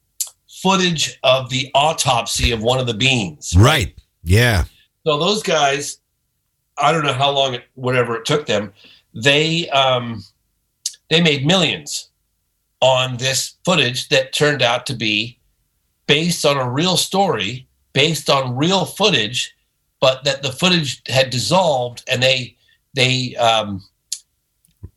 footage 0.48 1.20
of 1.24 1.50
the 1.50 1.70
autopsy 1.74 2.52
of 2.52 2.62
one 2.62 2.80
of 2.80 2.88
the 2.88 2.94
beans. 2.94 3.54
Right. 3.58 3.94
Yeah. 4.24 4.66
So 5.06 5.18
those 5.18 5.44
guys, 5.44 5.98
I 6.78 6.92
don't 6.92 7.04
know 7.04 7.14
how 7.14 7.32
long 7.32 7.56
it, 7.56 7.64
whatever 7.74 8.16
it 8.16 8.26
took 8.26 8.46
them, 8.46 8.72
they 9.14 9.68
um, 9.70 10.24
they 11.10 11.22
made 11.22 11.46
millions 11.46 12.10
on 12.80 13.18
this 13.18 13.56
footage 13.66 14.10
that 14.10 14.32
turned 14.32 14.62
out 14.62 14.86
to 14.86 14.94
be 14.94 15.38
based 16.08 16.46
on 16.46 16.58
a 16.58 16.70
real 16.70 16.98
story, 16.98 17.68
based 17.94 18.30
on 18.30 18.56
real 18.56 18.86
footage, 18.86 19.56
but 20.00 20.24
that 20.24 20.44
the 20.44 20.52
footage 20.52 21.02
had 21.08 21.30
dissolved 21.30 22.04
and 22.08 22.22
they 22.22 22.56
they 22.94 23.36
um, 23.36 23.84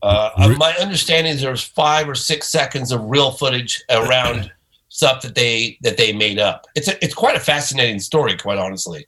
uh, 0.05 0.55
my 0.59 0.73
understanding 0.81 1.33
is 1.33 1.41
there's 1.43 1.63
five 1.65 2.09
or 2.09 2.15
six 2.15 2.49
seconds 2.49 2.93
of 2.93 3.03
real 3.05 3.31
footage 3.33 3.83
around 3.91 4.51
stuff 4.89 5.23
that 5.23 5.35
they 5.35 5.79
that 5.83 5.97
they 5.97 6.13
made 6.13 6.39
up. 6.39 6.67
It's 6.75 6.89
a, 6.89 7.03
it's 7.05 7.15
quite 7.15 7.37
a 7.37 7.41
fascinating 7.41 8.01
story, 8.01 8.37
quite 8.37 8.59
honestly. 8.59 9.07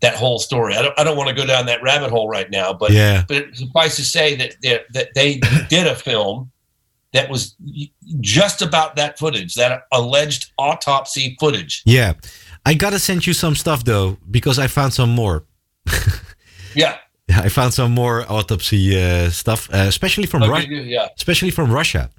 That 0.00 0.16
whole 0.16 0.38
story. 0.38 0.74
I 0.76 0.82
don't 0.82 0.98
I 0.98 1.04
don't 1.04 1.16
want 1.16 1.28
to 1.30 1.34
go 1.34 1.46
down 1.46 1.66
that 1.66 1.82
rabbit 1.82 2.10
hole 2.10 2.28
right 2.28 2.50
now, 2.50 2.72
but 2.72 2.90
Yeah. 2.90 3.24
but 3.26 3.36
it 3.38 3.56
suffice 3.56 3.96
to 3.96 4.04
say 4.04 4.34
that 4.36 4.56
they, 4.62 4.80
that 4.92 5.08
they 5.14 5.38
did 5.68 5.86
a 5.86 5.94
film 5.94 6.50
that 7.12 7.30
was 7.30 7.54
just 8.20 8.60
about 8.60 8.96
that 8.96 9.18
footage, 9.18 9.54
that 9.54 9.82
alleged 9.92 10.52
autopsy 10.58 11.36
footage. 11.38 11.82
Yeah. 11.86 12.14
I 12.66 12.74
gotta 12.74 12.98
send 12.98 13.26
you 13.26 13.32
some 13.34 13.54
stuff 13.54 13.84
though, 13.84 14.18
because 14.30 14.58
I 14.58 14.66
found 14.66 14.92
some 14.92 15.10
more. 15.10 15.44
Yeah, 16.76 16.96
I 17.28 17.48
found 17.48 17.72
some 17.74 17.92
more 17.92 18.24
autopsy 18.30 18.96
uh, 19.00 19.30
stuff, 19.30 19.68
uh, 19.72 19.86
especially 19.88 20.26
from 20.26 20.42
Okay, 20.42 20.68
Ru- 20.68 20.82
yeah, 20.82 21.08
especially 21.16 21.50
from 21.50 21.70
Russia. 21.72 22.10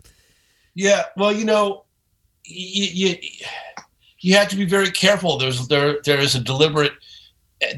yeah. 0.74 1.04
Well, 1.16 1.32
you 1.32 1.46
know, 1.46 1.84
you, 2.44 2.88
you 2.94 3.16
you 4.20 4.36
have 4.36 4.48
to 4.50 4.56
be 4.56 4.66
very 4.66 4.92
careful. 4.92 5.38
There's 5.38 5.68
there 5.68 5.98
there 6.06 6.20
is 6.20 6.36
a 6.36 6.40
deliberate. 6.40 6.94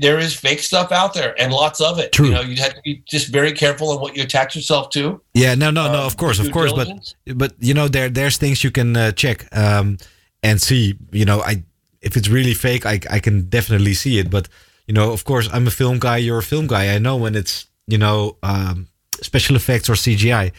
There 0.02 0.18
is 0.20 0.34
fake 0.34 0.60
stuff 0.60 0.92
out 0.92 1.14
there, 1.14 1.36
and 1.40 1.54
lots 1.54 1.80
of 1.82 2.00
it. 2.00 2.12
True. 2.12 2.28
You 2.28 2.32
know, 2.34 2.42
you 2.42 2.56
have 2.62 2.74
to 2.74 2.82
be 2.84 3.04
just 3.06 3.28
very 3.32 3.52
careful 3.52 3.90
on 3.92 4.02
what 4.02 4.16
you 4.18 4.24
attach 4.24 4.56
yourself 4.56 4.90
to. 4.92 5.22
Yeah, 5.34 5.54
no, 5.56 5.70
no, 5.72 5.88
no. 5.92 6.00
Um, 6.00 6.06
Of 6.06 6.16
course, 6.18 6.40
of 6.40 6.52
course, 6.52 6.74
but 6.74 6.88
but 7.36 7.54
you 7.60 7.74
know 7.74 7.88
there 7.88 8.10
there's 8.10 8.38
things 8.38 8.64
you 8.64 8.72
can 8.72 8.96
uh, 8.98 9.12
check 9.12 9.48
um, 9.56 9.98
and 10.42 10.60
see. 10.62 10.96
You 11.12 11.26
know, 11.26 11.42
I 11.42 11.64
if 12.02 12.16
it's 12.16 12.28
really 12.30 12.54
fake, 12.56 12.86
I 12.86 13.00
I 13.16 13.20
can 13.20 13.50
definitely 13.50 13.94
see 13.94 14.18
it. 14.18 14.30
But 14.30 14.48
you 14.88 14.94
know, 14.94 15.12
of 15.12 15.24
course, 15.26 15.50
I'm 15.52 15.68
a 15.68 15.72
film 15.72 16.00
guy. 16.00 16.18
You're 16.18 16.40
a 16.40 16.44
film 16.44 16.68
guy. 16.68 16.94
I 16.96 16.98
know 17.00 17.18
when 17.18 17.36
it's 17.36 17.68
you 17.88 17.98
know 17.98 18.38
um, 18.44 18.88
special 19.22 19.56
effects 19.56 19.90
or 19.90 19.94
CGI 19.94 20.52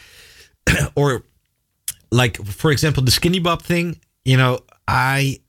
or 0.94 1.22
like 2.10 2.36
for 2.44 2.70
example 2.70 3.02
the 3.02 3.10
skinny 3.10 3.38
bob 3.40 3.62
thing. 3.62 4.00
You 4.24 4.36
know, 4.36 4.60
I 4.86 5.40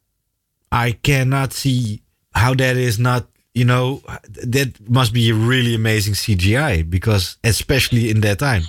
I 0.71 0.93
cannot 0.93 1.53
see 1.53 2.01
how 2.33 2.53
that 2.55 2.77
is 2.77 2.97
not. 2.99 3.27
You 3.55 3.65
know, 3.65 4.01
that 4.45 4.79
must 4.89 5.11
be 5.11 5.29
a 5.31 5.33
really 5.33 5.75
amazing 5.75 6.13
CGI 6.13 6.87
because 6.89 7.37
especially 7.43 8.09
in 8.09 8.21
that 8.21 8.39
time. 8.39 8.63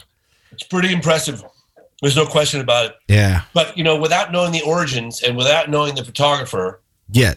It's 0.52 0.64
pretty 0.64 0.92
impressive. 0.92 1.44
There's 2.02 2.16
no 2.16 2.26
question 2.26 2.60
about 2.60 2.86
it. 2.86 2.96
Yeah. 3.06 3.42
But 3.54 3.76
you 3.76 3.84
know, 3.84 3.96
without 3.96 4.32
knowing 4.32 4.52
the 4.52 4.62
origins 4.62 5.22
and 5.22 5.36
without 5.36 5.68
knowing 5.70 5.94
the 5.94 6.04
photographer, 6.04 6.80
Yeah. 7.12 7.34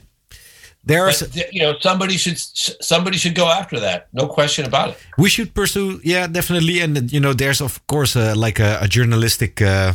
There 0.86 1.06
are. 1.08 1.14
but, 1.20 1.54
you 1.54 1.62
know, 1.62 1.80
somebody 1.80 2.18
should 2.18 2.38
somebody 2.82 3.18
should 3.18 3.36
go 3.36 3.48
after 3.48 3.80
that. 3.80 4.08
No 4.12 4.28
question 4.28 4.66
about 4.66 4.90
it. 4.90 4.98
we 5.18 5.30
should 5.30 5.54
pursue. 5.54 6.00
Yeah, 6.04 6.28
definitely. 6.28 6.82
And 6.82 7.12
you 7.12 7.20
know, 7.20 7.34
there's 7.34 7.62
of 7.62 7.80
course 7.88 8.16
uh, 8.16 8.34
like 8.36 8.60
a, 8.60 8.80
a 8.82 8.88
journalistic 8.88 9.62
uh, 9.62 9.94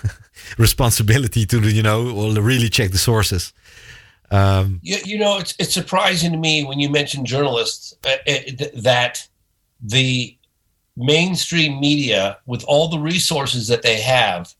responsibility 0.58 1.46
to 1.46 1.60
you 1.60 1.82
know 1.82 2.32
really 2.40 2.68
check 2.68 2.90
the 2.90 2.98
sources. 2.98 3.52
Um, 4.30 4.80
You, 4.82 4.98
you 5.04 5.18
know, 5.18 5.38
it's 5.38 5.54
it's 5.58 5.74
surprising 5.74 6.32
to 6.32 6.38
me 6.38 6.64
when 6.64 6.80
you 6.80 6.90
mention 6.90 7.24
journalists 7.24 7.94
uh, 8.04 8.10
uh, 8.26 8.32
th- 8.58 8.72
that 8.82 9.28
the 9.80 10.36
mainstream 10.96 11.80
media, 11.80 12.38
with 12.46 12.64
all 12.68 12.88
the 12.88 12.98
resources 12.98 13.66
that 13.68 13.82
they 13.82 14.00
have, 14.00 14.54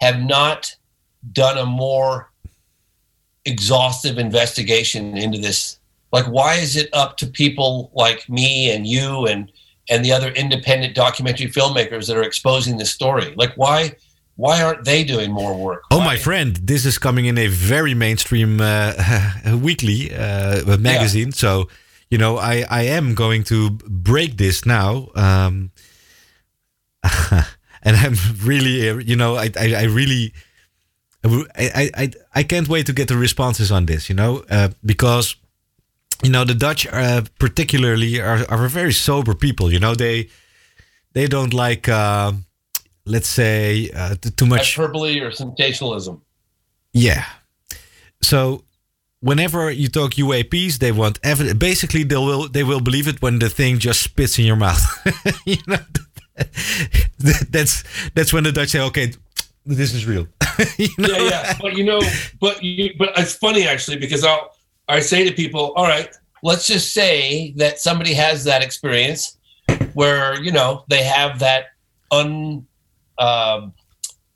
have 0.00 0.20
not 0.20 0.76
done 1.32 1.58
a 1.58 1.64
more 1.66 2.27
exhaustive 3.48 4.18
investigation 4.18 5.16
into 5.16 5.38
this. 5.38 5.78
Like, 6.12 6.26
why 6.26 6.54
is 6.54 6.76
it 6.76 6.88
up 6.92 7.16
to 7.18 7.26
people 7.26 7.90
like 7.94 8.28
me 8.28 8.70
and 8.70 8.86
you 8.86 9.26
and 9.26 9.50
and 9.90 10.04
the 10.04 10.12
other 10.12 10.30
independent 10.32 10.94
documentary 10.94 11.48
filmmakers 11.48 12.06
that 12.06 12.16
are 12.16 12.22
exposing 12.22 12.76
this 12.78 12.90
story? 12.90 13.34
Like, 13.36 13.54
why 13.56 13.96
why 14.36 14.62
aren't 14.62 14.84
they 14.84 15.02
doing 15.02 15.32
more 15.32 15.54
work? 15.54 15.82
oh, 15.90 15.98
Why- 15.98 16.04
my 16.04 16.16
friend, 16.16 16.56
this 16.62 16.86
is 16.86 16.96
coming 16.98 17.26
in 17.26 17.36
a 17.38 17.48
very 17.48 17.94
mainstream 17.94 18.60
uh, 18.60 18.92
weekly 19.62 20.14
uh, 20.14 20.78
magazine. 20.78 21.32
So 21.32 21.68
you 22.10 22.18
know, 22.18 22.38
I 22.38 22.64
I 22.70 22.82
am 22.82 23.14
going 23.14 23.44
to 23.44 23.70
break 24.10 24.36
this 24.36 24.64
now. 24.64 25.08
Um, 25.14 25.70
and 27.82 27.96
I'm 27.96 28.16
really, 28.42 29.04
you 29.04 29.16
know, 29.16 29.36
I 29.36 29.50
I, 29.58 29.74
I 29.74 29.84
really. 29.84 30.32
I, 31.24 31.90
I, 31.96 32.10
I, 32.34 32.42
can't 32.44 32.68
wait 32.68 32.86
to 32.86 32.92
get 32.92 33.08
the 33.08 33.16
responses 33.16 33.72
on 33.72 33.86
this, 33.86 34.08
you 34.08 34.14
know, 34.14 34.44
uh, 34.48 34.68
because, 34.84 35.34
you 36.22 36.30
know, 36.30 36.44
the 36.44 36.54
Dutch 36.54 36.86
uh, 36.86 37.22
particularly 37.38 38.20
are, 38.20 38.46
are 38.48 38.68
very 38.68 38.92
sober 38.92 39.34
people, 39.34 39.72
you 39.72 39.80
know, 39.80 39.94
they 39.94 40.28
they 41.14 41.26
don't 41.26 41.52
like, 41.52 41.88
uh, 41.88 42.32
let's 43.04 43.28
say, 43.28 43.90
uh, 43.94 44.14
too 44.36 44.46
much. 44.46 44.76
hyperbole 44.76 45.20
or 45.20 45.32
sensationalism? 45.32 46.22
Yeah. 46.92 47.24
So 48.22 48.64
whenever 49.20 49.70
you 49.70 49.88
talk 49.88 50.12
UAPs, 50.12 50.78
they 50.78 50.92
want 50.92 51.18
evidence. 51.22 51.58
Basically, 51.58 52.04
they 52.04 52.16
will 52.16 52.48
they 52.48 52.64
will 52.64 52.80
believe 52.80 53.08
it 53.08 53.20
when 53.20 53.38
the 53.38 53.48
thing 53.48 53.78
just 53.78 54.02
spits 54.02 54.38
in 54.38 54.44
your 54.44 54.56
mouth. 54.56 54.82
you 55.44 55.56
know, 55.66 55.78
that's 57.18 57.84
that's 58.14 58.32
when 58.32 58.44
the 58.44 58.52
Dutch 58.52 58.70
say, 58.70 58.80
"Okay, 58.80 59.12
this 59.76 59.94
is 59.94 60.06
real." 60.06 60.26
you 60.78 60.88
know? 60.98 61.08
yeah, 61.08 61.28
yeah. 61.28 61.58
But 61.60 61.76
you 61.76 61.84
know, 61.84 62.00
but 62.40 62.62
you, 62.62 62.94
but 62.98 63.10
it's 63.16 63.34
funny 63.34 63.66
actually 63.66 63.98
because 63.98 64.24
I'll 64.24 64.50
I 64.88 65.00
say 65.00 65.24
to 65.28 65.32
people, 65.34 65.72
all 65.76 65.84
right, 65.84 66.08
let's 66.42 66.66
just 66.66 66.92
say 66.94 67.52
that 67.56 67.78
somebody 67.78 68.14
has 68.14 68.44
that 68.44 68.62
experience 68.62 69.36
where 69.94 70.40
you 70.42 70.50
know 70.52 70.84
they 70.88 71.02
have 71.02 71.38
that 71.40 71.66
un 72.10 72.66
um 73.18 73.72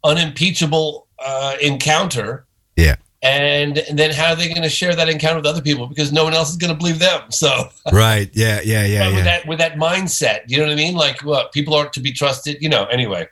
unimpeachable 0.05 1.07
uh, 1.25 1.55
encounter 1.61 2.47
Yeah. 2.77 2.97
and, 3.23 3.79
and 3.79 3.97
then 3.99 4.11
how 4.11 4.31
are 4.31 4.37
they 4.37 4.49
going 4.49 4.63
to 4.63 4.69
share 4.69 4.95
that 4.97 5.09
encounter 5.09 5.37
with 5.37 5.47
other 5.47 5.63
people 5.63 5.87
because 5.87 6.13
no 6.13 6.25
one 6.25 6.35
else 6.35 6.51
is 6.51 6.57
going 6.57 6.73
to 6.73 6.77
believe 6.77 6.99
them 6.99 7.31
so 7.31 7.69
Right. 7.93 8.29
Yeah. 8.35 8.61
Yeah. 8.65 8.85
Yeah. 8.85 9.15
with 9.15 9.25
that 9.25 9.47
with 9.47 9.59
that 9.59 9.75
mindset 9.77 10.41
you 10.49 10.59
know 10.59 10.65
what 10.65 10.73
i 10.73 10.77
mean 10.77 10.95
like 10.95 11.23
what 11.25 11.53
people 11.53 11.75
aren't 11.75 11.93
to 11.93 12.01
be 12.01 12.11
trusted 12.13 12.57
you 12.61 12.69
know 12.69 12.85
anyway 12.87 13.27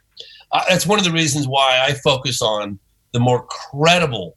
uh, 0.53 0.63
that's 0.69 0.87
one 0.87 0.99
of 0.99 1.05
the 1.05 1.13
reasons 1.13 1.47
why 1.47 1.85
i 1.87 1.93
focus 1.95 2.41
on 2.43 2.79
the 3.13 3.21
more 3.21 3.45
credible 3.47 4.37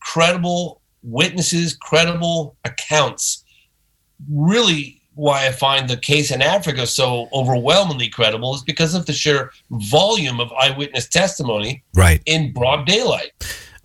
credible 0.00 0.80
witnesses 1.02 1.74
credible 1.74 2.56
accounts 2.64 3.44
really 4.30 5.00
why 5.14 5.46
i 5.46 5.50
find 5.52 5.88
the 5.88 5.96
case 5.96 6.30
in 6.30 6.42
africa 6.42 6.86
so 6.86 7.28
overwhelmingly 7.32 8.08
credible 8.08 8.54
is 8.54 8.62
because 8.62 8.94
of 8.94 9.06
the 9.06 9.12
sheer 9.12 9.50
volume 9.70 10.40
of 10.40 10.52
eyewitness 10.52 11.08
testimony 11.08 11.82
Right. 11.94 12.20
in 12.26 12.52
broad 12.52 12.86
daylight 12.86 13.32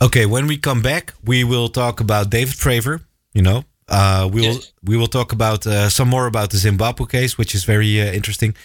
Okay. 0.03 0.25
When 0.25 0.47
we 0.47 0.57
come 0.57 0.81
back, 0.81 1.13
we 1.23 1.43
will 1.43 1.69
talk 1.69 1.99
about 1.99 2.31
David 2.31 2.55
Fravor. 2.55 3.01
You 3.35 3.43
know, 3.43 3.65
uh, 3.87 4.27
we 4.33 4.41
will 4.41 4.55
Yes. 4.55 4.73
we 4.83 4.97
will 4.97 5.05
talk 5.05 5.31
about 5.31 5.67
uh, 5.67 5.89
some 5.89 6.09
more 6.09 6.25
about 6.25 6.49
the 6.49 6.57
Zimbabwe 6.57 7.05
case, 7.05 7.37
which 7.37 7.53
is 7.53 7.65
very 7.65 8.01
uh, 8.01 8.11
interesting, 8.11 8.55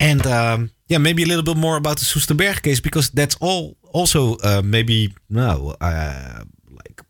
and 0.00 0.26
um, 0.26 0.70
yeah, 0.88 0.98
maybe 0.98 1.22
a 1.22 1.26
little 1.26 1.42
bit 1.42 1.56
more 1.56 1.76
about 1.76 1.98
the 1.98 2.04
Soesterberg 2.04 2.62
case 2.62 2.80
because 2.80 3.10
that's 3.10 3.36
all 3.40 3.76
also 3.92 4.36
uh, 4.42 4.62
maybe 4.64 5.14
no 5.28 5.74
uh, 5.80 6.44
like 6.70 7.02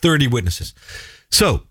thirty 0.00 0.26
witnesses. 0.26 0.74
So 1.28 1.62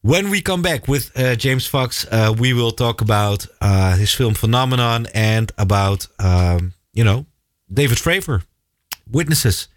when 0.00 0.30
we 0.30 0.40
come 0.40 0.62
back 0.62 0.86
with 0.86 1.10
uh, 1.16 1.34
James 1.36 1.66
Fox, 1.66 2.06
uh, 2.10 2.34
we 2.38 2.52
will 2.52 2.72
talk 2.72 3.00
about 3.00 3.46
uh, 3.60 3.96
his 3.96 4.14
film 4.14 4.34
Phenomenon 4.34 5.06
and 5.12 5.52
about 5.56 6.08
um, 6.18 6.72
you 6.92 7.04
know 7.04 7.26
David 7.66 7.98
Fravor, 7.98 8.42
witnesses. 9.10 9.68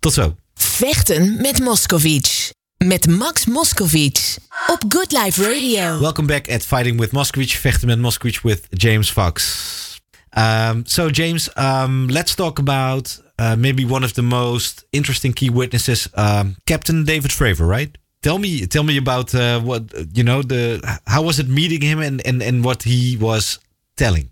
Tot 0.00 0.12
zo. 0.12 0.36
Vechten 0.54 1.40
met 1.40 1.60
Moskovits. 1.60 2.50
Met 2.84 3.06
Max 3.06 3.46
Moskovits. 3.46 4.38
Op 4.66 4.84
Good 4.88 5.12
Life 5.12 5.42
Radio. 5.42 5.98
Welcome 6.00 6.26
back 6.26 6.48
at 6.48 6.62
Fighting 6.62 6.98
with 6.98 7.12
Moskowitz, 7.12 7.54
Vechten 7.54 7.88
met 7.88 7.98
Moskowitz 7.98 8.42
with 8.42 8.68
James 8.70 9.10
Fox. 9.10 10.00
Um, 10.30 10.86
so, 10.86 11.10
James, 11.10 11.50
um, 11.56 12.06
let's 12.08 12.34
talk 12.34 12.58
about 12.58 13.22
uh, 13.38 13.56
maybe 13.56 13.84
one 13.84 14.04
of 14.04 14.12
the 14.12 14.22
most 14.22 14.84
interesting 14.90 15.32
key 15.32 15.50
witnesses, 15.50 16.08
um, 16.14 16.56
Captain 16.64 17.04
David 17.04 17.30
Fravor, 17.30 17.66
right? 17.66 17.98
Tell 18.22 18.38
me, 18.38 18.66
tell 18.66 18.84
me 18.84 18.96
about 18.96 19.34
uh, 19.34 19.60
what 19.60 19.82
you 20.16 20.22
know. 20.22 20.42
The 20.42 21.00
how 21.06 21.22
was 21.22 21.38
it 21.38 21.48
meeting 21.48 21.82
him 21.82 22.00
and, 22.00 22.26
and, 22.26 22.42
and 22.42 22.64
what 22.64 22.82
he 22.84 23.16
was 23.16 23.58
telling? 23.96 24.30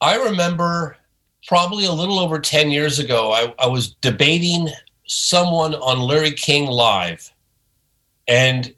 I 0.00 0.16
remember 0.16 0.96
probably 1.46 1.84
a 1.84 1.92
little 1.92 2.18
over 2.18 2.40
10 2.40 2.70
years 2.70 2.98
ago, 2.98 3.32
I, 3.32 3.54
I 3.58 3.68
was 3.68 3.94
debating 4.00 4.68
someone 5.06 5.74
on 5.74 6.00
Larry 6.00 6.32
King 6.32 6.66
Live. 6.66 7.31
And 8.28 8.74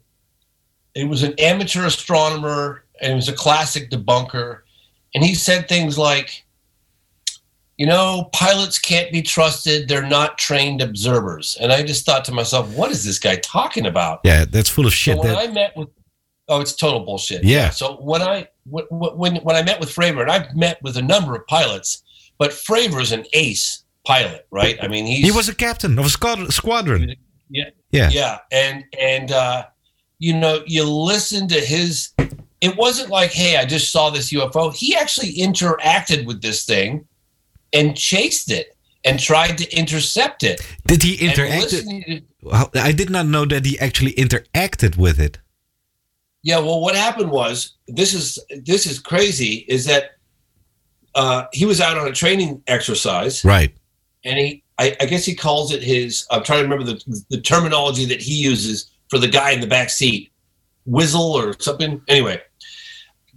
it 0.95 1.07
was 1.07 1.23
an 1.23 1.33
amateur 1.39 1.85
astronomer 1.85 2.83
and 3.01 3.11
it 3.11 3.15
was 3.15 3.29
a 3.29 3.33
classic 3.33 3.89
debunker. 3.89 4.61
And 5.13 5.23
he 5.23 5.35
said 5.35 5.67
things 5.67 5.97
like, 5.97 6.45
you 7.77 7.85
know, 7.85 8.29
pilots 8.31 8.79
can't 8.79 9.11
be 9.11 9.21
trusted. 9.21 9.89
They're 9.89 10.07
not 10.07 10.37
trained 10.37 10.81
observers. 10.81 11.57
And 11.59 11.71
I 11.73 11.83
just 11.83 12.05
thought 12.05 12.23
to 12.25 12.31
myself, 12.31 12.69
what 12.75 12.91
is 12.91 13.03
this 13.03 13.19
guy 13.19 13.35
talking 13.37 13.85
about? 13.85 14.21
Yeah, 14.23 14.45
that's 14.45 14.69
full 14.69 14.85
of 14.85 14.93
shit. 14.93 15.17
So 15.17 15.23
when 15.23 15.33
that, 15.33 15.37
I 15.37 15.47
met 15.47 15.75
with, 15.75 15.89
oh, 16.47 16.61
it's 16.61 16.73
total 16.73 17.01
bullshit. 17.01 17.43
Yeah. 17.43 17.71
So 17.71 17.95
when 17.97 18.21
I 18.21 18.47
wh- 18.71 18.87
wh- 18.89 19.17
when 19.17 19.37
when 19.37 19.57
I 19.57 19.63
met 19.63 19.79
with 19.81 19.89
Fravor, 19.93 20.21
and 20.21 20.31
I've 20.31 20.55
met 20.55 20.81
with 20.81 20.95
a 20.95 21.01
number 21.01 21.35
of 21.35 21.45
pilots, 21.47 22.01
but 22.37 22.51
Fravor 22.51 23.01
is 23.01 23.11
an 23.11 23.25
ace 23.33 23.83
pilot, 24.05 24.47
right? 24.51 24.77
I 24.81 24.87
mean, 24.87 25.05
he's 25.05 25.25
he 25.25 25.31
was 25.31 25.49
a 25.49 25.55
captain 25.55 25.99
of 25.99 26.05
a 26.05 26.09
squadron. 26.09 27.13
yeah, 27.49 27.69
Yeah. 27.95 28.09
yeah, 28.11 28.37
and 28.51 28.83
and 28.99 29.31
uh, 29.31 29.65
you 30.19 30.33
know, 30.33 30.61
you 30.65 30.83
listen 30.83 31.47
to 31.49 31.59
his. 31.59 32.09
It 32.61 32.75
wasn't 32.77 33.09
like, 33.09 33.31
hey, 33.31 33.57
I 33.57 33.65
just 33.65 33.91
saw 33.91 34.09
this 34.09 34.31
UFO. 34.33 34.73
He 34.73 34.95
actually 34.95 35.33
interacted 35.35 36.25
with 36.25 36.41
this 36.41 36.65
thing 36.65 37.05
and 37.73 37.95
chased 37.95 38.49
it 38.51 38.75
and 39.03 39.19
tried 39.19 39.57
to 39.59 39.71
intercept 39.75 40.43
it. 40.43 40.61
Did 40.87 41.03
he 41.03 41.15
interact? 41.15 41.69
to- 41.69 42.21
I 42.75 42.91
did 42.91 43.09
not 43.09 43.27
know 43.27 43.45
that 43.45 43.65
he 43.65 43.77
actually 43.79 44.13
interacted 44.13 44.97
with 44.97 45.19
it. 45.19 45.37
Yeah, 46.43 46.59
well, 46.59 46.79
what 46.79 46.95
happened 46.95 47.31
was 47.31 47.73
this 47.87 48.13
is 48.13 48.39
this 48.63 48.85
is 48.85 48.99
crazy. 48.99 49.65
Is 49.67 49.85
that 49.85 50.11
uh, 51.15 51.45
he 51.53 51.65
was 51.65 51.81
out 51.81 51.97
on 51.97 52.07
a 52.07 52.11
training 52.11 52.61
exercise, 52.67 53.43
Right. 53.45 53.73
and 54.23 54.37
he 54.37 54.63
I, 54.77 54.95
I 54.99 55.05
guess 55.05 55.25
he 55.25 55.35
calls 55.35 55.71
it 55.71 55.81
his. 55.81 56.25
I'm 56.31 56.43
trying 56.43 56.59
to 56.59 56.69
remember 56.69 56.85
the 56.85 57.23
the 57.29 57.41
terminology 57.41 58.05
that 58.05 58.21
he 58.21 58.33
uses 58.35 58.91
for 59.09 59.19
the 59.19 59.27
guy 59.27 59.51
in 59.51 59.61
the 59.61 59.67
back 59.67 59.89
seat, 59.89 60.31
whizzle 60.85 61.33
or 61.33 61.53
something. 61.59 62.01
Anyway, 62.07 62.41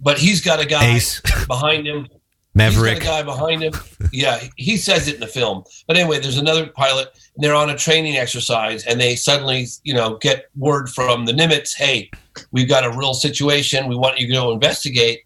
but 0.01 0.17
he's 0.17 0.41
got 0.41 0.59
a 0.59 0.65
guy 0.65 0.95
Ace, 0.95 1.21
behind 1.47 1.87
him. 1.87 2.07
Maverick. 2.55 2.97
He's 2.97 3.03
got 3.03 3.21
a 3.21 3.23
guy 3.23 3.31
behind 3.31 3.63
him. 3.63 3.73
Yeah, 4.11 4.41
he 4.57 4.75
says 4.75 5.07
it 5.07 5.15
in 5.15 5.19
the 5.19 5.27
film. 5.27 5.63
But 5.87 5.97
anyway, 5.97 6.19
there's 6.19 6.37
another 6.37 6.67
pilot, 6.67 7.09
and 7.35 7.43
they're 7.43 7.55
on 7.55 7.69
a 7.69 7.77
training 7.77 8.17
exercise, 8.17 8.83
and 8.85 8.99
they 8.99 9.15
suddenly, 9.15 9.67
you 9.83 9.93
know, 9.93 10.17
get 10.17 10.45
word 10.57 10.89
from 10.89 11.25
the 11.25 11.31
Nimitz, 11.31 11.75
hey, 11.75 12.09
we've 12.51 12.67
got 12.67 12.83
a 12.83 12.97
real 12.97 13.13
situation. 13.13 13.87
We 13.87 13.95
want 13.95 14.19
you 14.19 14.27
to 14.27 14.33
go 14.33 14.51
investigate. 14.51 15.21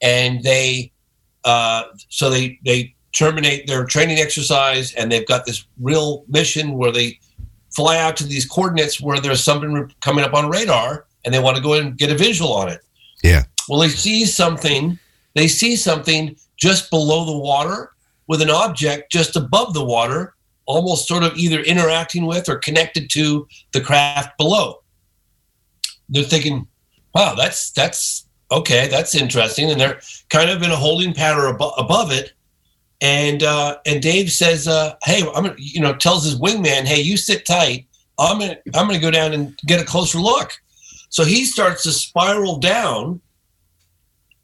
And 0.00 0.42
they, 0.42 0.92
uh, 1.44 1.84
so 2.08 2.30
they 2.30 2.58
they 2.64 2.94
terminate 3.12 3.66
their 3.66 3.84
training 3.84 4.18
exercise, 4.18 4.94
and 4.94 5.10
they've 5.10 5.26
got 5.26 5.46
this 5.46 5.66
real 5.80 6.24
mission 6.28 6.74
where 6.74 6.92
they 6.92 7.18
fly 7.74 7.98
out 7.98 8.16
to 8.18 8.24
these 8.24 8.46
coordinates 8.46 9.00
where 9.00 9.20
there's 9.20 9.42
something 9.42 9.90
coming 10.00 10.24
up 10.24 10.34
on 10.34 10.48
radar, 10.48 11.06
and 11.24 11.32
they 11.32 11.38
want 11.38 11.56
to 11.56 11.62
go 11.62 11.74
and 11.74 11.96
get 11.96 12.10
a 12.10 12.16
visual 12.16 12.52
on 12.52 12.68
it. 12.68 12.80
Yeah. 13.22 13.44
Well, 13.68 13.80
they 13.80 13.88
see 13.88 14.24
something. 14.24 14.98
They 15.34 15.48
see 15.48 15.76
something 15.76 16.36
just 16.56 16.90
below 16.90 17.24
the 17.24 17.38
water 17.38 17.92
with 18.26 18.42
an 18.42 18.50
object 18.50 19.10
just 19.10 19.36
above 19.36 19.74
the 19.74 19.84
water, 19.84 20.34
almost 20.66 21.08
sort 21.08 21.22
of 21.22 21.36
either 21.36 21.60
interacting 21.60 22.26
with 22.26 22.48
or 22.48 22.56
connected 22.56 23.10
to 23.10 23.46
the 23.72 23.80
craft 23.80 24.36
below. 24.38 24.82
They're 26.08 26.22
thinking, 26.24 26.66
"Wow, 27.14 27.34
that's 27.34 27.70
that's 27.70 28.26
okay. 28.50 28.88
That's 28.88 29.14
interesting," 29.14 29.70
and 29.70 29.80
they're 29.80 30.00
kind 30.28 30.50
of 30.50 30.62
in 30.62 30.70
a 30.70 30.76
holding 30.76 31.14
pattern 31.14 31.56
abo- 31.56 31.74
above 31.78 32.12
it. 32.12 32.32
And 33.02 33.42
uh, 33.42 33.78
and 33.84 34.00
Dave 34.00 34.30
says, 34.30 34.68
uh, 34.68 34.94
"Hey, 35.02 35.22
I'm 35.22 35.42
gonna, 35.42 35.56
you 35.58 35.80
know," 35.80 35.92
tells 35.92 36.24
his 36.24 36.38
wingman, 36.38 36.84
"Hey, 36.84 37.00
you 37.00 37.16
sit 37.16 37.44
tight. 37.44 37.86
I'm 38.16 38.38
gonna 38.38 38.56
I'm 38.74 38.86
gonna 38.86 39.00
go 39.00 39.10
down 39.10 39.32
and 39.32 39.58
get 39.66 39.80
a 39.80 39.84
closer 39.84 40.18
look." 40.18 40.52
So 41.08 41.24
he 41.24 41.44
starts 41.44 41.82
to 41.82 41.92
spiral 41.92 42.58
down 42.58 43.20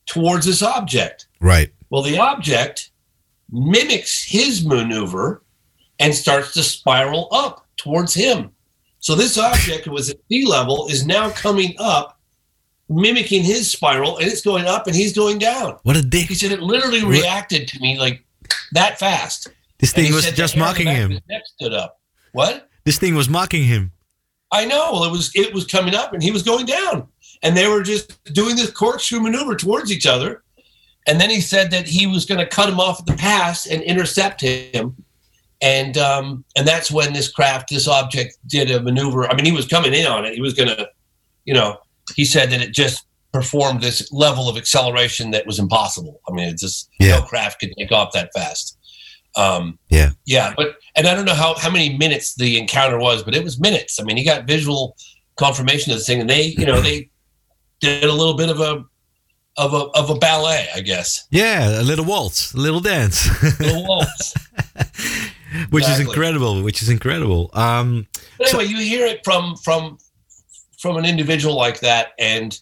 towards 0.06 0.44
this 0.44 0.60
object. 0.60 1.28
Right. 1.40 1.70
Well, 1.88 2.02
the 2.02 2.18
object 2.18 2.90
mimics 3.50 4.24
his 4.24 4.66
maneuver 4.66 5.42
and 6.00 6.12
starts 6.12 6.52
to 6.54 6.64
spiral 6.64 7.28
up 7.30 7.64
towards 7.76 8.12
him. 8.12 8.50
So 8.98 9.14
this 9.14 9.38
object 9.38 9.86
was 9.86 10.10
at 10.10 10.16
sea 10.28 10.44
level 10.44 10.88
is 10.88 11.06
now 11.06 11.30
coming 11.30 11.74
up, 11.78 12.18
mimicking 12.88 13.44
his 13.44 13.70
spiral, 13.70 14.18
and 14.18 14.26
it's 14.26 14.42
going 14.42 14.66
up 14.66 14.88
and 14.88 14.96
he's 14.96 15.14
going 15.14 15.38
down. 15.38 15.78
What 15.84 15.96
a 15.96 16.02
dick. 16.02 16.26
He 16.26 16.34
said 16.34 16.50
it 16.50 16.60
literally 16.60 17.04
reacted 17.04 17.68
to 17.68 17.80
me 17.80 17.98
like 17.98 18.24
that 18.72 18.98
fast. 18.98 19.48
This 19.78 19.92
thing 19.92 20.12
was 20.12 20.30
just 20.32 20.54
hair 20.54 20.64
on 20.64 20.74
the 20.74 20.84
mocking 20.84 20.86
him. 20.88 21.20
neck 21.28 21.42
stood 21.46 21.72
up. 21.72 22.00
What? 22.32 22.68
This 22.84 22.98
thing 22.98 23.14
was 23.14 23.28
mocking 23.28 23.64
him. 23.64 23.92
I 24.52 24.64
know. 24.64 24.90
Well, 24.92 25.04
it 25.04 25.10
was 25.10 25.30
it 25.34 25.52
was 25.52 25.66
coming 25.66 25.94
up 25.94 26.12
and 26.12 26.22
he 26.22 26.30
was 26.30 26.42
going 26.42 26.66
down, 26.66 27.06
and 27.42 27.56
they 27.56 27.68
were 27.68 27.82
just 27.82 28.22
doing 28.32 28.56
this 28.56 28.70
corkscrew 28.70 29.20
maneuver 29.20 29.54
towards 29.54 29.92
each 29.92 30.06
other. 30.06 30.42
And 31.06 31.20
then 31.20 31.30
he 31.30 31.40
said 31.40 31.70
that 31.70 31.86
he 31.86 32.06
was 32.06 32.26
going 32.26 32.38
to 32.38 32.46
cut 32.46 32.68
him 32.68 32.80
off 32.80 33.00
at 33.00 33.06
the 33.06 33.14
pass 33.14 33.66
and 33.66 33.82
intercept 33.82 34.40
him, 34.40 34.96
and 35.62 35.96
um, 35.96 36.44
and 36.56 36.66
that's 36.66 36.90
when 36.90 37.12
this 37.12 37.30
craft, 37.30 37.70
this 37.70 37.88
object, 37.88 38.38
did 38.46 38.70
a 38.70 38.82
maneuver. 38.82 39.28
I 39.28 39.34
mean, 39.34 39.44
he 39.44 39.52
was 39.52 39.66
coming 39.66 39.94
in 39.94 40.06
on 40.06 40.24
it. 40.24 40.34
He 40.34 40.40
was 40.40 40.54
going 40.54 40.68
to, 40.68 40.88
you 41.44 41.54
know, 41.54 41.78
he 42.14 42.24
said 42.24 42.50
that 42.50 42.60
it 42.60 42.72
just 42.72 43.06
performed 43.32 43.80
this 43.82 44.10
level 44.12 44.48
of 44.48 44.56
acceleration 44.56 45.30
that 45.32 45.46
was 45.46 45.58
impossible. 45.58 46.20
I 46.28 46.32
mean, 46.32 46.48
it 46.48 46.58
just 46.58 46.88
Yeah. 46.98 47.16
no 47.18 47.22
craft 47.22 47.60
could 47.60 47.72
take 47.78 47.92
off 47.92 48.12
that 48.12 48.30
fast. 48.34 48.76
Um, 49.36 49.78
Yeah. 49.90 50.10
yeah, 50.24 50.54
but 50.56 50.76
and 50.96 51.06
I 51.06 51.14
don't 51.14 51.24
know 51.26 51.34
how 51.34 51.54
how 51.54 51.70
many 51.70 51.96
minutes 51.96 52.34
the 52.34 52.58
encounter 52.58 52.98
was, 52.98 53.22
but 53.22 53.34
it 53.34 53.44
was 53.44 53.58
minutes. 53.60 54.00
I 54.00 54.04
mean, 54.04 54.16
he 54.16 54.24
got 54.24 54.46
visual 54.46 54.96
confirmation 55.36 55.92
of 55.92 55.98
the 55.98 56.04
thing, 56.04 56.20
and 56.20 56.28
they, 56.30 56.42
you 56.58 56.64
know, 56.66 56.80
they 56.80 57.10
did 57.80 58.04
a 58.04 58.12
little 58.12 58.34
bit 58.34 58.48
of 58.48 58.60
a 58.60 58.84
of 59.58 59.74
a 59.74 59.84
of 60.00 60.08
a 60.10 60.14
ballet, 60.14 60.66
I 60.74 60.80
guess. 60.80 61.26
Yeah, 61.30 61.80
a 61.80 61.82
little 61.82 62.04
waltz, 62.04 62.54
a 62.54 62.56
little 62.56 62.80
dance. 62.80 63.28
Little 63.60 63.86
waltz. 63.88 64.34
which 65.70 65.88
is 65.88 66.00
incredible. 66.00 66.62
Which 66.62 66.82
is 66.82 66.88
incredible. 66.88 67.50
Um, 67.52 68.06
But 68.38 68.48
anyway, 68.54 68.64
you 68.66 68.78
hear 68.78 69.06
it 69.06 69.20
from 69.24 69.56
from 69.56 69.98
from 70.78 70.96
an 70.96 71.04
individual 71.04 71.54
like 71.56 71.80
that, 71.80 72.08
and 72.18 72.58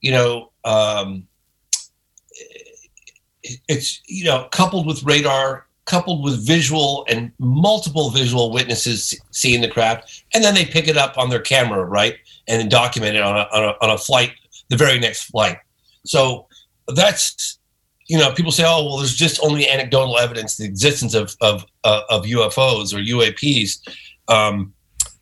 you 0.00 0.10
know, 0.10 0.50
um, 0.64 1.26
it's 3.68 4.00
you 4.06 4.24
know, 4.24 4.48
coupled 4.50 4.86
with 4.86 5.02
radar, 5.02 5.66
coupled 5.84 6.22
with 6.24 6.46
visual 6.46 7.06
and 7.08 7.32
multiple 7.38 8.10
visual 8.10 8.52
witnesses 8.52 9.18
seeing 9.30 9.60
the 9.60 9.68
craft, 9.68 10.24
and 10.34 10.44
then 10.44 10.54
they 10.54 10.64
pick 10.64 10.88
it 10.88 10.96
up 10.96 11.16
on 11.18 11.30
their 11.30 11.40
camera, 11.40 11.84
right, 11.84 12.16
and 12.46 12.70
document 12.70 13.16
it 13.16 13.22
on 13.22 13.36
a 13.36 13.48
on 13.52 13.64
a, 13.64 13.84
on 13.84 13.90
a 13.90 13.98
flight, 13.98 14.32
the 14.68 14.76
very 14.76 14.98
next 14.98 15.24
flight. 15.24 15.58
So 16.04 16.46
that's 16.94 17.58
you 18.08 18.18
know, 18.18 18.32
people 18.32 18.52
say, 18.52 18.64
oh, 18.66 18.84
well, 18.84 18.96
there's 18.96 19.14
just 19.14 19.38
only 19.42 19.68
anecdotal 19.68 20.18
evidence 20.18 20.56
the 20.56 20.64
existence 20.64 21.14
of 21.14 21.36
of 21.40 21.64
uh, 21.84 22.02
of 22.08 22.24
UFOs 22.24 22.94
or 22.94 22.98
UAPs. 22.98 23.78
Um, 24.28 24.72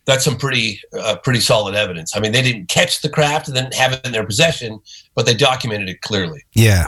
that's 0.07 0.25
some 0.25 0.37
pretty 0.39 0.81
uh, 0.93 1.17
pretty 1.23 1.41
solid 1.41 1.75
evidence. 1.75 2.17
I 2.17 2.21
mean, 2.21 2.33
they 2.33 2.43
didn't 2.43 2.69
catch 2.69 3.01
the 3.01 3.09
craft 3.09 3.49
and 3.49 3.57
then 3.57 3.71
have 3.73 3.93
it 3.93 4.01
in 4.07 4.13
their 4.13 4.27
possession, 4.27 4.81
but 5.15 5.25
they 5.27 5.35
documented 5.35 5.89
it 5.89 6.01
clearly. 6.01 6.41
yeah. 6.55 6.87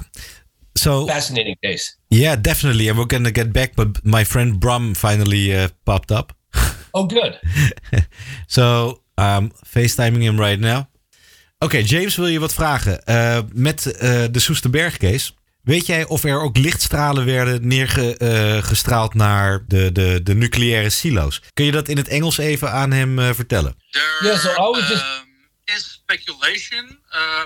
So 0.77 1.07
Fascinating 1.07 1.57
case. 1.63 1.97
yeah, 2.11 2.37
definitely, 2.41 2.89
and 2.89 2.97
we're 2.99 3.07
gonna 3.07 3.31
get 3.33 3.53
back. 3.53 3.75
But 3.75 3.89
my 4.05 4.25
friend 4.25 4.59
Bram 4.61 4.95
finally 4.95 5.53
uh, 5.57 5.69
popped 5.85 6.11
up. 6.13 6.33
Oh, 6.95 7.07
good. 7.07 7.39
So 8.47 9.01
um, 9.17 9.51
FaceTiming 9.65 10.23
him 10.23 10.39
right 10.41 10.61
now. 10.61 10.87
Oké, 11.59 11.79
James, 11.79 12.17
wil 12.17 12.27
je 12.27 12.39
wat 12.41 12.55
vragen? 12.55 13.05
Eh, 13.05 13.39
met 13.53 13.87
eh, 13.87 14.25
de 14.31 14.39
Soesterberg 14.39 14.97
case. 14.97 15.33
Weet 15.69 15.87
jij 15.87 16.07
of 16.07 16.25
er 16.25 16.41
ook 16.41 16.57
lichtstralen 16.57 17.25
werden 17.25 17.67
neergestraald 17.67 19.15
naar 19.15 19.65
de, 19.67 19.93
de, 19.93 20.21
de 20.23 20.35
nucleaire 20.35 20.91
silo's? 20.91 21.43
Kun 21.55 21.65
je 21.65 21.73
dat 21.73 21.89
in 21.89 21.97
het 21.97 22.09
Engels 22.09 22.39
even 22.39 22.73
aan 22.73 22.91
hem 22.91 23.19
eh, 23.19 23.35
vertellen? 23.35 23.77
There 23.91 24.19
Yeah, 24.23 24.39
so 24.39 24.51
I 24.51 24.79
was 24.81 24.89
just- 24.89 25.03
um, 25.03 25.49
is 25.65 25.91
speculation 25.93 27.01
uh, 27.13 27.45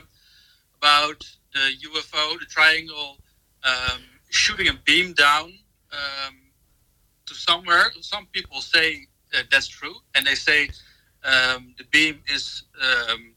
about 0.81 1.39
the 1.51 1.77
UFO, 1.81 2.39
the 2.39 2.47
triangle, 2.47 3.19
um, 3.63 4.01
shooting 4.29 4.69
a 4.69 4.81
beam 4.85 5.15
down 5.15 5.49
um, 5.91 6.35
to 7.25 7.35
somewhere. 7.35 7.95
Some 8.01 8.27
people 8.31 8.61
say 8.61 9.09
that 9.29 9.45
that's 9.49 9.69
true, 9.69 10.01
and 10.13 10.25
they 10.27 10.37
say 10.37 10.71
um, 11.23 11.73
the 11.77 11.85
beam 11.91 12.21
is 12.25 12.69
um, 12.81 13.35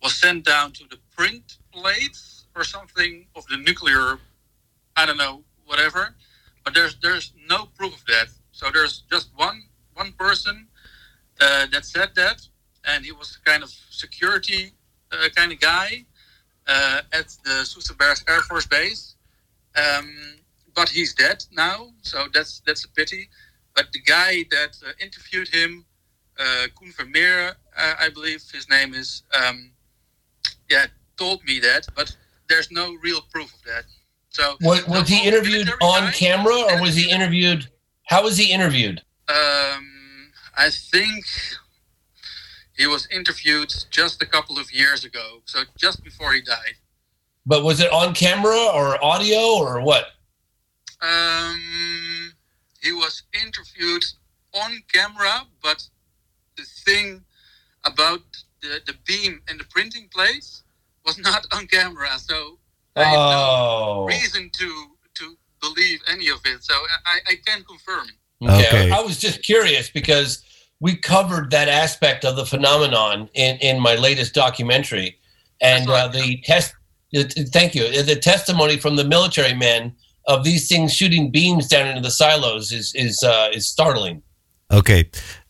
was 0.00 0.18
sent 0.18 0.44
down 0.44 0.72
to 0.72 0.84
the 0.88 0.98
print 1.16 1.58
plates 1.70 2.27
or 2.58 2.64
something 2.64 3.26
of 3.36 3.46
the 3.46 3.56
nuclear. 3.56 4.18
I 4.96 5.06
don't 5.06 5.16
know, 5.16 5.44
whatever. 5.66 6.14
But 6.64 6.74
there's 6.74 6.96
there's 7.00 7.32
no 7.48 7.66
proof 7.76 7.94
of 7.94 8.04
that. 8.06 8.28
So 8.52 8.70
there's 8.72 9.04
just 9.10 9.30
one 9.36 9.62
one 9.94 10.12
person 10.12 10.66
uh, 11.40 11.66
that 11.72 11.84
said 11.84 12.10
that, 12.16 12.46
and 12.84 13.04
he 13.04 13.12
was 13.12 13.38
kind 13.44 13.62
of 13.62 13.70
security 13.90 14.72
uh, 15.12 15.28
kind 15.34 15.52
of 15.52 15.60
guy 15.60 16.04
uh, 16.66 17.00
at 17.12 17.28
the 17.44 17.64
Soesterberg 17.64 18.28
Air 18.28 18.40
Force 18.42 18.66
Base. 18.66 19.14
Um, 19.76 20.08
but 20.74 20.88
he's 20.88 21.14
dead 21.14 21.44
now, 21.52 21.88
so 22.02 22.26
that's 22.34 22.60
that's 22.66 22.84
a 22.84 22.88
pity. 22.90 23.28
But 23.74 23.92
the 23.92 24.00
guy 24.00 24.44
that 24.50 24.76
uh, 24.86 24.92
interviewed 25.00 25.48
him, 25.48 25.84
uh, 26.38 26.66
Koen 26.74 26.92
Vermeer, 26.92 27.54
uh, 27.76 27.94
I 27.98 28.08
believe 28.08 28.42
his 28.52 28.68
name 28.68 28.94
is, 28.94 29.22
um, 29.32 29.70
yeah, 30.70 30.86
told 31.16 31.44
me 31.44 31.60
that, 31.60 31.86
but 31.94 32.16
there's 32.48 32.70
no 32.70 32.94
real 33.02 33.20
proof 33.32 33.52
of 33.54 33.62
that. 33.64 33.84
So 34.30 34.56
Was, 34.60 34.86
was 34.86 35.08
he 35.08 35.26
interviewed 35.26 35.70
on 35.80 36.12
camera 36.12 36.54
or 36.54 36.80
was 36.80 36.94
he 36.94 37.10
interviewed? 37.10 37.68
How 38.04 38.22
was 38.22 38.36
he 38.36 38.52
interviewed? 38.52 39.02
Um, 39.28 40.32
I 40.56 40.70
think 40.70 41.24
he 42.76 42.86
was 42.86 43.08
interviewed 43.10 43.72
just 43.90 44.22
a 44.22 44.26
couple 44.26 44.58
of 44.58 44.72
years 44.72 45.04
ago, 45.04 45.42
so 45.44 45.60
just 45.76 46.04
before 46.04 46.32
he 46.32 46.40
died. 46.40 46.74
But 47.44 47.64
was 47.64 47.80
it 47.80 47.90
on 47.92 48.14
camera 48.14 48.56
or 48.56 49.02
audio 49.04 49.56
or 49.58 49.80
what? 49.80 50.12
Um, 51.00 52.32
he 52.80 52.92
was 52.92 53.22
interviewed 53.34 54.04
on 54.54 54.82
camera, 54.92 55.46
but 55.62 55.82
the 56.56 56.64
thing 56.84 57.24
about 57.84 58.20
the, 58.60 58.80
the 58.86 58.94
beam 59.06 59.40
and 59.48 59.58
the 59.58 59.64
printing 59.64 60.08
plates 60.12 60.62
was 61.16 61.18
not 61.30 61.42
on 61.56 61.66
camera, 61.66 62.12
so 62.30 62.36
I 62.96 63.04
have 63.04 63.18
Oh, 63.18 64.06
no 64.08 64.14
reason 64.16 64.50
to 64.60 64.68
to 65.18 65.24
believe 65.64 65.98
any 66.14 66.28
of 66.36 66.40
it. 66.44 66.58
So 66.68 66.74
I, 67.12 67.16
I 67.32 67.34
can 67.46 67.60
confirm. 67.72 68.06
Okay. 68.42 68.90
I 68.98 69.00
was 69.08 69.16
just 69.26 69.42
curious 69.42 69.90
because 69.90 70.30
we 70.80 70.92
covered 71.14 71.50
that 71.50 71.68
aspect 71.84 72.24
of 72.24 72.36
the 72.36 72.46
phenomenon 72.46 73.28
in, 73.34 73.56
in 73.68 73.80
my 73.80 73.94
latest 73.96 74.32
documentary, 74.34 75.18
and 75.60 75.88
That's 75.88 76.16
uh, 76.16 76.20
the 76.20 76.26
test. 76.44 76.68
it- 77.10 77.34
it- 77.36 77.48
Thank 77.52 77.74
you. 77.74 77.84
The 78.12 78.14
testimony 78.32 78.76
from 78.84 78.94
the 78.96 79.04
military 79.16 79.54
men 79.54 79.82
of 80.32 80.44
these 80.44 80.68
things 80.68 80.94
shooting 80.94 81.30
beams 81.32 81.66
down 81.68 81.88
into 81.88 82.02
the 82.08 82.10
silos 82.20 82.70
is 82.70 82.92
is 82.94 83.16
uh, 83.24 83.48
is 83.58 83.64
startling. 83.68 84.22
Oké. 84.70 84.98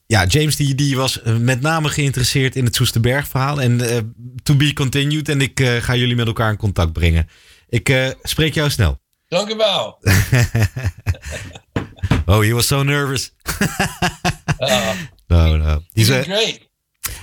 Ja, 0.09 0.25
James 0.25 0.57
die, 0.57 0.75
die 0.75 0.97
was 0.97 1.23
eh, 1.23 1.37
met 1.37 1.61
name 1.61 1.89
geïnteresseerd 1.89 2.57
in 2.57 2.65
het 2.65 2.75
Soesterberg 2.75 3.29
verhaal. 3.29 3.61
En 3.61 3.81
eh, 3.81 3.99
to 4.43 4.57
be 4.57 4.73
continued. 4.73 5.29
En 5.29 5.41
ik 5.41 5.61
eh, 5.61 5.77
ga 5.77 5.95
jullie 5.95 6.17
met 6.17 6.27
elkaar 6.27 6.51
in 6.51 6.57
contact 6.57 6.93
brengen. 6.93 7.29
Ik 7.69 8.15
spreek 8.23 8.55
jou 8.55 8.71
snel. 8.71 9.01
Dank 9.29 9.51
u 9.51 9.57
wel. 9.57 9.99
Oh, 12.27 12.41
he 12.41 12.53
was 12.53 12.67
so 12.67 12.83
nervous. 12.83 13.33
Uh, 14.59 14.91
No, 15.29 15.57
no. 15.57 15.83
He's, 15.95 16.11
a, 16.11 16.23
great. 16.23 16.69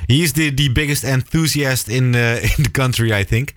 he 0.08 0.22
is 0.24 0.32
the, 0.32 0.54
the 0.54 0.72
biggest 0.72 1.04
enthusiast 1.04 1.88
in 1.88 2.16
uh, 2.16 2.44
in 2.58 2.64
the 2.64 2.72
country, 2.72 3.12
I 3.12 3.26
think. 3.26 3.54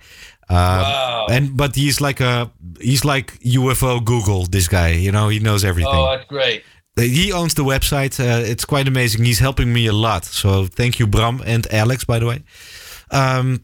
Um, 0.47 0.57
Wow. 0.57 1.27
And 1.29 1.55
but 1.55 1.75
he's 1.75 1.99
like 1.99 2.23
a 2.23 2.51
he's 2.79 3.03
like 3.03 3.33
UFO 3.43 3.99
Google. 4.03 4.45
This 4.49 4.67
guy, 4.67 4.89
you 4.89 5.11
know, 5.11 5.29
he 5.29 5.39
knows 5.39 5.63
everything. 5.63 5.93
Oh, 5.95 6.09
that's 6.11 6.27
great. 6.27 6.63
He 7.01 7.31
owns 7.31 7.53
the 7.53 7.63
website. 7.63 8.19
Uh, 8.19 8.43
it's 8.43 8.65
quite 8.65 8.87
amazing. 8.87 9.25
He's 9.25 9.39
helping 9.39 9.71
me 9.73 9.87
a 9.87 9.93
lot. 9.93 10.25
So 10.25 10.65
thank 10.65 10.99
you, 10.99 11.07
Bram 11.07 11.41
and 11.45 11.71
Alex, 11.73 12.03
by 12.03 12.19
the 12.19 12.25
way. 12.25 12.43
Um, 13.11 13.63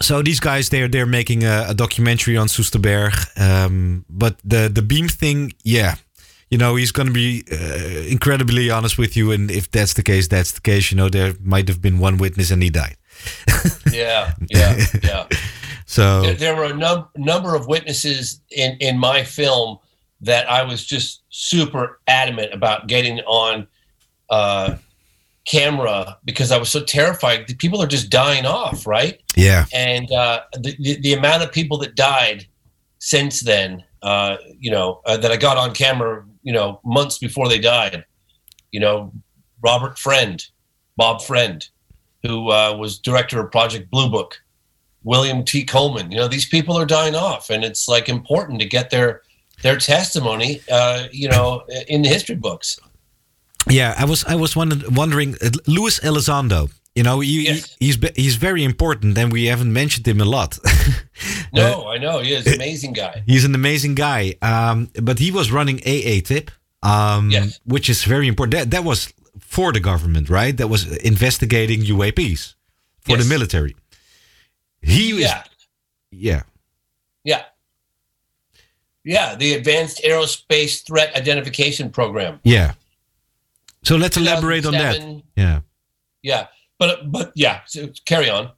so 0.00 0.22
these 0.22 0.40
guys, 0.40 0.68
they're 0.70 0.88
they're 0.88 1.06
making 1.06 1.44
a, 1.44 1.66
a 1.68 1.74
documentary 1.74 2.36
on 2.36 2.48
Soesterberg. 2.48 3.14
Um, 3.40 4.04
but 4.08 4.38
the 4.44 4.68
the 4.68 4.82
beam 4.82 5.08
thing, 5.08 5.52
yeah, 5.62 5.94
you 6.50 6.58
know, 6.58 6.76
he's 6.76 6.92
going 6.92 7.08
to 7.08 7.12
be 7.12 7.44
uh, 7.50 8.06
incredibly 8.08 8.70
honest 8.70 8.98
with 8.98 9.16
you. 9.16 9.32
And 9.32 9.50
if 9.50 9.70
that's 9.70 9.94
the 9.94 10.02
case, 10.02 10.28
that's 10.28 10.52
the 10.52 10.60
case. 10.60 10.90
You 10.90 10.96
know, 10.96 11.08
there 11.08 11.34
might 11.42 11.68
have 11.68 11.80
been 11.80 11.98
one 11.98 12.16
witness 12.16 12.50
and 12.50 12.62
he 12.62 12.70
died. 12.70 12.96
Yeah, 13.92 14.32
yeah, 14.50 14.76
yeah. 15.02 15.26
So 15.86 16.22
there, 16.22 16.34
there 16.34 16.56
were 16.56 16.64
a 16.64 16.74
num- 16.74 17.08
number 17.14 17.54
of 17.54 17.66
witnesses 17.66 18.40
in, 18.50 18.76
in 18.80 18.98
my 18.98 19.22
film 19.22 19.78
that 20.22 20.50
I 20.50 20.62
was 20.62 20.84
just 20.84 21.22
super 21.36 21.98
adamant 22.06 22.54
about 22.54 22.86
getting 22.86 23.18
on 23.22 23.66
uh, 24.30 24.76
camera 25.44 26.16
because 26.24 26.52
I 26.52 26.58
was 26.58 26.68
so 26.68 26.84
terrified. 26.84 27.48
The 27.48 27.56
people 27.56 27.82
are 27.82 27.88
just 27.88 28.08
dying 28.08 28.46
off, 28.46 28.86
right? 28.86 29.20
yeah, 29.34 29.64
And 29.74 30.10
uh, 30.12 30.42
the, 30.52 30.76
the 30.78 31.00
the 31.00 31.12
amount 31.14 31.42
of 31.42 31.50
people 31.50 31.76
that 31.78 31.96
died 31.96 32.46
since 33.00 33.40
then, 33.40 33.82
uh, 34.02 34.36
you 34.60 34.70
know, 34.70 35.00
uh, 35.06 35.16
that 35.16 35.32
I 35.32 35.36
got 35.36 35.56
on 35.56 35.74
camera, 35.74 36.24
you 36.44 36.52
know, 36.52 36.80
months 36.84 37.18
before 37.18 37.48
they 37.48 37.58
died. 37.58 38.04
You 38.70 38.78
know, 38.78 39.12
Robert 39.60 39.98
Friend, 39.98 40.40
Bob 40.96 41.20
Friend, 41.20 41.68
who 42.22 42.50
uh, 42.50 42.76
was 42.78 43.00
director 43.00 43.40
of 43.40 43.50
Project 43.50 43.90
Blue 43.90 44.08
Book. 44.08 44.40
William 45.02 45.44
T. 45.44 45.66
Coleman. 45.66 46.10
You 46.10 46.16
know, 46.16 46.28
these 46.28 46.46
people 46.46 46.78
are 46.78 46.86
dying 46.86 47.14
off, 47.14 47.50
and 47.50 47.62
it's 47.62 47.88
like 47.88 48.08
important 48.08 48.58
to 48.60 48.66
get 48.66 48.88
their 48.88 49.20
their 49.62 49.76
testimony. 49.78 50.60
Uh, 50.70 51.06
you 51.12 51.28
know, 51.28 51.62
in 51.88 52.02
the 52.02 52.08
history 52.08 52.36
books. 52.36 52.78
yeah. 53.70 53.94
I 53.98 54.04
was 54.04 54.24
I 54.24 54.34
was 54.36 54.54
wonder, 54.56 54.76
wondering, 54.90 55.34
uh, 55.42 55.50
Luis 55.66 56.00
Elizondo. 56.00 56.68
You 56.94 57.02
know, 57.02 57.20
he, 57.20 57.44
Yes. 57.44 57.76
he's 57.80 57.98
he's 58.16 58.36
very 58.36 58.62
important, 58.62 59.18
and 59.18 59.32
we 59.32 59.46
haven't 59.50 59.72
mentioned 59.72 60.06
him 60.06 60.20
a 60.20 60.24
lot. 60.24 60.58
No, 61.52 61.86
I 61.94 61.98
know 61.98 62.18
he 62.20 62.32
is 62.34 62.46
an 62.46 62.54
amazing 62.54 62.92
guy. 62.94 63.22
He's 63.26 63.44
an 63.44 63.54
amazing 63.54 63.94
guy. 63.94 64.34
Um, 64.42 64.88
but 65.02 65.18
he 65.20 65.30
was 65.30 65.50
running 65.52 65.78
AATIP, 65.86 66.48
um, 66.82 67.30
Yes. 67.30 67.60
which 67.64 67.88
is 67.88 68.04
very 68.04 68.26
important. 68.26 68.52
That, 68.58 68.70
that 68.70 68.84
was 68.84 69.12
for 69.38 69.72
the 69.72 69.80
government, 69.80 70.28
right? 70.28 70.56
That 70.56 70.68
was 70.68 70.84
investigating 71.04 71.80
UAPs 71.82 72.54
for 73.00 73.16
the 73.16 73.24
military. 73.24 73.74
He 74.82 75.12
was, 75.12 75.22
Yeah, 75.22 75.42
yeah, 76.10 76.42
yeah, 77.24 77.42
yeah. 79.04 79.36
The 79.36 79.54
Advanced 79.54 80.02
Aerospace 80.02 80.84
Threat 80.84 81.14
Identification 81.16 81.90
Program. 81.90 82.40
yeah. 82.44 82.72
So 83.82 83.96
let's 83.96 84.16
elaborate 84.16 84.64
on 84.64 84.72
that. 84.72 85.22
Yeah. 85.36 85.60
Yeah, 86.22 86.46
but 86.78 87.12
but 87.12 87.32
yeah. 87.34 87.60
So 87.66 87.88
carry 88.06 88.30
on. 88.30 88.50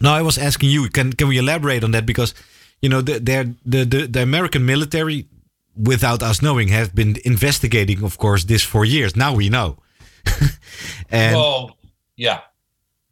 No, 0.00 0.12
I 0.12 0.22
was 0.22 0.38
asking 0.38 0.70
you. 0.70 0.88
Can 0.90 1.12
can 1.14 1.26
we 1.26 1.38
elaborate 1.38 1.82
on 1.82 1.92
that 1.92 2.04
because 2.06 2.34
you 2.82 2.88
know 2.90 3.00
the 3.00 3.18
the 3.18 3.54
the 3.64 4.06
the, 4.06 4.22
American 4.22 4.66
military 4.66 5.26
without 5.74 6.22
us 6.22 6.42
knowing, 6.42 6.68
have 6.68 6.94
been 6.94 7.16
investigating, 7.24 8.04
of 8.04 8.18
course, 8.18 8.44
this 8.44 8.62
for 8.62 8.84
years. 8.84 9.16
Now 9.16 9.34
we 9.34 9.48
know. 9.48 9.78
and 11.10 11.34
well, 11.34 11.78
yeah. 12.16 12.40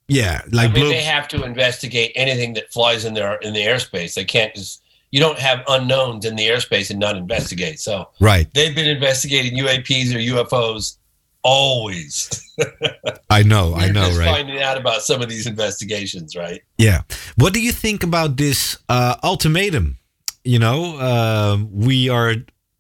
yeah, 0.09 0.43
like 0.53 0.71
I 0.71 0.75
mean, 0.75 0.91
they 0.91 1.03
have 1.03 1.27
to 1.29 1.43
investigate 1.43 2.13
anything 2.15 2.53
that 2.55 2.71
flies 2.71 3.07
in 3.07 3.15
their 3.15 3.37
in 3.37 3.55
the 3.55 3.61
airspace. 3.61 4.15
They 4.15 4.25
can't 4.25 4.55
just. 4.55 4.83
You 5.11 5.21
don't 5.21 5.39
have 5.39 5.65
unknowns 5.69 6.25
in 6.25 6.37
the 6.37 6.47
airspace 6.47 6.91
and 6.91 7.01
not 7.01 7.17
investigate. 7.17 7.81
So 7.81 8.09
right. 8.21 8.53
they've 8.55 8.75
been 8.75 8.89
investigating 8.89 9.59
UAPs 9.59 10.15
or 10.15 10.19
UFOs 10.19 10.99
always. 11.43 12.47
I 13.31 13.43
know, 13.43 13.75
I 13.75 13.91
know, 13.91 14.11
right? 14.17 14.37
finding 14.37 14.61
out 14.61 14.77
about 14.77 15.03
some 15.03 15.23
of 15.23 15.29
these 15.29 15.47
investigations, 15.47 16.37
right? 16.37 16.63
Yeah. 16.79 17.03
What 17.37 17.53
do 17.53 17.61
you 17.61 17.73
think 17.73 18.03
about 18.03 18.37
this 18.37 18.79
uh, 18.89 19.17
ultimatum? 19.23 19.97
You 20.45 20.59
know, 20.59 20.97
uh, 20.99 21.59
we 21.71 22.09
are, 22.09 22.35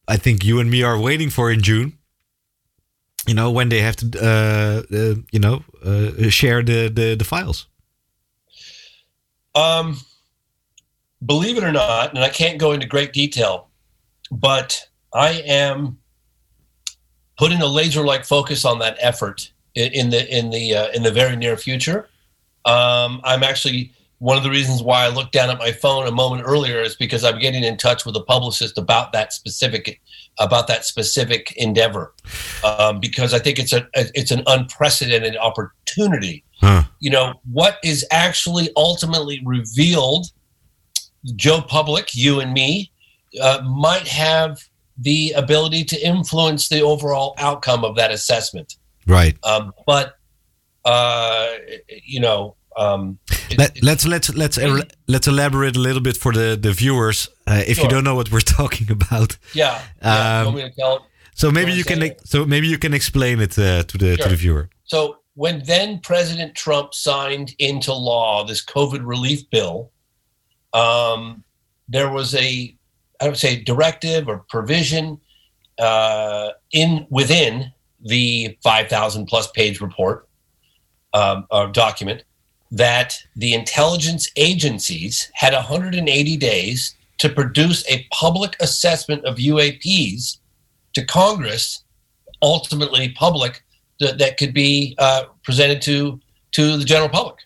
I 0.08 0.16
think 0.16 0.44
you 0.44 0.60
and 0.60 0.70
me 0.70 0.82
are 0.82 0.98
waiting 0.98 1.30
for 1.30 1.50
in 1.50 1.62
June. 1.62 1.98
You 3.26 3.34
know, 3.34 3.50
when 3.50 3.68
they 3.68 3.80
have 3.80 3.96
to, 3.96 4.06
uh, 4.18 4.96
uh, 4.96 5.14
you 5.30 5.38
know, 5.38 5.62
uh, 5.84 6.30
share 6.30 6.62
the, 6.62 6.88
the, 6.88 7.16
the 7.16 7.24
files. 7.24 7.66
Um, 9.54 10.00
believe 11.24 11.56
it 11.56 11.64
or 11.64 11.72
not, 11.72 12.14
and 12.14 12.24
I 12.24 12.28
can't 12.28 12.58
go 12.58 12.72
into 12.72 12.86
great 12.86 13.12
detail, 13.12 13.68
but 14.30 14.88
I 15.12 15.42
am 15.46 15.98
putting 17.38 17.62
a 17.62 17.66
laser-like 17.66 18.24
focus 18.24 18.64
on 18.64 18.78
that 18.80 18.96
effort 19.00 19.52
in 19.74 20.10
the 20.10 20.36
in 20.36 20.50
the 20.50 20.74
uh, 20.74 20.88
in 20.92 21.02
the 21.02 21.12
very 21.12 21.36
near 21.36 21.56
future. 21.56 22.08
Um, 22.64 23.20
I'm 23.24 23.42
actually 23.42 23.92
one 24.18 24.36
of 24.36 24.42
the 24.42 24.50
reasons 24.50 24.82
why 24.82 25.04
I 25.04 25.08
looked 25.08 25.32
down 25.32 25.48
at 25.48 25.58
my 25.58 25.72
phone 25.72 26.06
a 26.06 26.12
moment 26.12 26.42
earlier 26.46 26.80
is 26.80 26.94
because 26.94 27.24
I'm 27.24 27.38
getting 27.38 27.64
in 27.64 27.78
touch 27.78 28.04
with 28.04 28.14
a 28.16 28.22
publicist 28.22 28.76
about 28.76 29.12
that 29.12 29.32
specific 29.32 30.00
about 30.38 30.66
that 30.68 30.84
specific 30.84 31.52
endeavor 31.56 32.14
um, 32.62 33.00
because 33.00 33.32
I 33.34 33.38
think 33.38 33.58
it's 33.58 33.72
a 33.72 33.88
it's 33.94 34.30
an 34.30 34.42
unprecedented 34.46 35.36
opportunity 35.36 36.44
Huh. 36.60 36.84
you 36.98 37.08
know 37.08 37.40
what 37.50 37.78
is 37.82 38.06
actually 38.10 38.68
ultimately 38.76 39.40
revealed 39.46 40.26
joe 41.36 41.60
public 41.60 42.14
you 42.14 42.40
and 42.40 42.52
me 42.52 42.90
uh, 43.40 43.60
might 43.64 44.06
have 44.08 44.58
the 44.98 45.32
ability 45.32 45.84
to 45.84 45.96
influence 46.06 46.68
the 46.68 46.80
overall 46.82 47.34
outcome 47.38 47.84
of 47.84 47.94
that 47.96 48.10
assessment 48.10 48.76
Right. 49.06 49.36
um, 49.44 49.72
but 49.86 50.14
uh, 50.84 51.48
you 52.04 52.20
know 52.20 52.56
um, 52.76 53.18
Let, 53.58 53.76
it- 53.76 53.82
let's 53.82 54.06
let's 54.06 54.34
let's 54.34 54.56
el- 54.58 54.82
let's 55.08 55.26
elaborate 55.26 55.76
a 55.76 55.80
little 55.80 56.00
bit 56.00 56.16
for 56.16 56.32
the 56.32 56.56
the 56.60 56.72
viewers 56.72 57.28
uh, 57.46 57.62
if 57.66 57.78
you 57.82 57.88
don't 57.88 58.04
know 58.04 58.14
what 58.14 58.30
we're 58.30 58.40
talking 58.58 58.90
about. 58.90 59.36
yeah, 59.54 59.82
yeah. 60.02 60.44
um? 60.46 60.98
So 61.34 61.50
maybe 61.50 61.70
wanna 61.70 61.76
you 61.78 61.84
can 61.84 62.02
ex- 62.02 62.30
so 62.30 62.44
maybe 62.46 62.68
you 62.68 62.78
can 62.78 62.94
explain 62.94 63.40
it 63.40 63.58
uh, 63.58 63.82
to 63.82 63.98
the 63.98 64.16
to 64.16 64.28
the 64.28 64.36
viewer. 64.36 64.68
So 64.84 65.16
when 65.34 65.62
then 65.64 65.98
President 66.00 66.54
Trump 66.54 66.94
signed 66.94 67.54
into 67.58 67.92
law 67.92 68.44
this 68.44 68.64
COVID 68.64 69.00
relief 69.04 69.40
bill, 69.50 69.90
um, 70.72 71.44
there 71.88 72.10
was 72.10 72.34
a 72.34 72.74
I 73.20 73.28
would 73.28 73.36
say 73.36 73.62
directive 73.62 74.28
or 74.28 74.44
provision 74.48 75.20
uh, 75.78 76.50
in 76.72 77.06
within 77.10 77.72
the 78.00 78.56
five 78.62 78.88
thousand 78.88 79.26
plus 79.26 79.50
page 79.50 79.80
report 79.80 80.28
um, 81.12 81.46
or 81.50 81.68
document 81.68 82.24
that 82.70 83.18
the 83.34 83.52
intelligence 83.52 84.30
agencies 84.36 85.30
had 85.34 85.52
180 85.52 86.36
days 86.36 86.94
to 87.18 87.28
produce 87.28 87.84
a 87.90 88.06
public 88.12 88.56
assessment 88.60 89.24
of 89.24 89.36
UAPs 89.36 90.38
to 90.94 91.04
Congress, 91.04 91.84
ultimately 92.42 93.10
public, 93.10 93.62
that, 93.98 94.18
that 94.18 94.38
could 94.38 94.54
be 94.54 94.94
uh, 94.98 95.24
presented 95.42 95.82
to 95.82 96.20
to 96.52 96.76
the 96.76 96.84
general 96.84 97.08
public. 97.08 97.36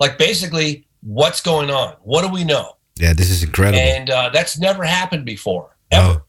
Like 0.00 0.18
basically, 0.18 0.85
what's 1.06 1.40
going 1.40 1.70
on? 1.70 1.94
What 2.02 2.22
do 2.22 2.28
we 2.28 2.44
know? 2.44 2.72
Yeah, 2.98 3.12
this 3.12 3.30
is 3.30 3.42
incredible. 3.42 3.78
And 3.78 4.10
uh, 4.10 4.30
that's 4.32 4.58
never 4.58 4.84
happened 4.84 5.24
before, 5.24 5.76
ever. 5.90 6.14
No. 6.14 6.22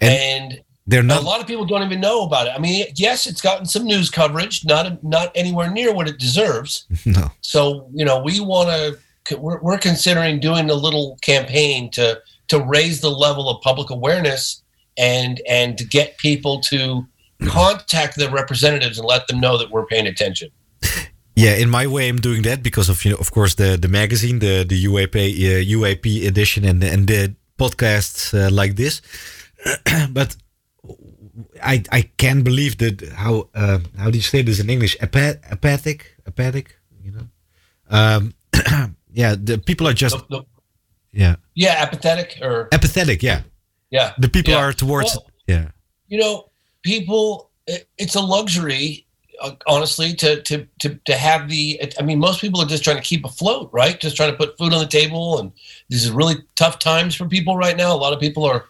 And 0.00 0.12
and 0.52 0.64
they're 0.86 1.02
not. 1.02 1.22
a 1.22 1.24
lot 1.24 1.40
of 1.40 1.46
people 1.46 1.64
don't 1.64 1.82
even 1.82 2.00
know 2.00 2.24
about 2.24 2.48
it. 2.48 2.52
I 2.54 2.58
mean, 2.58 2.86
yes, 2.96 3.26
it's 3.26 3.40
gotten 3.40 3.66
some 3.66 3.84
news 3.84 4.10
coverage, 4.10 4.64
not 4.64 5.02
not 5.02 5.30
anywhere 5.34 5.70
near 5.70 5.94
what 5.94 6.08
it 6.08 6.18
deserves. 6.18 6.86
no. 7.06 7.30
So 7.40 7.88
you 7.92 8.04
know, 8.04 8.20
we 8.20 8.40
want 8.40 8.68
to. 8.68 8.98
We're, 9.38 9.60
we're 9.60 9.78
considering 9.78 10.40
doing 10.40 10.68
a 10.68 10.74
little 10.74 11.16
campaign 11.22 11.90
to 11.92 12.20
to 12.48 12.60
raise 12.60 13.00
the 13.00 13.10
level 13.10 13.48
of 13.48 13.62
public 13.62 13.90
awareness 13.90 14.62
and 14.98 15.40
and 15.48 15.78
to 15.78 15.84
get 15.84 16.18
people 16.18 16.60
to 16.62 17.06
contact 17.46 18.16
their 18.16 18.30
representatives 18.30 18.98
and 18.98 19.06
let 19.06 19.28
them 19.28 19.38
know 19.38 19.56
that 19.56 19.70
we're 19.70 19.86
paying 19.86 20.08
attention. 20.08 20.50
Yeah, 21.34 21.56
in 21.56 21.70
my 21.70 21.86
way, 21.86 22.08
I'm 22.08 22.20
doing 22.20 22.42
that 22.42 22.62
because 22.62 22.88
of 22.90 23.04
you 23.04 23.12
know, 23.12 23.16
of 23.20 23.30
course, 23.30 23.54
the 23.54 23.76
the 23.78 23.88
magazine, 23.88 24.38
the 24.38 24.64
the 24.64 24.84
UAP 24.84 25.14
uh, 25.16 25.78
UAP 25.78 26.26
edition, 26.26 26.64
and 26.64 26.82
and 26.84 27.06
the 27.08 27.34
podcasts 27.56 28.32
uh, 28.34 28.50
like 28.50 28.74
this. 28.76 29.00
but 30.10 30.36
I 31.62 31.82
I 31.98 32.02
can't 32.16 32.44
believe 32.44 32.76
that 32.78 33.00
how 33.14 33.48
uh, 33.54 33.78
how 33.96 34.10
do 34.10 34.16
you 34.18 34.22
say 34.22 34.42
this 34.42 34.58
in 34.60 34.68
English? 34.68 34.96
Apa- 35.00 35.38
apathic, 35.50 36.16
apathic, 36.26 36.76
you 37.04 37.12
know. 37.12 37.26
Um, 37.88 38.34
yeah, 39.12 39.34
the 39.44 39.58
people 39.58 39.86
are 39.86 39.94
just 39.94 40.16
yeah 41.12 41.36
yeah, 41.54 41.82
apathetic 41.82 42.38
or 42.42 42.68
apathetic. 42.72 43.22
Yeah, 43.22 43.42
yeah. 43.90 44.12
the 44.18 44.28
people 44.28 44.52
Yeah. 44.52 44.64
are 44.68 44.72
towards 44.74 45.14
Well, 45.16 45.26
yeah 45.46 45.68
you 46.08 46.18
know, 46.20 46.50
people. 46.82 47.50
It, 47.66 47.88
it's 47.96 48.16
a 48.16 48.20
luxury, 48.20 49.06
honestly, 49.66 50.14
to 50.14 50.42
to 50.42 50.66
to 50.80 50.94
to 51.04 51.14
have 51.14 51.48
the. 51.48 51.80
I 51.98 52.02
mean, 52.02 52.18
most 52.18 52.40
people 52.40 52.60
are 52.60 52.66
just 52.66 52.84
trying 52.84 52.96
to 52.96 53.02
keep 53.02 53.24
afloat, 53.24 53.70
right? 53.72 53.98
Just 53.98 54.16
trying 54.16 54.30
to 54.30 54.36
put 54.36 54.56
food 54.58 54.72
on 54.72 54.80
the 54.80 54.86
table, 54.86 55.38
and 55.38 55.52
these 55.88 56.08
are 56.08 56.14
really 56.14 56.36
tough 56.56 56.78
times 56.78 57.14
for 57.14 57.26
people 57.26 57.56
right 57.56 57.76
now. 57.76 57.94
A 57.94 57.96
lot 57.96 58.12
of 58.12 58.20
people 58.20 58.44
are 58.44 58.66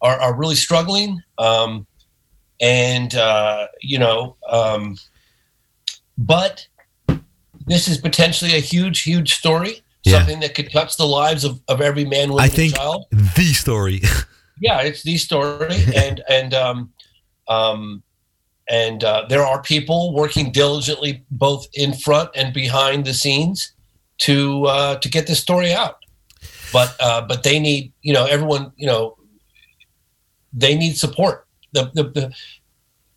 are, 0.00 0.18
are 0.20 0.34
really 0.34 0.54
struggling, 0.54 1.22
um, 1.38 1.86
and 2.60 3.14
uh, 3.14 3.66
you 3.80 3.98
know, 3.98 4.36
um, 4.48 4.96
but 6.18 6.66
this 7.66 7.88
is 7.88 7.98
potentially 7.98 8.54
a 8.54 8.60
huge, 8.60 9.02
huge 9.02 9.34
story. 9.34 9.82
Yeah. 10.04 10.18
Something 10.18 10.40
that 10.40 10.56
could 10.56 10.72
touch 10.72 10.96
the 10.96 11.06
lives 11.06 11.44
of, 11.44 11.60
of 11.68 11.80
every 11.80 12.04
man, 12.04 12.30
woman, 12.30 12.42
I 12.42 12.46
and 12.46 12.52
think 12.52 12.74
child 12.74 13.06
the 13.12 13.52
story. 13.52 14.00
yeah 14.62 14.80
it's 14.80 15.02
the 15.02 15.16
story 15.18 15.76
and 15.94 16.22
and 16.28 16.54
um 16.54 16.92
um 17.48 18.02
and 18.68 19.04
uh, 19.04 19.26
there 19.28 19.44
are 19.44 19.62
people 19.62 20.14
working 20.14 20.52
diligently 20.52 21.24
both 21.30 21.66
in 21.74 21.92
front 21.92 22.30
and 22.34 22.54
behind 22.54 23.04
the 23.04 23.14
scenes 23.14 23.72
to 24.18 24.64
uh, 24.66 24.96
to 24.98 25.08
get 25.08 25.26
this 25.26 25.40
story 25.40 25.72
out 25.72 25.96
but 26.72 26.96
uh, 27.00 27.20
but 27.22 27.42
they 27.42 27.58
need 27.58 27.92
you 28.02 28.12
know 28.12 28.24
everyone 28.26 28.72
you 28.76 28.86
know 28.86 29.16
they 30.52 30.76
need 30.76 30.96
support 30.96 31.46
the 31.72 31.90
the, 31.94 32.04
the 32.04 32.34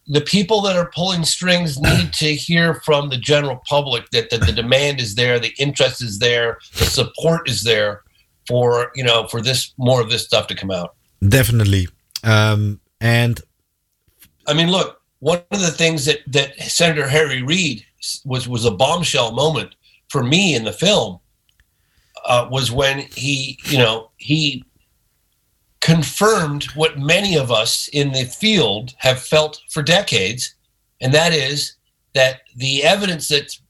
the 0.07 0.21
people 0.21 0.61
that 0.61 0.75
are 0.75 0.91
pulling 0.93 1.23
strings 1.23 1.79
need 1.81 2.13
to 2.13 2.35
hear 2.35 2.75
from 2.75 3.09
the 3.09 3.17
general 3.17 3.61
public 3.67 4.09
that, 4.11 4.29
that 4.29 4.45
the 4.45 4.51
demand 4.51 5.01
is 5.01 5.15
there, 5.15 5.39
the 5.39 5.53
interest 5.57 6.01
is 6.01 6.19
there, 6.19 6.59
the 6.77 6.85
support 6.85 7.49
is 7.49 7.63
there 7.63 8.01
for 8.47 8.91
you 8.95 9.03
know 9.03 9.27
for 9.27 9.41
this 9.41 9.73
more 9.77 10.01
of 10.01 10.09
this 10.09 10.23
stuff 10.23 10.47
to 10.47 10.55
come 10.55 10.71
out. 10.71 10.95
Definitely. 11.27 11.87
Um, 12.23 12.79
and 13.01 13.41
I 14.47 14.53
mean, 14.53 14.69
look, 14.69 15.01
one 15.19 15.41
of 15.51 15.61
the 15.61 15.71
things 15.71 16.05
that 16.05 16.19
that 16.27 16.59
Senator 16.59 17.07
Harry 17.07 17.41
Reid 17.41 17.85
was 18.25 18.47
was 18.47 18.65
a 18.65 18.71
bombshell 18.71 19.31
moment 19.31 19.75
for 20.09 20.23
me 20.23 20.55
in 20.55 20.63
the 20.63 20.73
film 20.73 21.19
uh, 22.25 22.47
was 22.49 22.71
when 22.71 22.99
he, 23.15 23.59
you 23.65 23.77
know, 23.77 24.11
he 24.17 24.63
confirmed 25.81 26.63
what 26.75 26.97
many 26.97 27.37
of 27.37 27.51
us 27.51 27.87
in 27.89 28.11
the 28.11 28.25
field 28.25 28.93
have 28.97 29.19
felt 29.19 29.61
for 29.69 29.83
decades, 29.83 30.55
and 31.01 31.13
that 31.13 31.33
is 31.33 31.75
that 32.13 32.41
the 32.55 32.83
evidence 32.83 33.27
that's 33.27 33.61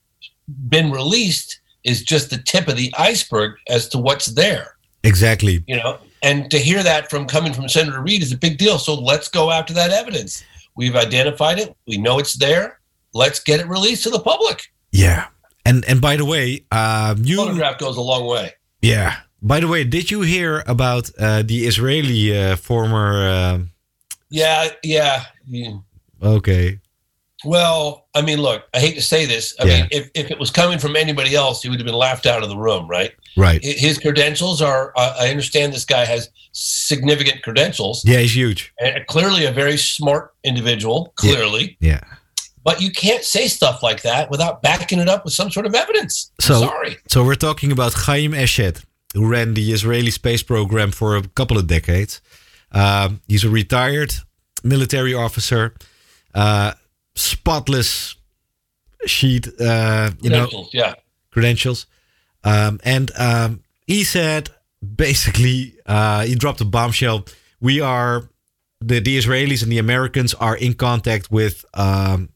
been 0.70 0.92
released 0.92 1.60
is 1.84 2.04
just 2.04 2.30
the 2.30 2.38
tip 2.38 2.68
of 2.68 2.78
the 2.78 2.94
iceberg 2.98 3.56
as 3.70 3.88
to 3.90 3.98
what's 3.98 4.28
there. 4.28 4.76
Exactly. 5.04 5.64
you 5.68 5.76
know 5.76 6.00
and 6.24 6.50
to 6.50 6.58
hear 6.58 6.82
that 6.82 7.12
from 7.12 7.28
coming 7.28 7.54
from 7.54 7.70
senator 7.70 8.02
reid 8.02 8.24
is 8.24 8.32
a 8.32 8.38
big 8.38 8.58
deal. 8.58 8.80
So 8.80 8.96
let's 8.96 9.28
go 9.28 9.52
after 9.52 9.74
that 9.74 9.92
evidence 9.92 10.44
we've 10.76 10.96
identified 10.96 11.58
it 11.60 11.76
we 11.88 11.98
know 11.98 12.20
it's 12.20 12.36
there 12.38 12.80
let's 13.14 13.40
get 13.40 13.60
it 13.60 13.68
released 13.68 14.04
to 14.04 14.10
the 14.10 14.20
public 14.20 14.60
Yeah. 14.92 15.28
And 15.68 15.84
and 15.90 16.00
by 16.00 16.16
the 16.18 16.26
way, 16.26 16.46
um, 16.72 17.16
you 17.30 17.38
photograph 17.38 17.78
goes 17.80 17.98
a 17.98 18.02
long 18.14 18.26
way 18.28 18.52
yeah. 18.82 19.12
By 19.42 19.60
the 19.60 19.68
way, 19.68 19.84
did 19.84 20.06
you 20.12 20.22
hear 20.22 20.64
about 20.68 21.10
uh, 21.20 21.42
the 21.52 21.60
Israeli 21.72 22.24
uh, 22.38 22.56
former? 22.56 23.08
um 23.38 23.72
yeah 24.30 24.70
yeah 24.84 25.24
okay. 26.22 26.80
well 27.44 28.08
i 28.16 28.22
mean 28.22 28.40
look 28.42 28.64
i 28.74 28.80
hate 28.80 28.96
to 28.96 29.02
say 29.14 29.26
this 29.26 29.46
i 29.60 29.66
Yeah. 29.66 29.74
mean 29.82 29.88
if, 29.92 30.10
if 30.22 30.32
it 30.32 30.40
was 30.40 30.50
coming 30.52 30.80
from 30.80 30.96
anybody 30.96 31.36
else 31.36 31.62
he 31.62 31.70
would 31.70 31.80
have 31.80 31.86
been 31.86 31.96
laughed 32.08 32.26
out 32.26 32.42
of 32.44 32.50
the 32.50 32.58
room 32.58 32.88
right 32.88 33.12
Right. 33.38 33.62
His 33.64 33.98
credentials 34.00 34.62
are. 34.62 34.94
Uh, 34.96 35.16
I 35.20 35.30
understand 35.30 35.74
this 35.74 35.86
guy 35.86 36.06
has 36.06 36.30
significant 36.54 37.42
credentials 37.44 38.04
Yeah, 38.06 38.20
he's 38.20 38.36
huge. 38.36 38.74
and 38.80 39.06
clearly 39.08 39.46
a 39.46 39.52
very 39.52 39.78
smart 39.78 40.34
individual. 40.44 41.12
Clearly, 41.16 41.78
Yeah. 41.82 42.00
but 42.64 42.82
you 42.82 42.92
can't 42.92 43.24
say 43.24 43.48
stuff 43.48 43.84
like 43.84 44.02
that 44.04 44.30
without 44.32 44.62
backing 44.62 45.00
it 45.00 45.10
up 45.10 45.26
with 45.26 45.34
some 45.34 45.52
sort 45.52 45.66
of 45.66 45.76
evidence. 45.76 46.32
I'm 46.40 46.46
So- 46.48 46.60
sorry. 46.62 46.98
So 47.10 47.24
we're 47.26 47.36
talking 47.50 47.72
about 47.72 47.94
Chaim 47.94 48.32
Eshed, 48.32 48.84
who 49.14 49.28
ran 49.28 49.54
the 49.54 49.72
Israeli 49.74 50.12
space 50.12 50.44
program 50.44 50.92
for 50.92 51.18
a 51.18 51.24
couple 51.40 51.58
of 51.58 51.68
decades. 51.68 52.22
Um, 52.72 53.22
he's 53.28 53.44
a 53.44 53.50
retired 53.50 54.14
military 54.64 55.14
officer, 55.14 55.74
uh, 56.34 56.72
spotless 57.16 58.16
sheet, 59.06 59.48
uh, 59.60 60.12
you 60.22 60.30
know, 60.30 60.46
Credentials, 60.48 60.70
yeah. 60.74 60.94
credentials. 61.32 61.86
Um, 62.46 62.80
and 62.84 63.12
um, 63.18 63.64
he 63.86 64.04
said 64.06 64.50
basically, 64.96 65.76
uh, 65.86 66.24
he 66.24 66.36
dropped 66.36 66.62
a 66.62 66.66
bombshell. 66.66 67.26
We 67.60 67.82
are, 67.82 68.30
the, 68.80 69.00
the 69.00 69.18
Israelis 69.18 69.64
and 69.64 69.72
the 69.72 69.80
Americans 69.80 70.34
are 70.36 70.56
in 70.56 70.76
contact 70.76 71.32
with 71.32 71.66
um, 71.74 72.30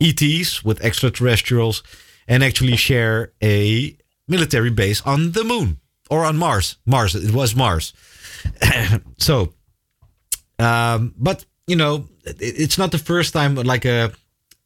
ETs, 0.00 0.64
with 0.64 0.80
extraterrestrials, 0.80 1.82
and 2.26 2.42
actually 2.42 2.76
share 2.76 3.32
a 3.42 3.96
military 4.26 4.70
base 4.70 5.02
on 5.02 5.32
the 5.32 5.44
moon 5.44 5.78
or 6.10 6.24
on 6.24 6.36
Mars. 6.36 6.76
Mars, 6.86 7.14
it 7.14 7.32
was 7.32 7.54
Mars. 7.54 7.92
so, 9.18 9.52
um, 10.58 11.14
but 11.18 11.44
you 11.66 11.76
know, 11.76 12.08
it, 12.24 12.36
it's 12.40 12.78
not 12.78 12.92
the 12.92 12.98
first 12.98 13.32
time 13.32 13.56
like 13.56 13.84
a 13.84 14.12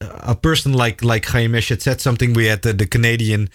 a 0.01 0.35
person 0.35 0.73
like 0.73 1.03
like 1.03 1.25
Chaim 1.25 1.53
Eshed 1.53 1.81
said 1.81 2.01
something. 2.01 2.33
We 2.33 2.45
had 2.45 2.61
the, 2.61 2.73
the 2.73 2.87
Canadian 2.87 3.49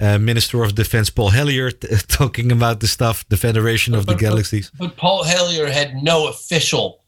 uh, 0.00 0.18
Minister 0.18 0.62
of 0.64 0.74
Defense 0.74 1.10
Paul 1.10 1.30
Hellyer 1.30 1.70
t- 1.70 1.88
talking 2.08 2.50
about 2.52 2.80
the 2.80 2.86
stuff, 2.88 3.24
the 3.28 3.36
Federation 3.36 3.94
of 3.94 4.06
the 4.06 4.12
But- 4.12 4.12
but- 4.14 4.20
Galaxies. 4.20 4.70
But 4.78 4.96
Paul 4.96 5.24
Hellyer 5.24 5.68
had 5.70 6.02
no 6.02 6.28
official. 6.28 6.98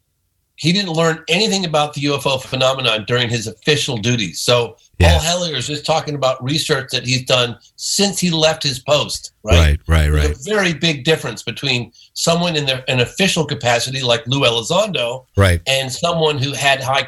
He 0.57 0.73
didn't 0.73 0.93
learn 0.93 1.25
anything 1.29 1.65
about 1.65 1.95
the 1.95 2.03
UFO 2.03 2.41
phenomenon 2.41 3.05
during 3.09 3.29
his 3.31 3.47
official 3.47 3.97
duties. 3.97 4.41
So 4.41 4.77
Yeah. 4.99 5.09
Paul 5.13 5.21
Hellyer 5.21 5.57
is 5.57 5.67
just 5.67 5.85
talking 5.85 6.15
about 6.15 6.43
research 6.45 6.91
that 6.93 7.05
he's 7.05 7.25
done 7.25 7.57
since 7.77 8.21
he 8.21 8.31
left 8.31 8.63
his 8.63 8.79
post. 8.79 9.33
Right. 9.43 9.57
Right, 9.59 9.81
right, 9.89 10.11
right. 10.11 10.23
There's 10.27 10.47
a 10.47 10.51
very 10.55 10.75
big 10.75 11.05
difference 11.05 11.43
between 11.43 11.91
someone 12.13 12.55
in 12.55 12.67
their 12.67 12.85
an 12.87 13.01
official 13.01 13.45
capacity 13.47 14.03
like 14.03 14.25
Lou 14.27 14.41
Elizondo 14.43 15.25
Right. 15.37 15.61
and 15.67 15.91
someone 15.91 16.39
who 16.39 16.53
had 16.53 16.81
high 16.83 17.03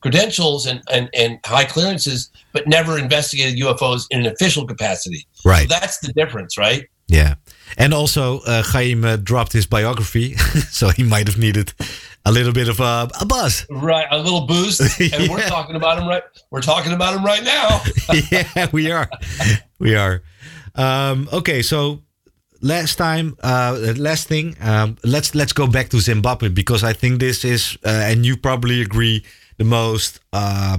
credentials 0.00 0.66
and, 0.66 0.82
and, 0.92 1.08
and 1.14 1.38
high 1.44 1.64
clearances 1.64 2.30
but 2.52 2.66
never 2.66 2.98
investigated 2.98 3.58
UFOs 3.60 4.06
in 4.10 4.20
an 4.20 4.32
official 4.32 4.66
capacity. 4.66 5.26
Right. 5.44 5.68
So 5.68 5.68
that's 5.68 5.98
the 5.98 6.12
difference, 6.12 6.56
right? 6.56 6.86
Yeah. 7.08 7.34
And 7.78 7.92
also, 7.92 8.40
uh, 8.40 8.62
Chaim 8.62 9.04
uh, 9.04 9.16
dropped 9.16 9.52
his 9.52 9.66
biography, 9.66 10.34
so 10.70 10.88
he 10.88 11.02
might 11.02 11.26
have 11.26 11.38
needed 11.38 11.72
a 12.24 12.32
little 12.32 12.52
bit 12.52 12.68
of 12.68 12.80
a, 12.80 13.08
a 13.20 13.26
buzz. 13.26 13.66
Right, 13.70 14.06
a 14.10 14.18
little 14.18 14.46
boost, 14.46 14.80
and 15.12 15.30
we're 15.30 15.46
talking 15.46 15.76
about 15.76 15.98
him 15.98 16.08
right. 16.08 16.22
We're 16.50 16.62
talking 16.62 16.92
about 16.92 17.14
him 17.14 17.24
right 17.24 17.44
now. 17.44 17.82
yeah, 18.30 18.66
we 18.72 18.90
are. 18.90 19.08
We 19.78 19.94
are. 19.94 20.22
Um, 20.74 21.28
okay, 21.32 21.62
so 21.62 22.02
last 22.60 22.96
time, 22.96 23.36
uh, 23.42 23.94
last 23.96 24.26
thing, 24.26 24.56
um, 24.60 24.96
let's 25.04 25.34
let's 25.34 25.52
go 25.52 25.66
back 25.66 25.88
to 25.90 26.00
Zimbabwe 26.00 26.48
because 26.48 26.82
I 26.82 26.92
think 26.92 27.20
this 27.20 27.44
is, 27.44 27.78
uh, 27.84 27.90
and 27.90 28.26
you 28.26 28.36
probably 28.36 28.82
agree, 28.82 29.24
the 29.58 29.64
most 29.64 30.20
uh, 30.32 30.78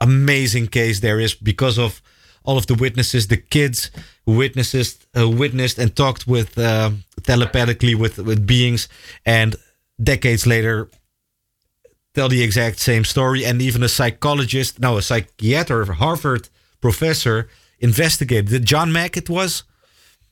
amazing 0.00 0.68
case 0.68 1.00
there 1.00 1.20
is 1.20 1.34
because 1.34 1.78
of 1.78 2.00
all 2.44 2.56
of 2.56 2.66
the 2.66 2.74
witnesses, 2.74 3.26
the 3.26 3.36
kids 3.36 3.90
who 4.24 4.36
witnesses, 4.36 4.98
uh, 5.18 5.28
witnessed 5.28 5.78
and 5.78 5.94
talked 5.96 6.26
with 6.26 6.56
um 6.58 7.04
telepathically 7.22 7.94
with 7.94 8.18
with 8.18 8.46
beings, 8.46 8.88
and 9.24 9.56
decades 10.02 10.46
later 10.46 10.88
tell 12.14 12.28
the 12.28 12.42
exact 12.42 12.78
same 12.78 13.04
story. 13.04 13.44
And 13.44 13.60
even 13.60 13.82
a 13.82 13.88
psychologist, 13.88 14.80
no, 14.80 14.96
a 14.96 15.02
psychiatrist, 15.02 15.92
Harvard 15.92 16.48
professor, 16.80 17.48
investigated. 17.80 18.64
John 18.64 18.92
Mack, 18.92 19.16
it 19.16 19.28
was. 19.28 19.64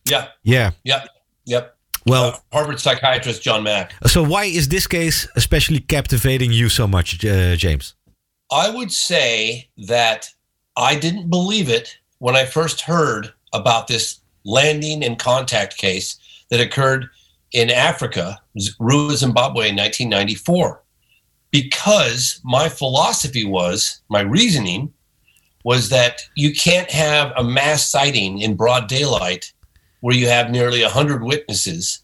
yeah, 0.05 0.29
Yeah. 0.43 0.71
Yeah. 0.85 1.05
yep. 1.45 1.74
Well, 2.07 2.25
Uh, 2.35 2.39
Harvard 2.53 2.81
psychiatrist 2.81 3.43
John 3.43 3.63
Mack. 3.63 3.93
so 4.07 4.23
why 4.23 4.45
is 4.45 4.69
this 4.69 4.87
case 4.87 5.27
especially 5.37 5.81
captivating 5.81 6.53
you 6.53 6.69
so 6.69 6.87
much, 6.87 7.25
uh, 7.25 7.57
James? 7.57 7.95
I 8.53 8.69
would 8.71 8.93
say 8.93 9.69
that 9.87 10.29
I 10.77 10.97
didn't 10.97 11.31
believe 11.31 11.69
it 11.69 11.97
when 12.19 12.37
I 12.37 12.45
first 12.45 12.83
heard 12.83 13.33
about 13.53 13.89
this 13.89 14.21
landing 14.45 15.03
and 15.03 15.19
contact 15.19 15.77
case 15.79 16.17
that 16.51 16.61
occurred 16.61 17.09
in 17.53 17.71
Africa, 17.71 18.41
Ruwa, 18.81 19.17
Zimbabwe 19.17 19.71
in 19.71 19.77
1994. 19.77 20.83
Because 21.51 22.41
my 22.45 22.69
philosophy 22.69 23.45
was, 23.45 24.01
my 24.11 24.21
reasoning 24.21 24.93
was 25.65 25.89
that 25.89 26.21
you 26.35 26.53
can't 26.53 26.91
have 26.91 27.33
a 27.37 27.45
mass 27.45 27.89
sighting 27.89 28.41
in 28.41 28.55
broad 28.57 28.89
daylight 28.89 29.53
where 30.05 30.15
you 30.15 30.29
have 30.29 30.51
nearly 30.51 30.83
100 30.83 31.25
witnesses 31.25 32.01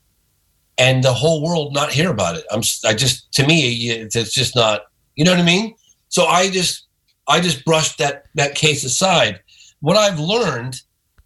and 0.78 1.05
the 1.05 1.12
whole 1.12 1.42
world 1.42 1.74
not 1.74 1.92
hear 1.92 2.11
about 2.11 2.34
it. 2.34 2.46
I'm 2.51 2.62
I 2.86 2.94
just 2.94 3.30
to 3.34 3.46
me 3.46 3.90
it's 3.90 4.16
it's 4.16 4.32
just 4.32 4.57
not, 4.57 4.84
you 5.16 5.24
know 5.26 5.32
what 5.32 5.40
I 5.40 5.44
mean? 5.44 5.74
So 6.09 6.24
I 6.24 6.48
just 6.48 6.86
I 7.28 7.40
just 7.40 7.62
brushed 7.62 7.98
that 7.98 8.24
that 8.36 8.55
case 8.55 8.84
aside. 8.84 9.40
What 9.80 9.98
I've 9.98 10.18
learned, 10.18 10.80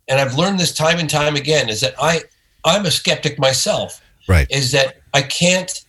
and 0.08 0.18
I've 0.18 0.36
learned 0.36 0.58
this 0.58 0.74
time 0.74 0.98
and 0.98 1.08
time 1.08 1.36
again, 1.36 1.68
is 1.68 1.80
that 1.80 1.94
I 2.02 2.22
I'm 2.64 2.86
a 2.86 2.90
skeptic 2.90 3.38
myself. 3.38 4.02
Right. 4.28 4.48
Is 4.50 4.72
that 4.72 4.96
I 5.12 5.22
can't 5.22 5.80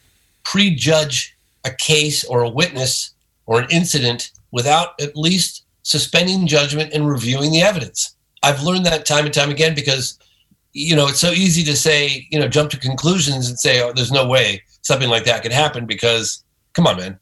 prejudge 0.44 1.36
a 1.64 1.72
case 1.72 2.24
or 2.26 2.42
a 2.42 2.50
witness 2.50 3.16
or 3.48 3.60
an 3.60 3.68
incident 3.72 4.30
without 4.52 5.02
at 5.02 5.18
least 5.18 5.66
suspending 5.82 6.46
judgment 6.46 6.94
and 6.94 7.10
reviewing 7.10 7.52
the 7.52 7.64
evidence. 7.64 8.16
I've 8.44 8.62
learned 8.62 8.86
that 8.86 9.08
time 9.08 9.26
and 9.26 9.34
time 9.34 9.50
again 9.50 9.74
because 9.74 10.20
you 10.76 10.94
know 10.94 11.08
it's 11.08 11.20
so 11.20 11.32
easy 11.32 11.64
to 11.64 11.76
say 11.76 12.28
you 12.30 12.38
know 12.38 12.48
jump 12.50 12.70
to 12.70 12.78
conclusions 12.78 13.48
and 13.50 13.58
say 13.58 13.82
oh 13.82 13.94
there's 13.96 14.12
no 14.12 14.28
way 14.28 14.62
something 14.82 15.10
like 15.10 15.24
that 15.24 15.42
could 15.42 15.54
happen 15.54 15.86
because 15.86 16.44
come 16.74 16.86
on 16.86 16.98
man. 16.98 17.18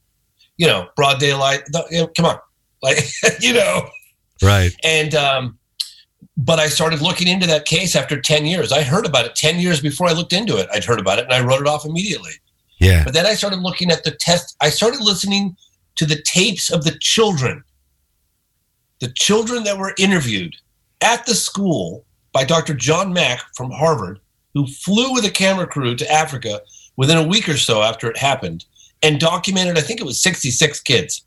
You 0.57 0.67
know 0.67 0.87
broad 0.95 1.19
daylight 1.19 1.61
you 1.91 2.01
know, 2.01 2.07
come 2.07 2.25
on. 2.25 2.37
Like 2.83 2.97
you 3.39 3.53
know. 3.53 3.87
Right. 4.41 4.75
and 4.83 5.15
um 5.15 5.57
but 6.35 6.59
i 6.59 6.67
started 6.67 7.01
looking 7.01 7.29
into 7.29 7.47
that 7.47 7.63
case 7.63 7.95
after 7.95 8.19
10 8.19 8.45
years. 8.45 8.73
I 8.73 8.81
heard 8.81 9.05
about 9.05 9.25
it 9.25 9.35
10 9.35 9.59
years 9.59 9.79
before 9.79 10.07
i 10.07 10.11
looked 10.11 10.33
into 10.33 10.57
it. 10.57 10.67
I'd 10.73 10.83
heard 10.83 10.99
about 10.99 11.19
it 11.19 11.25
and 11.25 11.33
i 11.33 11.41
wrote 11.41 11.61
it 11.61 11.67
off 11.67 11.85
immediately. 11.85 12.33
Yeah. 12.79 13.03
but 13.05 13.13
then 13.13 13.25
i 13.25 13.35
started 13.35 13.59
looking 13.59 13.91
at 13.91 14.03
the 14.03 14.11
test 14.11 14.57
i 14.59 14.69
started 14.69 14.99
listening 14.99 15.55
to 15.95 16.05
the 16.05 16.21
tapes 16.23 16.71
of 16.71 16.83
the 16.83 16.97
children. 16.99 17.63
The 18.99 19.13
children 19.15 19.63
that 19.63 19.77
were 19.77 19.93
interviewed 19.97 20.55
at 21.01 21.25
the 21.25 21.35
school 21.35 22.05
by 22.33 22.43
dr 22.43 22.73
john 22.75 23.13
mack 23.13 23.41
from 23.55 23.71
harvard 23.71 24.19
who 24.53 24.67
flew 24.67 25.13
with 25.13 25.25
a 25.25 25.31
camera 25.31 25.65
crew 25.65 25.95
to 25.95 26.11
africa 26.11 26.59
within 26.97 27.17
a 27.17 27.27
week 27.27 27.47
or 27.47 27.57
so 27.57 27.81
after 27.81 28.09
it 28.09 28.17
happened 28.17 28.65
and 29.01 29.19
documented 29.19 29.77
i 29.77 29.81
think 29.81 29.99
it 29.99 30.05
was 30.05 30.21
66 30.21 30.81
kids 30.81 31.25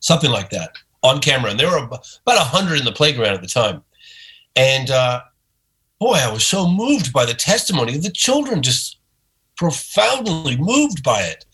something 0.00 0.30
like 0.30 0.50
that 0.50 0.70
on 1.02 1.20
camera. 1.20 1.50
And 1.50 1.60
there 1.60 1.70
were 1.70 1.78
ab- 1.78 1.92
about 1.92 2.38
100 2.38 2.78
in 2.78 2.84
the 2.84 2.92
playground 2.92 3.34
at 3.34 3.40
the 3.40 3.48
time. 3.48 3.82
And 4.56 4.90
uh, 4.90 5.22
boy 5.98 6.14
i 6.14 6.32
was 6.32 6.46
so 6.46 6.68
moved 6.68 7.12
by 7.12 7.24
the 7.24 7.34
testimony. 7.34 7.94
Of 7.96 8.02
the 8.02 8.10
children 8.10 8.62
just 8.62 8.98
profoundly 9.56 10.56
moved 10.56 11.02
by 11.02 11.22
it. 11.22 11.44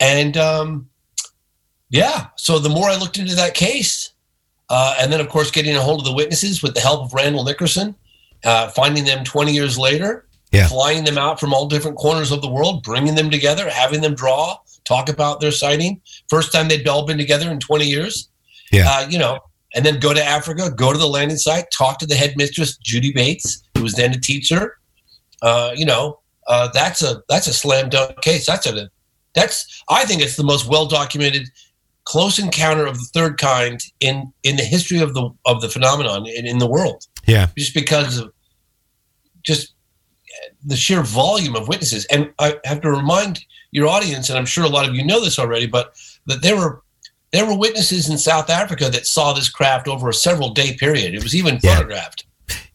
And 0.00 0.36
um, 0.36 0.88
yeah 1.90 2.28
so 2.36 2.58
the 2.58 2.68
more 2.68 2.88
i 2.88 2.96
looked 2.96 3.18
into 3.18 3.34
that 3.36 3.54
case 3.54 4.13
uh, 4.70 4.94
and 5.00 5.12
then 5.12 5.20
of 5.20 5.28
course 5.28 5.50
getting 5.50 5.76
a 5.76 5.80
hold 5.80 6.00
of 6.00 6.04
the 6.04 6.12
witnesses 6.12 6.62
with 6.62 6.74
the 6.74 6.80
help 6.80 7.02
of 7.04 7.12
randall 7.14 7.44
nickerson 7.44 7.94
uh, 8.44 8.68
finding 8.68 9.04
them 9.04 9.24
20 9.24 9.52
years 9.52 9.78
later 9.78 10.26
Yeah. 10.52 10.66
flying 10.68 11.04
them 11.04 11.18
out 11.18 11.38
from 11.40 11.52
all 11.54 11.66
different 11.68 11.96
corners 11.96 12.30
of 12.32 12.40
the 12.42 12.48
world 12.50 12.82
bringing 12.82 13.14
them 13.14 13.30
together 13.30 13.68
having 13.68 14.00
them 14.00 14.14
draw 14.14 14.56
talk 14.84 15.08
about 15.08 15.40
their 15.40 15.52
sighting 15.52 16.00
first 16.28 16.52
time 16.52 16.68
they'd 16.68 16.86
all 16.88 17.06
been 17.06 17.18
together 17.18 17.50
in 17.50 17.58
20 17.60 17.84
years 17.86 18.28
Yeah. 18.72 18.86
uh, 18.90 19.06
you 19.08 19.18
know 19.18 19.38
and 19.74 19.84
then 19.84 19.98
go 20.00 20.12
to 20.14 20.22
africa 20.24 20.70
go 20.70 20.92
to 20.92 20.98
the 20.98 21.08
landing 21.08 21.38
site 21.38 21.66
talk 21.76 21.98
to 21.98 22.06
the 22.06 22.14
headmistress 22.14 22.76
judy 22.78 23.12
bates 23.12 23.62
who 23.76 23.82
was 23.82 23.94
then 23.94 24.12
a 24.12 24.20
teacher 24.20 24.78
uh, 25.42 25.72
you 25.74 25.84
know 25.84 26.20
uh, 26.46 26.68
that's 26.72 27.02
a 27.02 27.22
that's 27.28 27.46
a 27.46 27.52
slam 27.52 27.88
dunk 27.88 28.20
case 28.22 28.46
that's 28.46 28.66
a 28.66 28.88
that's 29.34 29.82
i 29.88 30.04
think 30.04 30.20
it's 30.22 30.36
the 30.36 30.44
most 30.44 30.68
well 30.68 30.86
documented 30.86 31.48
close 32.04 32.38
encounter 32.38 32.86
of 32.86 32.98
the 32.98 33.08
third 33.14 33.38
kind 33.38 33.80
in 34.00 34.32
in 34.42 34.56
the 34.56 34.62
history 34.64 34.98
of 35.00 35.14
the 35.14 35.30
of 35.46 35.60
the 35.60 35.68
phenomenon 35.68 36.26
in, 36.26 36.46
in 36.46 36.58
the 36.58 36.66
world 36.66 37.04
Yeah. 37.26 37.48
just 37.56 37.74
because 37.74 38.18
of 38.18 38.32
just 39.42 39.74
the 40.64 40.76
sheer 40.76 41.02
volume 41.02 41.54
of 41.56 41.68
witnesses. 41.68 42.04
And 42.06 42.32
I 42.38 42.56
have 42.64 42.80
to 42.82 42.90
remind 42.90 43.44
your 43.72 43.86
audience, 43.88 44.28
and 44.30 44.38
I'm 44.38 44.46
sure 44.46 44.64
a 44.64 44.68
lot 44.68 44.88
of 44.88 44.94
you 44.94 45.04
know 45.04 45.20
this 45.24 45.38
already, 45.38 45.66
but 45.66 45.94
that 46.26 46.42
there 46.42 46.56
were 46.56 46.82
there 47.32 47.46
were 47.46 47.56
witnesses 47.58 48.08
in 48.08 48.16
South 48.18 48.48
Africa 48.50 48.88
that 48.90 49.06
saw 49.06 49.32
this 49.32 49.48
craft 49.48 49.88
over 49.88 50.08
a 50.08 50.14
several 50.14 50.50
day 50.50 50.76
period. 50.76 51.14
It 51.14 51.22
was 51.22 51.34
even 51.34 51.58
Yeah. 51.62 51.74
photographed. 51.76 52.24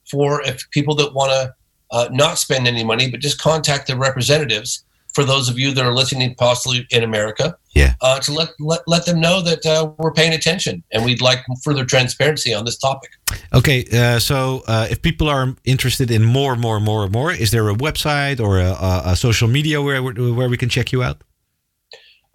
for 0.09 0.41
if 0.43 0.69
people 0.71 0.95
that 0.95 1.13
want 1.13 1.31
to 1.31 1.53
uh, 1.91 2.09
not 2.11 2.37
spend 2.37 2.67
any 2.67 2.83
money 2.83 3.09
but 3.09 3.19
just 3.19 3.39
contact 3.39 3.87
their 3.87 3.97
representatives 3.97 4.83
for 5.13 5.23
those 5.23 5.49
of 5.49 5.57
you 5.59 5.71
that 5.73 5.85
are 5.85 5.93
listening 5.93 6.35
possibly 6.35 6.85
in 6.89 7.03
america 7.03 7.55
Yeah. 7.75 7.93
uh, 8.01 8.19
to 8.19 8.31
let, 8.33 8.49
let 8.59 8.81
let 8.87 9.05
them 9.05 9.19
know 9.19 9.41
that 9.41 9.65
uh, 9.65 9.91
we're 9.97 10.13
paying 10.13 10.33
attention 10.33 10.83
and 10.91 11.03
we'd 11.05 11.21
like 11.21 11.39
further 11.63 11.85
transparency 11.85 12.53
on 12.53 12.65
this 12.65 12.77
topic. 12.77 13.09
Okay, 13.51 13.85
uh, 13.91 14.19
so 14.19 14.61
uh, 14.67 14.87
if 14.93 15.01
people 15.01 15.27
are 15.27 15.55
interested 15.65 16.11
in 16.11 16.23
more, 16.23 16.55
more, 16.55 16.79
more, 16.79 17.07
more, 17.09 17.31
is 17.31 17.49
there 17.51 17.67
a 17.69 17.75
website 17.87 18.39
or 18.39 18.59
a, 18.59 18.71
a, 18.89 19.01
a 19.13 19.15
social 19.15 19.47
media 19.47 19.81
where 19.81 20.01
where 20.03 20.49
we 20.49 20.57
can 20.57 20.69
check 20.69 20.91
you 20.91 21.01
out? 21.03 21.17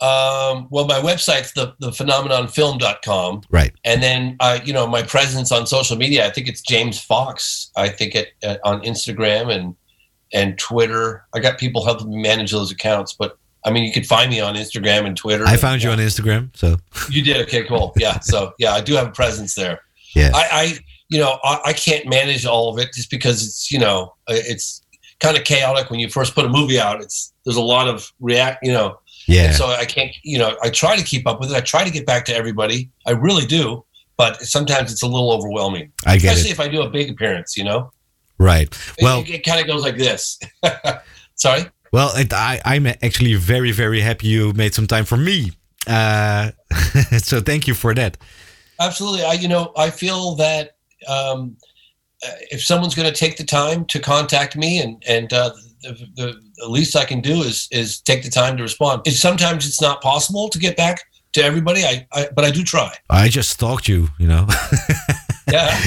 Um, 0.01 0.68
well, 0.70 0.87
my 0.87 1.01
website's 1.01 1.53
the, 1.53 1.74
the 1.81 1.91
phenomenonfilm.com. 1.91 3.43
Right. 3.51 3.72
And 3.85 4.01
then, 4.03 4.37
uh, 4.41 4.61
you 4.64 4.72
know, 4.72 4.87
my 4.87 5.03
presence 5.03 5.51
on 5.51 5.66
social 5.66 5.97
media, 5.97 6.26
I 6.26 6.31
think 6.31 6.47
it's 6.49 6.62
James 6.62 7.01
Fox. 7.01 7.70
I 7.76 7.89
think 7.89 8.14
it 8.14 8.29
uh, 8.45 8.57
on 8.64 8.81
Instagram 8.83 9.53
and 9.55 9.74
and 10.33 10.59
Twitter. 10.59 11.24
I 11.35 11.41
got 11.41 11.59
people 11.59 11.85
helping 11.85 12.11
me 12.11 12.20
manage 12.22 12.53
those 12.53 12.70
accounts, 12.70 13.14
but 13.14 13.39
I 13.64 13.70
mean, 13.70 13.85
you 13.85 13.93
could 13.93 14.07
find 14.07 14.31
me 14.31 14.41
on 14.41 14.55
Instagram 14.55 15.05
and 15.05 15.16
Twitter. 15.16 15.45
I 15.47 15.57
found 15.57 15.83
you 15.83 15.91
on 15.91 15.99
Instagram, 15.99 16.57
so 16.57 16.76
You 17.11 17.22
did 17.22 17.37
okay, 17.43 17.64
cool. 17.64 17.93
Yeah, 17.97 18.18
so 18.20 18.53
yeah, 18.59 18.72
I 18.72 18.81
do 18.81 18.95
have 18.95 19.09
a 19.09 19.12
presence 19.12 19.55
there. 19.55 19.81
Yeah. 20.14 20.31
I, 20.35 20.49
I 20.53 20.79
you 21.11 21.18
know, 21.18 21.39
I, 21.43 21.61
I 21.66 21.72
can't 21.72 22.07
manage 22.07 22.45
all 22.45 22.72
of 22.72 22.79
it 22.79 22.93
just 22.93 23.11
because 23.11 23.45
it's 23.45 23.72
you 23.72 23.79
know, 23.79 24.14
it's 24.29 24.83
kind 25.20 25.37
of 25.37 25.45
chaotic 25.45 25.91
when 25.91 26.01
you 26.01 26.09
first 26.09 26.35
put 26.35 26.45
a 26.45 26.49
movie 26.49 26.79
out. 26.79 27.03
It's 27.03 27.33
there's 27.45 27.57
a 27.57 27.62
lot 27.62 27.89
of 27.89 28.12
react, 28.20 28.64
you 28.64 28.72
know, 28.72 28.99
yeah, 29.26 29.45
and 29.45 29.55
so 29.55 29.66
I 29.66 29.85
can't, 29.85 30.14
you 30.22 30.39
know, 30.39 30.57
I 30.62 30.70
try 30.70 30.97
to 30.97 31.05
keep 31.05 31.26
up 31.26 31.41
with 31.41 31.51
it. 31.51 31.57
I 31.57 31.61
try 31.61 31.85
to 31.85 31.91
get 31.91 32.07
back 32.07 32.24
to 32.26 32.35
everybody. 32.35 32.91
I 33.07 33.11
really 33.12 33.45
do, 33.45 33.85
but 34.16 34.41
sometimes 34.43 34.93
it's 34.93 35.03
a 35.03 35.07
little 35.07 35.33
overwhelming, 35.33 35.93
I 36.07 36.16
get 36.16 36.33
especially 36.33 36.51
it. 36.51 36.53
if 36.53 36.61
I 36.61 36.68
do 36.68 36.83
a 36.83 36.91
big 36.91 37.11
appearance. 37.11 37.57
You 37.57 37.64
know, 37.64 37.93
Right. 38.39 38.68
Well, 39.03 39.24
it, 39.26 39.45
kind 39.45 39.61
of 39.61 39.66
goes 39.66 39.82
like 39.82 39.97
this. 39.97 40.39
Sorry. 41.34 41.66
well, 41.93 42.11
it, 42.16 42.32
I 42.32 42.61
I'm 42.64 42.86
actually 42.86 43.34
very 43.34 43.72
very 43.72 44.01
happy 44.01 44.28
you 44.28 44.53
made 44.53 44.74
some 44.74 44.86
time 44.86 45.05
for 45.05 45.16
me. 45.16 45.53
Uh, 45.86 46.51
so 47.18 47.41
thank 47.41 47.66
you 47.66 47.74
for 47.74 47.95
that. 47.95 48.16
Absolutely. 48.80 49.24
I, 49.24 49.32
you 49.32 49.49
know, 49.49 49.72
I 49.76 49.91
feel 49.91 50.34
that 50.36 50.76
um, 51.09 51.57
uh, 52.24 52.30
if 52.51 52.62
someone's 52.62 52.95
going 52.95 53.12
to 53.12 53.14
take 53.14 53.36
the 53.36 53.45
time 53.45 53.84
to 53.86 53.99
contact 53.99 54.57
me, 54.57 54.80
and 54.80 55.03
and 55.09 55.32
uh, 55.32 55.51
the, 55.82 56.07
the, 56.16 56.41
the 56.57 56.68
least 56.68 56.97
I 56.97 57.05
can 57.05 57.20
do 57.20 57.43
is 57.43 57.68
is 57.70 58.01
take 58.01 58.22
the 58.22 58.30
time 58.30 58.57
to 58.57 58.62
respond. 58.62 59.03
It's, 59.05 59.18
sometimes 59.18 59.66
it's 59.66 59.80
not 59.80 60.01
possible 60.01 60.49
to 60.49 60.59
get 60.59 60.76
back 60.76 61.03
to 61.32 61.43
everybody. 61.43 61.84
I, 61.84 62.07
I 62.12 62.28
but 62.34 62.45
I 62.45 62.51
do 62.51 62.62
try. 62.62 62.93
I 63.11 63.28
just 63.28 63.51
stalked 63.51 63.89
you, 63.89 64.09
you 64.18 64.28
know. 64.28 64.47
Yeah. 65.51 65.80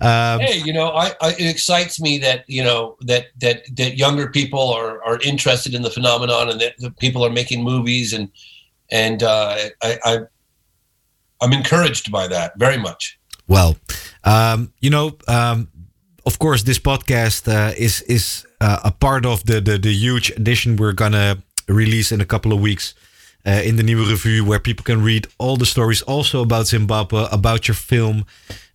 Um, 0.00 0.40
hey, 0.40 0.62
you 0.64 0.72
know, 0.72 0.90
I, 0.90 1.12
I 1.20 1.30
it 1.38 1.46
excites 1.46 2.00
me 2.00 2.18
that 2.18 2.44
you 2.48 2.62
know 2.62 2.96
that 3.02 3.26
that 3.40 3.62
that 3.76 3.96
younger 3.96 4.28
people 4.28 4.70
are 4.70 5.02
are 5.04 5.18
interested 5.22 5.74
in 5.74 5.82
the 5.82 5.90
phenomenon, 5.90 6.50
and 6.50 6.60
that 6.60 6.74
the 6.78 6.90
people 6.90 7.24
are 7.24 7.30
making 7.30 7.62
movies, 7.62 8.12
and 8.12 8.30
and 8.90 9.22
uh, 9.22 9.56
I, 9.82 9.98
I 10.04 10.18
I'm 11.40 11.52
encouraged 11.52 12.10
by 12.10 12.28
that 12.28 12.52
very 12.58 12.78
much. 12.78 13.18
Well, 13.48 13.76
um, 14.24 14.72
you 14.80 14.90
know, 14.90 15.16
um, 15.28 15.68
of 16.24 16.38
course, 16.38 16.64
this 16.64 16.78
podcast 16.78 17.48
uh, 17.48 17.72
is 17.76 18.02
is 18.02 18.46
uh, 18.60 18.80
a 18.84 18.90
part 18.90 19.24
of 19.24 19.44
the, 19.44 19.60
the 19.60 19.78
the 19.78 19.92
huge 19.92 20.30
edition 20.30 20.76
we're 20.76 20.92
gonna 20.92 21.38
release 21.68 22.12
in 22.12 22.20
a 22.20 22.26
couple 22.26 22.52
of 22.52 22.60
weeks 22.60 22.94
uh, 23.46 23.62
in 23.64 23.76
the 23.76 23.82
Nieuwe 23.82 24.08
Revue 24.08 24.44
where 24.44 24.58
people 24.58 24.84
can 24.84 25.02
read 25.02 25.28
all 25.38 25.56
the 25.56 25.66
stories 25.66 26.02
also 26.02 26.42
about 26.42 26.66
Zimbabwe, 26.66 27.26
about 27.30 27.68
your 27.68 27.74
film, 27.74 28.24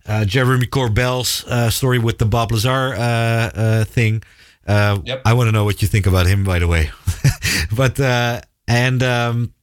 uh, 0.06 0.24
Jeremy 0.24 0.66
Corbell's 0.66 1.44
uh, 1.46 1.70
story 1.70 1.98
with 1.98 2.18
the 2.18 2.26
Bob 2.26 2.52
Lazar 2.52 2.94
uh, 2.94 2.98
uh, 2.98 3.84
thing. 3.84 4.22
Uh, 4.66 4.98
Yep. 5.04 5.22
I 5.24 5.32
want 5.34 5.48
to 5.48 5.52
know 5.52 5.64
what 5.64 5.82
you 5.82 5.88
think 5.88 6.06
about 6.06 6.26
him, 6.26 6.44
by 6.44 6.58
the 6.58 6.68
way. 6.68 6.90
but 7.76 7.98
uh, 7.98 8.40
and 8.68 9.02
um, 9.02 9.54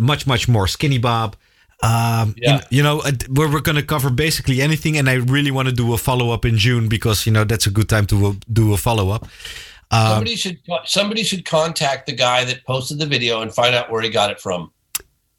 much 0.00 0.26
much 0.26 0.48
more. 0.48 0.66
Skinny 0.68 0.98
Bob. 0.98 1.36
Um, 1.82 2.34
Yeah. 2.36 2.56
you, 2.70 2.78
you 2.78 2.82
know, 2.82 3.00
uh, 3.00 3.12
we're, 3.28 3.60
going 3.60 3.76
to 3.76 3.82
cover 3.82 4.08
basically 4.10 4.62
anything, 4.62 4.96
and 4.96 5.08
I 5.08 5.14
really 5.14 5.50
want 5.50 5.68
to 5.68 5.74
do 5.74 5.92
a 5.92 5.98
follow 5.98 6.30
up 6.30 6.44
in 6.44 6.56
June 6.56 6.88
because 6.88 7.26
you 7.26 7.32
know 7.32 7.44
that's 7.44 7.66
a 7.66 7.70
good 7.70 7.88
time 7.88 8.06
to 8.06 8.38
do 8.52 8.72
a 8.72 8.76
follow 8.76 9.10
up. 9.10 9.24
Um, 9.90 10.06
Somebody 10.06 10.36
should 10.36 10.58
somebody 10.84 11.22
should 11.22 11.44
contact 11.44 12.06
the 12.06 12.14
guy 12.14 12.44
that 12.44 12.64
posted 12.64 12.98
the 12.98 13.06
video 13.06 13.42
and 13.42 13.52
find 13.52 13.74
out 13.74 13.90
where 13.90 14.00
he 14.00 14.08
got 14.08 14.30
it 14.30 14.40
from. 14.40 14.72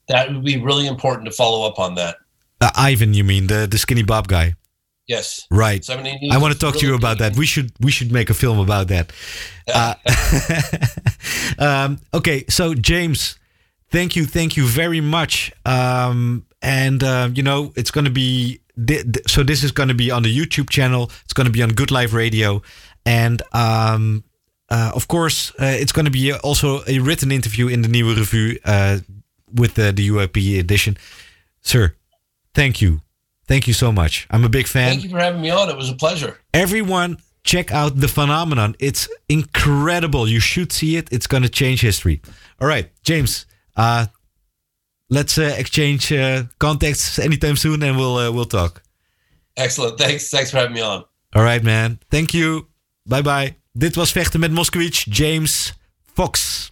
That 0.09 0.32
would 0.32 0.43
be 0.43 0.57
really 0.61 0.86
important 0.88 1.26
to 1.26 1.32
follow 1.32 1.66
up 1.68 1.80
on 1.80 1.95
that. 1.95 2.18
Uh, 2.64 2.72
Ivan, 2.89 3.14
you 3.14 3.24
mean 3.24 3.47
the 3.47 3.68
the 3.68 3.78
Skinny 3.78 4.03
Bob 4.03 4.28
guy, 4.28 4.55
Yes. 5.07 5.47
right? 5.51 5.84
I 6.32 6.38
want 6.38 6.53
to 6.53 6.59
talk 6.59 6.76
to 6.80 6.86
you 6.88 6.95
about 6.95 7.18
that. 7.20 7.36
We 7.36 7.45
should 7.45 7.72
we 7.80 7.91
should 7.91 8.11
make 8.11 8.30
a 8.30 8.34
film 8.34 8.59
about 8.59 8.88
that. 8.88 9.11
Uh, 9.74 9.95
um, 11.59 11.99
okay, 12.14 12.45
so 12.49 12.74
James, 12.74 13.38
thank 13.91 14.16
you, 14.16 14.26
thank 14.26 14.55
you 14.57 14.66
very 14.66 15.01
much. 15.01 15.51
Um, 15.66 16.45
and 16.61 17.03
uh, 17.03 17.30
you 17.34 17.43
know, 17.43 17.72
it's 17.76 17.91
going 17.91 18.05
to 18.05 18.11
be 18.11 18.59
thi- 18.88 19.03
thi- 19.03 19.22
so. 19.28 19.43
This 19.43 19.64
is 19.64 19.72
going 19.72 19.89
to 19.89 19.95
be 19.95 20.11
on 20.11 20.24
the 20.24 20.32
YouTube 20.36 20.70
channel. 20.70 21.11
It's 21.24 21.34
going 21.34 21.45
to 21.47 21.51
be 21.51 21.61
on 21.64 21.70
Good 21.74 21.91
Life 21.91 22.14
Radio, 22.14 22.61
and 23.05 23.41
um, 23.53 24.24
uh, 24.70 24.91
of 24.95 25.07
course, 25.07 25.51
uh, 25.59 25.66
it's 25.82 25.91
going 25.91 26.05
to 26.05 26.11
be 26.11 26.34
also 26.34 26.82
a 26.88 26.99
written 26.99 27.32
interview 27.32 27.68
in 27.68 27.82
the 27.82 27.89
Nieuwe 27.89 28.16
Revue 28.16 28.57
uh, 28.66 28.99
with 29.53 29.74
the, 29.76 29.91
the 29.91 30.07
UAP 30.09 30.59
edition. 30.59 30.97
Sir, 31.61 31.95
thank 32.54 32.82
you, 32.82 33.01
thank 33.47 33.68
you 33.68 33.74
so 33.74 33.91
much. 33.91 34.28
I'm 34.30 34.43
a 34.43 34.49
big 34.49 34.68
fan 34.68 34.89
Thank 34.89 35.04
you 35.04 35.10
for 35.10 35.20
having 35.20 35.41
me 35.41 35.49
on. 35.51 35.70
It 35.70 35.78
was 35.78 35.89
a 35.89 35.95
pleasure. 35.95 36.39
everyone 36.54 37.18
check 37.43 37.72
out 37.72 37.99
the 37.99 38.08
phenomenon. 38.08 38.76
It's 38.80 39.08
incredible. 39.28 40.28
You 40.28 40.39
should 40.39 40.72
see 40.72 40.95
it. 40.97 41.10
It's 41.12 41.28
going 41.28 41.43
to 41.43 41.49
change 41.49 41.82
history. 41.82 42.22
All 42.60 42.68
right, 42.68 42.89
James. 43.04 43.45
Uh, 43.76 44.06
let's 45.10 45.38
uh, 45.38 45.56
exchange 45.58 46.12
uh, 46.12 46.43
contacts 46.58 47.20
anytime 47.20 47.56
soon, 47.56 47.84
and 47.84 47.97
we'll 47.97 48.18
uh, 48.18 48.32
we'll 48.32 48.45
talk. 48.45 48.82
Excellent. 49.58 49.97
Thanks. 49.97 50.30
Thanks 50.30 50.51
for 50.51 50.58
having 50.58 50.74
me 50.74 50.82
on. 50.82 51.04
All 51.36 51.43
right, 51.43 51.64
man. 51.64 51.99
Thank 52.10 52.34
you. 52.34 52.68
Bye 53.06 53.22
bye. 53.22 53.56
Dit 53.74 53.95
was 53.95 54.12
Vechten 54.12 54.39
met 54.39 54.51
Moskowitz, 54.51 55.06
James 55.10 55.74
Fox. 56.14 56.70